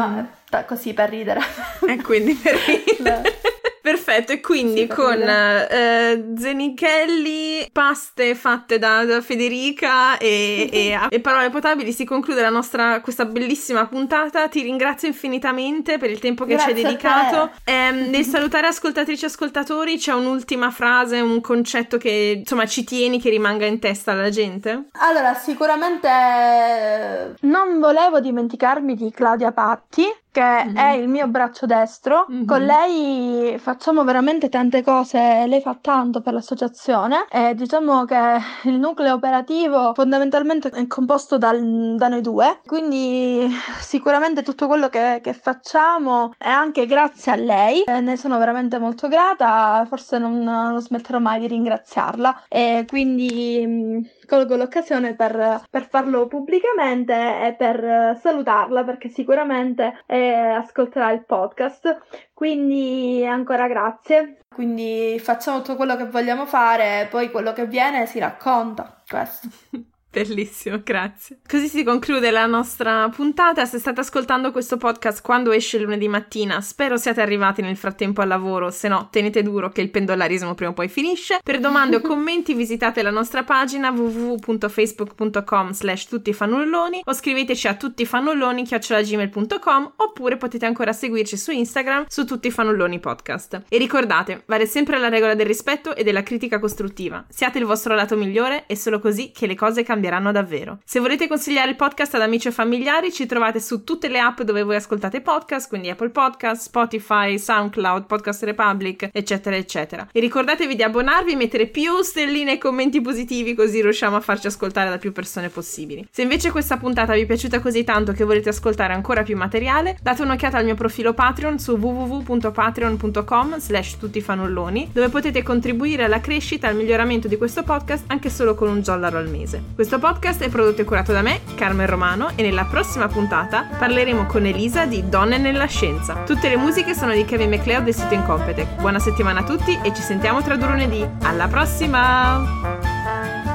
ma, 0.50 0.64
così 0.64 0.92
per 0.92 1.08
ridere. 1.08 1.40
E 1.86 2.00
quindi 2.02 2.34
per 2.34 2.56
ridere. 2.66 3.40
Perfetto, 3.84 4.32
e 4.32 4.40
quindi 4.40 4.80
sì, 4.80 4.86
con 4.86 5.20
uh, 5.20 6.38
Zenichelli, 6.38 7.68
paste 7.70 8.34
fatte 8.34 8.78
da, 8.78 9.04
da 9.04 9.20
Federica 9.20 10.16
e, 10.16 10.70
e, 10.72 10.98
e, 11.10 11.20
parole 11.20 11.50
potabili 11.50 11.92
si 11.92 12.06
conclude 12.06 12.40
la 12.40 12.48
nostra, 12.48 13.02
questa 13.02 13.26
bellissima 13.26 13.84
puntata. 13.84 14.48
Ti 14.48 14.62
ringrazio 14.62 15.06
infinitamente 15.06 15.98
per 15.98 16.08
il 16.08 16.18
tempo 16.18 16.46
che 16.46 16.54
Grazie 16.54 16.74
ci 16.74 16.78
hai 16.78 16.82
dedicato. 16.82 17.50
Eh, 17.62 17.90
nel 18.08 18.24
salutare 18.24 18.68
ascoltatrici 18.68 19.24
e 19.24 19.26
ascoltatori 19.26 19.98
c'è 19.98 20.14
un'ultima 20.14 20.70
frase, 20.70 21.20
un 21.20 21.42
concetto 21.42 21.98
che 21.98 22.36
insomma 22.38 22.64
ci 22.64 22.84
tieni 22.84 23.20
che 23.20 23.28
rimanga 23.28 23.66
in 23.66 23.80
testa 23.80 24.12
alla 24.12 24.30
gente? 24.30 24.84
Allora, 24.92 25.34
sicuramente 25.34 27.34
non 27.40 27.78
volevo 27.80 28.18
dimenticarmi 28.18 28.94
di 28.94 29.10
Claudia 29.10 29.52
Patti, 29.52 30.10
che 30.34 30.42
mm-hmm. 30.42 30.76
è 30.76 30.90
il 30.94 31.06
mio 31.06 31.28
braccio 31.28 31.64
destro. 31.64 32.26
Mm-hmm. 32.28 32.44
Con 32.44 32.64
lei 32.64 33.56
facciamo 33.58 34.02
veramente 34.02 34.48
tante 34.48 34.82
cose, 34.82 35.46
lei 35.46 35.60
fa 35.60 35.78
tanto 35.80 36.20
per 36.22 36.32
l'associazione 36.32 37.26
e 37.30 37.54
diciamo 37.54 38.04
che 38.04 38.40
il 38.64 38.74
nucleo 38.80 39.14
operativo 39.14 39.94
fondamentalmente 39.94 40.70
è 40.70 40.86
composto 40.88 41.38
dal, 41.38 41.94
da 41.96 42.08
noi 42.08 42.20
due, 42.20 42.58
quindi 42.66 43.48
sicuramente 43.78 44.42
tutto 44.42 44.66
quello 44.66 44.88
che, 44.88 45.20
che 45.22 45.34
facciamo 45.34 46.34
è 46.36 46.48
anche 46.48 46.86
grazie 46.86 47.30
a 47.30 47.36
lei 47.36 47.82
e 47.82 48.00
ne 48.00 48.16
sono 48.16 48.36
veramente 48.36 48.80
molto 48.80 49.06
grata, 49.06 49.86
forse 49.88 50.18
non, 50.18 50.42
non 50.42 50.80
smetterò 50.80 51.20
mai 51.20 51.38
di 51.38 51.46
ringraziarla 51.46 52.46
e 52.48 52.84
quindi 52.88 54.02
colgo 54.26 54.56
l'occasione 54.56 55.14
per, 55.14 55.62
per, 55.70 55.88
farlo 55.88 56.26
pubblicamente 56.26 57.12
e 57.12 57.54
per 57.54 58.18
salutarla 58.20 58.84
perché 58.84 59.08
sicuramente 59.08 60.02
eh, 60.06 60.32
ascolterà 60.32 61.10
il 61.12 61.24
podcast. 61.24 62.00
Quindi 62.32 63.24
ancora 63.26 63.68
grazie. 63.68 64.38
Quindi 64.54 65.18
facciamo 65.18 65.58
tutto 65.62 65.76
quello 65.76 65.96
che 65.96 66.06
vogliamo 66.06 66.46
fare, 66.46 67.08
poi 67.10 67.30
quello 67.30 67.52
che 67.52 67.66
viene 67.66 68.06
si 68.06 68.18
racconta. 68.18 69.02
Questo. 69.08 69.48
Bellissimo, 70.14 70.80
grazie. 70.84 71.38
Così 71.44 71.66
si 71.66 71.82
conclude 71.82 72.30
la 72.30 72.46
nostra 72.46 73.08
puntata. 73.08 73.64
Se 73.64 73.80
state 73.80 73.98
ascoltando 73.98 74.52
questo 74.52 74.76
podcast 74.76 75.20
quando 75.22 75.50
esce 75.50 75.80
lunedì 75.80 76.06
mattina, 76.06 76.60
spero 76.60 76.96
siate 76.96 77.20
arrivati 77.20 77.62
nel 77.62 77.76
frattempo 77.76 78.20
al 78.20 78.28
lavoro, 78.28 78.70
se 78.70 78.86
no 78.86 79.08
tenete 79.10 79.42
duro 79.42 79.70
che 79.70 79.80
il 79.80 79.90
pendolarismo 79.90 80.54
prima 80.54 80.70
o 80.70 80.74
poi 80.74 80.86
finisce. 80.86 81.40
Per 81.42 81.58
domande 81.58 81.96
o 81.96 82.00
commenti 82.00 82.54
visitate 82.54 83.02
la 83.02 83.10
nostra 83.10 83.42
pagina 83.42 83.90
www.facebook.com 83.90 85.72
slash 85.72 86.06
tuttifannulloni 86.06 87.02
o 87.04 87.12
scriveteci 87.12 87.66
a 87.66 87.74
tuttifannulloni.gmail.com 87.74 89.92
oppure 89.96 90.36
potete 90.36 90.64
ancora 90.64 90.92
seguirci 90.92 91.36
su 91.36 91.50
Instagram 91.50 92.04
su 92.06 92.24
tuttifannulloni 92.24 93.00
podcast. 93.00 93.62
E 93.68 93.78
ricordate, 93.78 94.44
vale 94.46 94.66
sempre 94.66 95.00
la 95.00 95.08
regola 95.08 95.34
del 95.34 95.46
rispetto 95.46 95.96
e 95.96 96.04
della 96.04 96.22
critica 96.22 96.60
costruttiva. 96.60 97.24
Siate 97.28 97.58
il 97.58 97.64
vostro 97.64 97.96
lato 97.96 98.16
migliore 98.16 98.62
e 98.68 98.76
solo 98.76 99.00
così 99.00 99.32
che 99.32 99.48
le 99.48 99.56
cose 99.56 99.82
cambieranno 99.82 100.02
cambieranno 100.04 100.32
davvero. 100.32 100.78
Se 100.84 101.00
volete 101.00 101.26
consigliare 101.26 101.70
il 101.70 101.76
podcast 101.76 102.14
ad 102.14 102.20
amici 102.20 102.48
o 102.48 102.52
familiari, 102.52 103.10
ci 103.12 103.26
trovate 103.26 103.60
su 103.60 103.84
tutte 103.84 104.08
le 104.08 104.18
app 104.18 104.42
dove 104.42 104.62
voi 104.62 104.76
ascoltate 104.76 105.20
podcast, 105.20 105.68
quindi 105.68 105.88
Apple 105.88 106.10
Podcast, 106.10 106.62
Spotify, 106.62 107.38
SoundCloud, 107.38 108.04
Podcast 108.04 108.42
Republic, 108.44 109.08
eccetera, 109.12 109.56
eccetera. 109.56 110.08
E 110.12 110.20
ricordatevi 110.20 110.74
di 110.74 110.82
abbonarvi, 110.82 111.36
mettere 111.36 111.66
più 111.66 112.02
stelline 112.02 112.52
e 112.52 112.58
commenti 112.58 113.00
positivi 113.00 113.54
così 113.54 113.80
riusciamo 113.80 114.16
a 114.16 114.20
farci 114.20 114.46
ascoltare 114.46 114.90
da 114.90 114.98
più 114.98 115.12
persone 115.12 115.48
possibili. 115.48 116.06
Se 116.10 116.22
invece 116.22 116.50
questa 116.50 116.76
puntata 116.76 117.14
vi 117.14 117.22
è 117.22 117.26
piaciuta 117.26 117.60
così 117.60 117.84
tanto 117.84 118.12
che 118.12 118.24
volete 118.24 118.50
ascoltare 118.50 118.92
ancora 118.92 119.22
più 119.22 119.36
materiale, 119.36 119.96
date 120.02 120.22
un'occhiata 120.22 120.58
al 120.58 120.64
mio 120.64 120.74
profilo 120.74 121.14
Patreon 121.14 121.58
su 121.58 121.76
www.patreon.com 121.76 123.58
slash 123.58 123.98
tuttifanulloni, 123.98 124.90
dove 124.92 125.08
potete 125.08 125.42
contribuire 125.42 126.04
alla 126.04 126.20
crescita 126.20 126.66
e 126.66 126.70
al 126.70 126.76
miglioramento 126.76 127.28
di 127.28 127.36
questo 127.36 127.62
podcast 127.62 128.04
anche 128.08 128.28
solo 128.28 128.54
con 128.54 128.68
un 128.68 128.82
dollaro 128.82 129.18
al 129.18 129.28
mese. 129.28 129.62
Questo 129.74 129.93
questo 129.94 129.98
podcast 129.98 130.42
è 130.42 130.48
prodotto 130.48 130.80
e 130.80 130.84
curato 130.84 131.12
da 131.12 131.22
me, 131.22 131.40
Carmen 131.54 131.86
Romano, 131.86 132.30
e 132.34 132.42
nella 132.42 132.64
prossima 132.64 133.06
puntata 133.06 133.68
parleremo 133.78 134.26
con 134.26 134.44
Elisa 134.44 134.86
di 134.86 135.08
Donne 135.08 135.38
nella 135.38 135.66
Scienza. 135.66 136.22
Tutte 136.24 136.48
le 136.48 136.56
musiche 136.56 136.94
sono 136.94 137.12
di 137.12 137.24
Kevin 137.24 137.50
MacLeod 137.50 137.84
del 137.84 137.94
sito 137.94 138.14
Incompetech. 138.14 138.80
Buona 138.80 138.98
settimana 138.98 139.40
a 139.40 139.44
tutti 139.44 139.78
e 139.82 139.94
ci 139.94 140.02
sentiamo 140.02 140.42
tra 140.42 140.56
due 140.56 140.68
lunedì. 140.68 141.06
Alla 141.22 141.46
prossima! 141.46 143.53